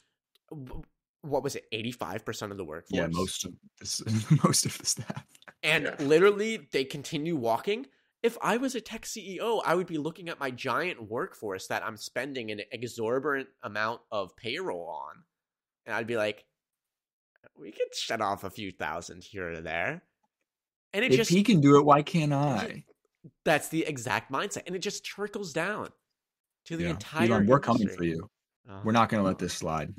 what 1.24 1.44
was 1.44 1.56
it, 1.56 1.66
85% 1.72 2.50
of 2.52 2.58
the 2.58 2.66
workforce? 2.66 2.98
Yeah, 3.00 3.08
most 3.12 3.46
of 3.46 3.54
this, 3.80 4.02
most 4.44 4.66
of 4.66 4.76
the 4.78 4.86
staff. 4.88 5.24
And 5.62 5.84
Yeah. 5.86 5.96
literally, 6.00 6.68
they 6.72 6.84
continue 6.84 7.36
walking. 7.36 7.86
If 8.24 8.38
I 8.42 8.58
was 8.58 8.74
a 8.74 8.82
tech 8.82 9.04
CEO, 9.04 9.62
I 9.64 9.76
would 9.76 9.86
be 9.88 10.00
looking 10.00 10.30
at 10.30 10.40
my 10.40 10.50
giant 10.50 11.10
workforce 11.10 11.68
that 11.68 11.84
I'm 11.86 11.96
spending 11.96 12.50
an 12.52 12.62
exorbitant 12.72 13.50
amount 13.62 14.02
of 14.12 14.36
payroll 14.36 14.88
on. 14.88 15.24
And 15.86 15.96
I'd 15.96 16.08
be 16.08 16.18
like, 16.18 16.46
we 17.56 17.72
could 17.72 17.94
shut 17.94 18.20
off 18.22 18.44
a 18.44 18.50
few 18.50 18.72
thousand 18.72 19.24
here 19.24 19.52
or 19.52 19.62
there. 19.62 20.04
And 20.94 21.06
it 21.06 21.12
If 21.12 21.18
just, 21.18 21.30
he 21.30 21.44
can 21.44 21.62
do 21.62 21.78
it, 21.78 21.86
why 21.86 22.02
can't 22.02 22.34
I? 22.34 22.84
that's 23.46 23.70
the 23.70 23.86
exact 23.86 24.32
mindset. 24.32 24.64
And 24.68 24.76
it 24.76 24.80
just 24.80 25.04
trickles 25.06 25.54
down 25.54 25.90
to 26.66 26.76
the 26.78 26.84
Yeah. 26.86 26.90
entire 26.92 27.28
Elon, 27.32 27.48
we're 27.48 27.60
coming 27.60 27.88
for 27.88 28.04
you. 28.04 28.30
Oh. 28.70 28.82
We're 28.84 28.92
not 28.92 29.10
going 29.10 29.22
to 29.24 29.28
let 29.28 29.40
this 29.40 29.54
slide. 29.54 29.94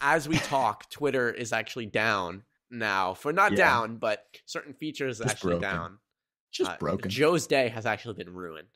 as 0.00 0.26
we 0.28 0.36
talk, 0.36 0.88
Twitter 0.90 1.30
is 1.30 1.52
actually 1.52 1.86
down 1.86 2.42
now. 2.70 3.12
For 3.14 3.32
not 3.32 3.52
Yeah. 3.52 3.58
down, 3.58 3.96
but 3.98 4.24
certain 4.46 4.72
features 4.74 5.20
are 5.20 5.24
Just 5.24 5.36
actually 5.36 5.50
broken. 5.58 5.70
down. 5.70 5.98
Just 6.50 6.70
Uh, 6.70 6.76
broken. 6.78 7.10
Joe's 7.10 7.46
day 7.46 7.68
has 7.68 7.84
actually 7.86 8.14
been 8.14 8.32
ruined 8.32 8.68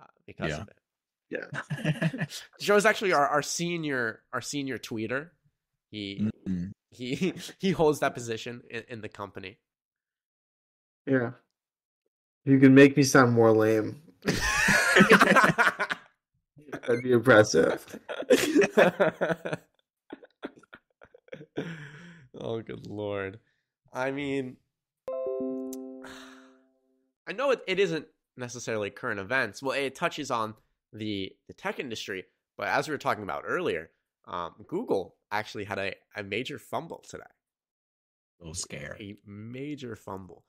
uh, 0.00 0.06
because 0.26 0.50
Yeah. 0.50 0.62
of 0.62 0.68
it. 0.68 0.78
Yeah. 1.30 2.26
Joe's 2.60 2.86
actually 2.86 3.12
our, 3.12 3.26
our 3.26 3.42
senior 3.42 4.22
our 4.32 4.40
senior 4.40 4.78
tweeter. 4.78 5.30
He 5.90 6.30
Mm-mm. 6.48 6.72
he 6.90 7.14
he 7.58 7.70
holds 7.72 8.00
that 8.00 8.14
position 8.14 8.62
in, 8.70 8.84
in 8.88 9.00
the 9.00 9.08
company. 9.08 9.58
Yeah. 11.06 11.32
You 12.44 12.58
can 12.58 12.74
make 12.74 12.96
me 12.96 13.02
sound 13.02 13.32
more 13.32 13.52
lame. 13.52 14.02
That'd 16.86 17.02
be 17.02 17.12
impressive. 17.12 17.84
oh 22.40 22.60
good 22.60 22.86
lord. 22.86 23.38
I 23.92 24.10
mean 24.10 24.56
I 27.26 27.32
know 27.32 27.50
it, 27.52 27.62
it 27.66 27.78
isn't 27.78 28.06
necessarily 28.36 28.90
current 28.90 29.20
events. 29.20 29.62
Well, 29.62 29.72
it 29.72 29.94
touches 29.94 30.30
on 30.30 30.54
the 30.92 31.32
the 31.48 31.54
tech 31.54 31.80
industry, 31.80 32.24
but 32.56 32.68
as 32.68 32.88
we 32.88 32.92
were 32.92 32.98
talking 32.98 33.24
about 33.24 33.44
earlier, 33.46 33.90
um, 34.26 34.54
Google 34.66 35.16
actually 35.30 35.64
had 35.64 35.78
a, 35.78 35.94
a 36.16 36.22
major 36.22 36.58
fumble 36.58 37.02
today. 37.08 37.24
little 38.38 38.54
scare. 38.54 38.96
A 39.00 39.16
major 39.26 39.96
fumble. 39.96 40.44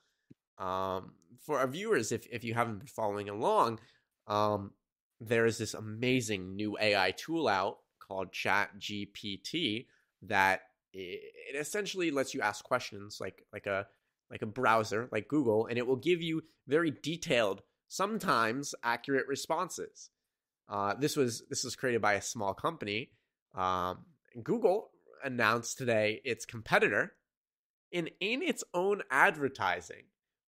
Um, 0.58 1.14
for 1.46 1.60
our 1.60 1.68
viewers, 1.68 2.12
if 2.12 2.28
if 2.32 2.44
you 2.44 2.54
haven't 2.54 2.80
been 2.80 2.88
following 2.88 3.30
along, 3.30 3.80
um, 4.28 4.72
there 5.20 5.46
is 5.46 5.58
this 5.58 5.74
amazing 5.74 6.56
new 6.56 6.78
AI 6.80 7.12
tool 7.12 7.48
out 7.48 7.78
called 8.00 8.32
ChatGPT 8.32 9.88
that 10.24 10.62
it 10.94 11.56
essentially 11.56 12.12
lets 12.12 12.34
you 12.34 12.42
ask 12.42 12.64
questions 12.64 13.18
like 13.20 13.46
like 13.52 13.66
a 13.66 13.88
like 14.32 14.42
a 14.42 14.48
browser 14.48 15.08
like 15.12 15.28
Google, 15.28 15.68
and 15.68 15.78
it 15.78 15.86
will 15.86 15.96
give 15.98 16.22
you 16.22 16.42
very 16.68 16.92
detailed, 16.92 17.62
sometimes 17.88 18.74
accurate 18.84 19.28
responses. 19.28 20.10
Uh, 20.68 20.96
this 20.96 21.16
was 21.16 21.44
this 21.50 21.64
was 21.64 21.76
created 21.76 22.02
by 22.02 22.14
a 22.14 22.22
small 22.22 22.54
company. 22.54 23.12
Um, 23.54 24.06
Google 24.44 24.92
announced 25.24 25.78
today 25.78 26.22
its 26.24 26.46
competitor, 26.46 27.14
in 27.92 28.10
in 28.20 28.42
its 28.42 28.64
own 28.74 29.02
advertising, 29.12 30.06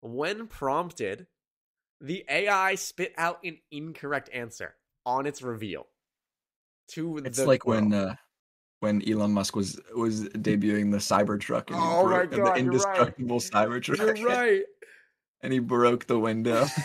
when 0.05 0.47
prompted, 0.47 1.27
the 2.01 2.25
AI 2.29 2.75
spit 2.75 3.13
out 3.17 3.39
an 3.43 3.57
incorrect 3.71 4.29
answer 4.33 4.75
on 5.05 5.25
its 5.25 5.41
reveal. 5.41 5.87
To 6.89 7.17
It's 7.17 7.39
like 7.39 7.65
when 7.65 7.93
uh, 7.93 8.15
when 8.81 9.01
Elon 9.09 9.31
Musk 9.31 9.55
was 9.55 9.79
was 9.95 10.25
debuting 10.29 10.91
the 10.91 10.97
Cybertruck 10.97 11.67
and, 11.71 11.77
Oh 11.79 12.03
my 12.07 12.25
broke- 12.25 12.29
God, 12.29 12.31
the 12.31 12.35
you're 12.37 12.45
right. 12.45 12.57
indestructible 12.59 13.39
Cybertruck, 13.39 14.17
You're 14.19 14.27
right. 14.27 14.63
and 15.41 15.51
he 15.51 15.59
broke 15.59 16.05
the 16.05 16.19
window. 16.19 16.65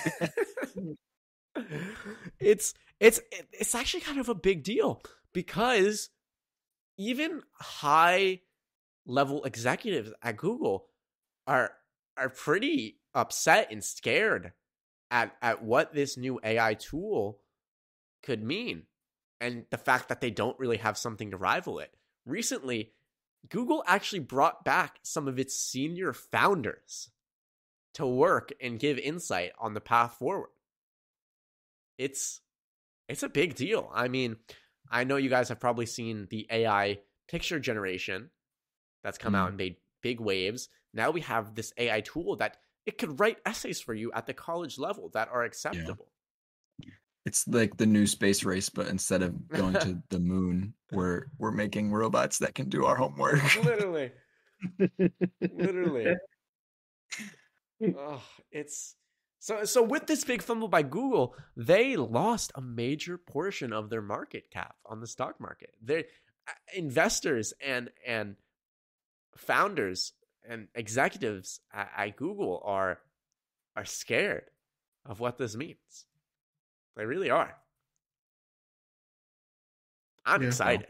it's 2.39 2.75
it's 2.99 3.21
it's 3.53 3.75
actually 3.75 4.01
kind 4.01 4.18
of 4.21 4.29
a 4.29 4.35
big 4.35 4.62
deal 4.62 5.03
because 5.33 6.09
even 6.97 7.43
high 7.55 8.41
level 9.07 9.45
executives 9.45 10.12
at 10.23 10.37
Google 10.37 10.87
are 11.47 11.73
are 12.16 12.29
pretty 12.29 12.99
upset 13.14 13.70
and 13.70 13.82
scared 13.82 14.52
at 15.11 15.34
at 15.42 15.62
what 15.62 15.94
this 15.94 16.16
new 16.16 16.40
AI 16.42 16.74
tool 16.74 17.40
could 18.22 18.42
mean 18.42 18.84
and 19.40 19.64
the 19.70 19.78
fact 19.78 20.08
that 20.08 20.20
they 20.20 20.30
don't 20.30 20.58
really 20.58 20.76
have 20.76 20.98
something 20.98 21.30
to 21.30 21.36
rival 21.36 21.78
it. 21.78 21.90
Recently, 22.26 22.92
Google 23.48 23.82
actually 23.86 24.20
brought 24.20 24.64
back 24.64 24.98
some 25.02 25.26
of 25.26 25.38
its 25.38 25.56
senior 25.56 26.12
founders 26.12 27.11
to 27.94 28.06
work 28.06 28.52
and 28.61 28.78
give 28.78 28.98
insight 28.98 29.52
on 29.58 29.74
the 29.74 29.80
path 29.80 30.14
forward. 30.18 30.50
It's 31.98 32.40
it's 33.08 33.22
a 33.22 33.28
big 33.28 33.54
deal. 33.54 33.90
I 33.92 34.08
mean, 34.08 34.36
I 34.90 35.04
know 35.04 35.16
you 35.16 35.30
guys 35.30 35.48
have 35.48 35.58
probably 35.61 35.86
seen 35.86 36.28
the 36.30 36.46
AI 36.50 37.00
picture 37.28 37.58
generation 37.58 38.30
that's 39.02 39.18
come 39.18 39.34
out 39.34 39.46
mm. 39.46 39.48
and 39.48 39.56
made 39.56 39.76
big 40.02 40.20
waves. 40.20 40.68
Now 40.92 41.11
we 41.11 41.22
have 41.22 41.54
this 41.54 41.72
AI 41.76 42.00
tool 42.00 42.36
that 42.36 42.58
it 42.91 42.99
could 42.99 43.20
write 43.20 43.38
essays 43.47 43.80
for 43.80 43.95
you 43.95 44.11
at 44.12 44.26
the 44.26 44.34
college 44.34 44.76
level 44.76 45.11
that 45.11 45.28
are 45.28 45.45
acceptable. 45.45 46.09
It's 47.24 47.47
like 47.47 47.76
the 47.76 47.86
new 47.86 48.05
space 48.05 48.43
race, 48.43 48.68
but 48.68 48.88
instead 48.88 49.22
of 49.22 49.49
going 49.49 49.74
to 49.86 50.03
the 50.09 50.18
moon, 50.18 50.74
we're 50.91 51.26
we're 51.38 51.53
making 51.53 51.93
robots 51.93 52.38
that 52.38 52.57
can 52.57 52.68
do 52.68 52.84
our 52.86 52.97
homework. 52.97 53.43
Literally. 53.64 54.11
Literally. 55.41 56.16
oh, 57.97 58.22
it's 58.51 58.97
so 59.38 59.64
so 59.64 59.84
with 59.84 60.09
this 60.09 60.24
big 60.24 60.43
fumble 60.43 60.66
by 60.66 60.82
Google, 60.82 61.36
they 61.57 61.95
lost 61.95 62.51
a 62.57 62.61
major 62.61 63.18
portion 63.18 63.72
of 63.72 63.88
their 63.88 64.03
market 64.03 64.51
cap 64.51 64.74
on 64.84 64.99
the 64.99 65.07
stock 65.07 65.38
market. 65.38 65.70
Their 65.80 66.07
uh, 66.49 66.53
investors 66.74 67.53
and 67.64 67.91
and 68.05 68.34
founders 69.36 70.12
and 70.49 70.68
executives 70.74 71.61
at, 71.72 71.91
at 71.97 72.16
Google 72.16 72.62
are 72.64 73.01
are 73.76 73.84
scared 73.84 74.51
of 75.07 75.20
what 75.20 75.38
this 75.38 75.57
means. 75.57 76.07
They 76.97 77.07
really 77.07 77.30
are. 77.30 77.57
I'm 80.26 80.43
Yeah. 80.43 80.49
excited. 80.49 80.86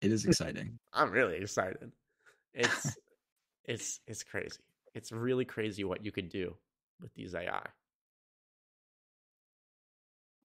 It 0.00 0.12
is 0.12 0.24
exciting. 0.26 0.78
I'm 0.92 1.10
really 1.10 1.36
excited. 1.36 1.92
It's 2.54 2.96
it's 3.64 4.00
it's 4.06 4.22
crazy. 4.22 4.60
It's 4.94 5.12
really 5.12 5.44
crazy 5.44 5.84
what 5.84 6.04
you 6.04 6.12
could 6.12 6.28
do 6.28 6.56
with 7.00 7.14
these 7.14 7.34
AI. 7.34 7.66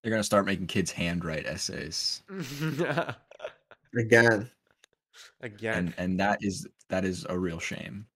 They're 0.02 0.12
gonna 0.12 0.24
start 0.24 0.46
making 0.46 0.68
kids 0.68 0.92
handwrite 0.92 1.46
essays, 1.46 2.24
Again. 3.98 4.50
Again, 5.42 5.78
and 5.78 5.94
and 5.98 6.20
that 6.20 6.40
is 6.42 6.68
that 6.90 7.06
is 7.06 7.26
a 7.30 7.38
real 7.38 7.60
shame. 7.60 8.08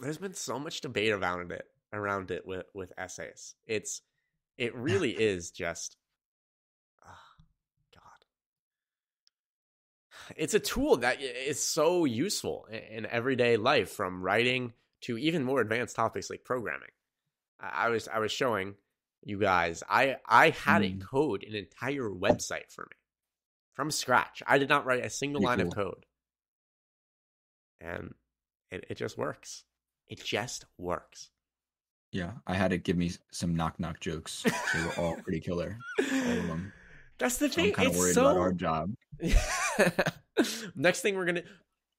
there's 0.00 0.18
been 0.18 0.34
so 0.34 0.58
much 0.58 0.80
debate 0.80 1.12
around 1.12 1.52
it 1.52 1.66
around 1.92 2.30
it 2.30 2.46
with 2.46 2.66
with 2.74 2.92
essays. 2.96 3.54
It's 3.66 4.02
it 4.58 4.74
really 4.88 5.10
is 5.10 5.50
just 5.50 5.96
oh, 7.06 7.44
God. 7.94 8.24
it's 10.36 10.54
a 10.54 10.60
tool 10.60 10.98
that 10.98 11.20
is 11.20 11.62
so 11.64 12.04
useful 12.04 12.66
in 12.70 13.06
everyday 13.06 13.56
life, 13.56 13.90
from 13.90 14.22
writing 14.22 14.72
to 15.02 15.16
even 15.18 15.44
more 15.44 15.60
advanced 15.60 15.96
topics 15.96 16.30
like 16.30 16.44
programming. 16.44 16.90
I 17.58 17.88
was 17.88 18.06
I 18.08 18.18
was 18.20 18.32
showing 18.32 18.74
you 19.22 19.38
guys. 19.38 19.82
I 19.88 20.16
I 20.26 20.50
had 20.50 20.82
a 20.82 20.90
Mm. 20.90 21.02
code 21.02 21.42
an 21.42 21.54
entire 21.54 22.08
website 22.08 22.70
for 22.70 22.82
me 22.90 22.96
from 23.74 23.90
scratch. 23.90 24.42
I 24.46 24.58
did 24.58 24.68
not 24.68 24.86
write 24.86 25.04
a 25.04 25.10
single 25.10 25.40
Pretty 25.42 25.58
line 25.62 25.66
of 25.66 25.74
code, 25.74 26.06
and 27.80 28.14
it 28.70 28.84
it 28.90 28.96
just 28.96 29.16
works. 29.18 29.64
It 30.08 30.22
just 30.24 30.64
works. 30.78 31.30
Yeah, 32.12 32.32
I 32.46 32.54
had 32.54 32.70
to 32.72 32.78
give 32.78 32.96
me 32.96 33.12
some 33.30 33.54
knock 33.54 33.78
knock 33.78 34.00
jokes. 34.00 34.42
They 34.74 34.82
were 34.84 34.92
all 34.98 35.16
pretty 35.16 35.40
killer. 35.40 35.78
All 36.00 36.04
of 36.38 36.46
them. 36.48 36.72
That's 37.18 37.36
the 37.36 37.48
So 37.50 37.60
I'm 37.60 37.66
thing. 37.66 37.74
kind 37.74 37.86
of 37.88 37.94
it's 37.94 38.00
worried 38.00 38.14
so 38.14 38.26
about 38.26 38.36
our 38.38 38.52
job. 38.52 38.92
next 40.74 41.02
thing 41.02 41.16
we're 41.16 41.26
gonna 41.26 41.42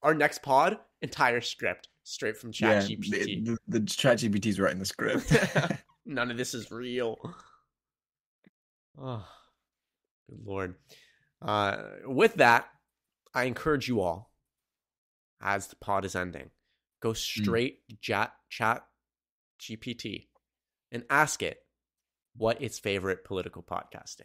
our 0.04 0.14
next 0.14 0.42
pod 0.42 0.78
entire 1.02 1.42
script 1.42 1.88
straight 2.04 2.36
from 2.38 2.52
Yeah, 2.56 2.82
ChatGPT. 2.82 3.46
the, 3.46 3.58
the, 3.68 3.80
the 3.80 3.80
ChatGPT's 3.82 4.60
writing 4.60 4.80
the 4.80 4.86
script. 4.86 5.32
None 6.06 6.32
of 6.32 6.38
this 6.38 6.54
is 6.54 6.72
real. 6.72 7.18
Oh, 9.00 9.26
good 10.30 10.40
lord. 10.46 10.76
Uh, 11.42 11.78
with 12.06 12.36
that, 12.36 12.66
I 13.34 13.44
encourage 13.46 13.88
you 13.88 14.02
all, 14.02 14.31
as 15.42 15.68
the 15.68 15.76
pod 15.76 16.06
is 16.06 16.16
ending, 16.16 16.50
go 17.02 17.10
hmm. 17.10 17.16
straight 17.16 17.88
to 17.90 17.96
chat, 17.98 18.34
chat 18.50 18.86
GPT 19.60 20.28
and 20.92 21.04
ask 21.10 21.42
it 21.42 21.64
what 22.36 22.62
its 22.62 22.80
favorite 22.80 23.24
political 23.24 23.64
podcast 23.64 24.18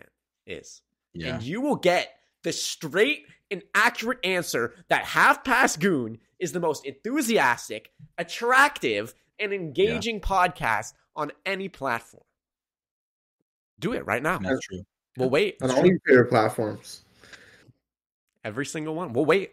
is. 0.47 0.83
yeah, 1.12 1.35
And 1.35 1.43
you 1.43 1.61
will 1.61 1.77
get 1.77 2.09
the 2.43 2.53
straight 2.53 3.27
and 3.51 3.62
accurate 3.75 4.19
answer 4.25 4.75
that 4.89 5.05
Half 5.05 5.45
Past 5.45 5.81
Goon 5.81 6.19
is 6.39 6.53
the 6.53 6.61
most 6.61 6.85
enthusiastic, 6.85 7.91
attractive, 8.19 9.14
and 9.39 9.53
engaging 9.53 10.21
podcast 10.21 10.93
on 11.14 11.33
any 11.45 11.69
platform. 11.69 12.23
Do 13.79 13.93
it 13.93 14.07
right 14.07 14.23
now. 14.23 14.39
that's 14.39 14.61
true. 14.61 14.83
We'll 15.17 15.31
wait. 15.31 15.57
on 15.62 15.71
all 15.71 15.87
your 15.87 15.99
favorite 16.07 16.29
platforms. 16.29 17.03
Every 18.45 18.67
single 18.67 18.95
one. 18.95 19.12
We'll 19.12 19.25
wait. 19.25 19.53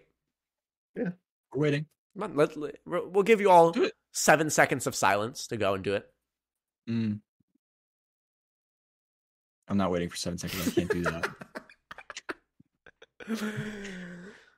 We're 1.53 1.61
waiting. 1.61 1.85
Come 2.15 2.23
on, 2.23 2.35
let, 2.35 2.57
let- 2.57 2.75
we'll 2.85 3.23
give 3.23 3.41
you 3.41 3.49
all 3.49 3.75
seven 4.11 4.49
seconds 4.49 4.87
of 4.87 4.95
silence 4.95 5.47
to 5.47 5.57
go 5.57 5.73
and 5.73 5.83
do 5.83 5.95
it. 5.95 6.09
Mm. 6.89 7.19
I'm 9.67 9.77
not 9.77 9.91
waiting 9.91 10.09
for 10.09 10.17
seven 10.17 10.37
seconds. 10.37 10.67
I 10.67 10.71
can't 10.71 10.91
do 10.91 11.03
that. 11.03 11.29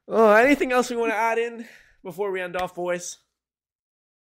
oh, 0.07 0.33
anything 0.33 0.71
else 0.71 0.89
we 0.89 0.95
want 0.95 1.11
to 1.11 1.17
add 1.17 1.37
in 1.37 1.65
before 2.03 2.31
we 2.31 2.41
end 2.41 2.55
off, 2.55 2.75
boys? 2.75 3.17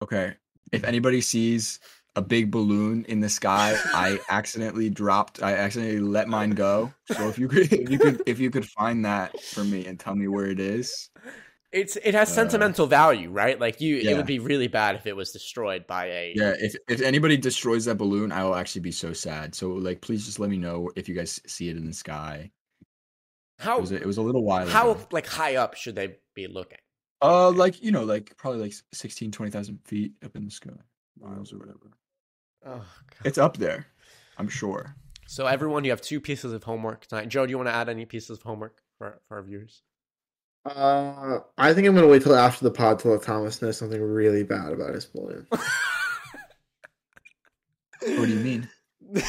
Okay. 0.02 0.34
If 0.72 0.84
anybody 0.84 1.20
sees 1.20 1.80
a 2.16 2.22
big 2.22 2.50
balloon 2.50 3.04
in 3.08 3.20
the 3.20 3.28
sky, 3.28 3.78
I 3.94 4.18
accidentally 4.30 4.90
dropped. 4.90 5.42
I 5.42 5.54
accidentally 5.54 6.00
let 6.00 6.28
mine 6.28 6.50
go. 6.50 6.92
So 7.12 7.28
if 7.28 7.38
you 7.38 7.48
could, 7.48 7.72
if 7.72 7.90
you 7.90 7.98
could, 7.98 8.22
if 8.26 8.38
you 8.38 8.50
could 8.50 8.68
find 8.68 9.04
that 9.04 9.40
for 9.40 9.62
me 9.64 9.86
and 9.86 9.98
tell 9.98 10.14
me 10.14 10.28
where 10.28 10.46
it 10.46 10.60
is, 10.60 11.10
It's 11.72 11.96
it 11.96 12.14
has 12.14 12.30
Uh, 12.30 12.34
sentimental 12.34 12.86
value, 12.86 13.30
right? 13.30 13.58
Like 13.60 13.80
you, 13.80 13.98
it 13.98 14.16
would 14.16 14.26
be 14.26 14.38
really 14.40 14.66
bad 14.68 14.96
if 14.96 15.06
it 15.06 15.14
was 15.14 15.30
destroyed 15.30 15.86
by 15.86 16.06
a. 16.06 16.32
yeah. 16.34 16.54
If 16.58 16.74
if 16.88 17.00
anybody 17.00 17.36
destroys 17.36 17.84
that 17.84 17.96
balloon, 17.96 18.32
I 18.32 18.42
will 18.44 18.56
actually 18.56 18.80
be 18.82 18.92
so 18.92 19.12
sad. 19.12 19.54
So 19.54 19.70
like, 19.70 20.00
please 20.00 20.24
just 20.26 20.38
let 20.40 20.50
me 20.50 20.58
know 20.58 20.90
if 20.96 21.08
you 21.08 21.14
guys 21.14 21.40
see 21.46 21.68
it 21.68 21.76
in 21.76 21.86
the 21.86 21.92
sky. 21.92 22.50
It 22.80 23.62
How 23.64 23.78
was 23.80 23.92
a, 23.92 23.96
it 23.96 24.06
was 24.06 24.16
a 24.16 24.22
little 24.22 24.42
while 24.42 24.66
how 24.66 24.92
ago. 24.92 25.06
like 25.12 25.26
high 25.26 25.56
up 25.56 25.74
should 25.74 25.94
they 25.94 26.16
be 26.34 26.46
looking? 26.48 26.78
Uh, 27.22 27.50
like 27.50 27.82
you 27.82 27.92
know, 27.92 28.04
like 28.04 28.36
probably 28.36 28.60
like 28.62 28.74
16, 28.92 29.30
20,000 29.30 29.78
feet 29.84 30.12
up 30.24 30.34
in 30.34 30.46
the 30.46 30.50
sky, 30.50 30.70
miles 31.20 31.52
or 31.52 31.58
whatever. 31.58 31.90
Oh, 32.64 32.78
God. 32.78 33.24
It's 33.24 33.38
up 33.38 33.58
there, 33.58 33.86
I'm 34.38 34.48
sure. 34.48 34.96
So 35.26 35.46
everyone, 35.46 35.84
you 35.84 35.90
have 35.90 36.00
two 36.00 36.20
pieces 36.20 36.52
of 36.52 36.64
homework 36.64 37.06
tonight. 37.06 37.28
Joe, 37.28 37.46
do 37.46 37.50
you 37.50 37.56
want 37.58 37.68
to 37.68 37.74
add 37.74 37.88
any 37.88 38.06
pieces 38.06 38.30
of 38.30 38.42
homework 38.42 38.80
for 38.98 39.20
for 39.28 39.36
our 39.36 39.42
viewers? 39.42 39.82
Uh, 40.66 41.38
I 41.56 41.72
think 41.72 41.86
I'm 41.88 41.94
gonna 41.94 42.06
wait 42.06 42.22
till 42.22 42.34
after 42.36 42.64
the 42.64 42.70
pod 42.70 42.98
to 43.00 43.08
let 43.08 43.22
Thomas 43.22 43.62
know 43.62 43.70
something 43.70 44.00
really 44.00 44.42
bad 44.44 44.72
about 44.72 44.94
his 44.94 45.06
balloon. 45.06 45.46
What 48.02 48.26
do 48.26 48.28
you 48.32 48.40
mean? 48.40 48.68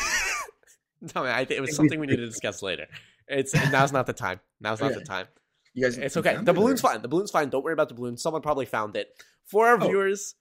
Tell 1.09 1.23
me, 1.23 1.29
I 1.29 1.43
think 1.45 1.57
it 1.57 1.61
was 1.61 1.75
something 1.75 1.99
we 1.99 2.07
need 2.07 2.15
to 2.17 2.25
discuss 2.25 2.61
later. 2.61 2.88
It's 3.27 3.53
now's 3.71 3.91
not 3.91 4.05
the 4.05 4.13
time. 4.13 4.39
Now's 4.61 4.79
not 4.79 4.93
the 4.93 5.01
time. 5.01 5.27
You 5.73 5.84
guys, 5.84 5.97
It's 5.97 6.15
okay. 6.15 6.38
The 6.41 6.53
balloon's 6.53 6.79
fine. 6.79 7.01
The 7.01 7.07
balloon's 7.09 7.32
fine. 7.32 7.49
Don't 7.49 7.63
worry 7.65 7.73
about 7.73 7.89
the 7.89 7.95
balloon. 7.95 8.15
Someone 8.17 8.41
probably 8.41 8.65
found 8.65 8.95
it. 8.95 9.09
For 9.45 9.67
our 9.67 9.75
Oh. 9.75 9.88
viewers, 9.88 10.36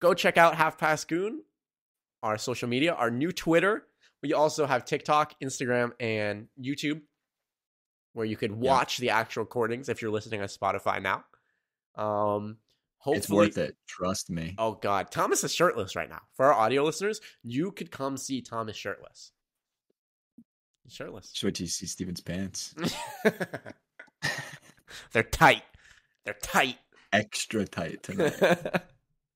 go 0.00 0.14
check 0.14 0.36
out 0.36 0.54
Half 0.54 0.78
Past 0.78 1.08
Goon, 1.08 1.42
our 2.22 2.38
social 2.38 2.68
media, 2.68 2.92
our 2.94 3.10
new 3.10 3.32
Twitter. 3.32 3.86
We 4.22 4.32
also 4.32 4.66
have 4.66 4.84
TikTok, 4.84 5.34
Instagram, 5.42 5.92
and 5.98 6.46
YouTube, 6.60 7.00
where 8.12 8.26
you 8.26 8.36
could 8.36 8.50
Yeah. 8.50 8.56
watch 8.56 8.98
the 8.98 9.10
actual 9.10 9.44
recordings 9.44 9.88
if 9.88 10.02
you're 10.02 10.10
listening 10.10 10.40
on 10.40 10.48
Spotify 10.48 11.00
now. 11.02 11.24
Um, 11.94 12.58
hopefully, 12.98 13.18
It's 13.18 13.28
worth 13.56 13.58
it. 13.58 13.76
Trust 13.86 14.30
me. 14.30 14.54
Oh 14.58 14.72
God, 14.72 15.10
Thomas 15.10 15.44
is 15.44 15.54
shirtless 15.54 15.96
right 15.96 16.08
now. 16.08 16.22
For 16.34 16.46
our 16.46 16.54
audio 16.54 16.84
listeners, 16.84 17.20
you 17.42 17.72
could 17.72 17.90
come 17.90 18.16
see 18.16 18.42
Thomas 18.42 18.76
shirtless. 18.76 19.32
He's 20.84 20.94
shirtless. 20.94 21.32
Should 21.34 21.60
you 21.60 21.66
see 21.66 21.86
Steven's 21.86 22.20
pants. 22.20 22.74
They're 25.12 25.22
tight. 25.22 25.62
They're 26.24 26.34
tight. 26.42 26.78
Extra 27.12 27.66
tight 27.66 28.02
tonight. 28.02 28.82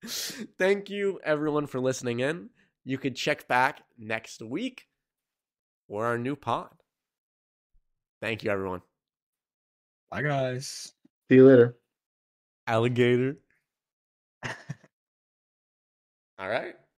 Thank 0.57 0.89
you, 0.89 1.19
everyone, 1.23 1.67
for 1.67 1.79
listening 1.79 2.19
in. 2.19 2.49
You 2.83 2.97
could 2.97 3.15
check 3.15 3.47
back 3.47 3.81
next 3.97 4.41
week 4.41 4.87
for 5.87 6.05
our 6.05 6.17
new 6.17 6.35
pod. 6.35 6.69
Thank 8.21 8.43
you, 8.43 8.51
everyone. 8.51 8.81
Bye, 10.09 10.21
guys. 10.21 10.93
See 11.29 11.35
you 11.35 11.47
later. 11.47 11.75
Alligator. 12.67 13.37
All 16.39 16.49
right. 16.49 16.75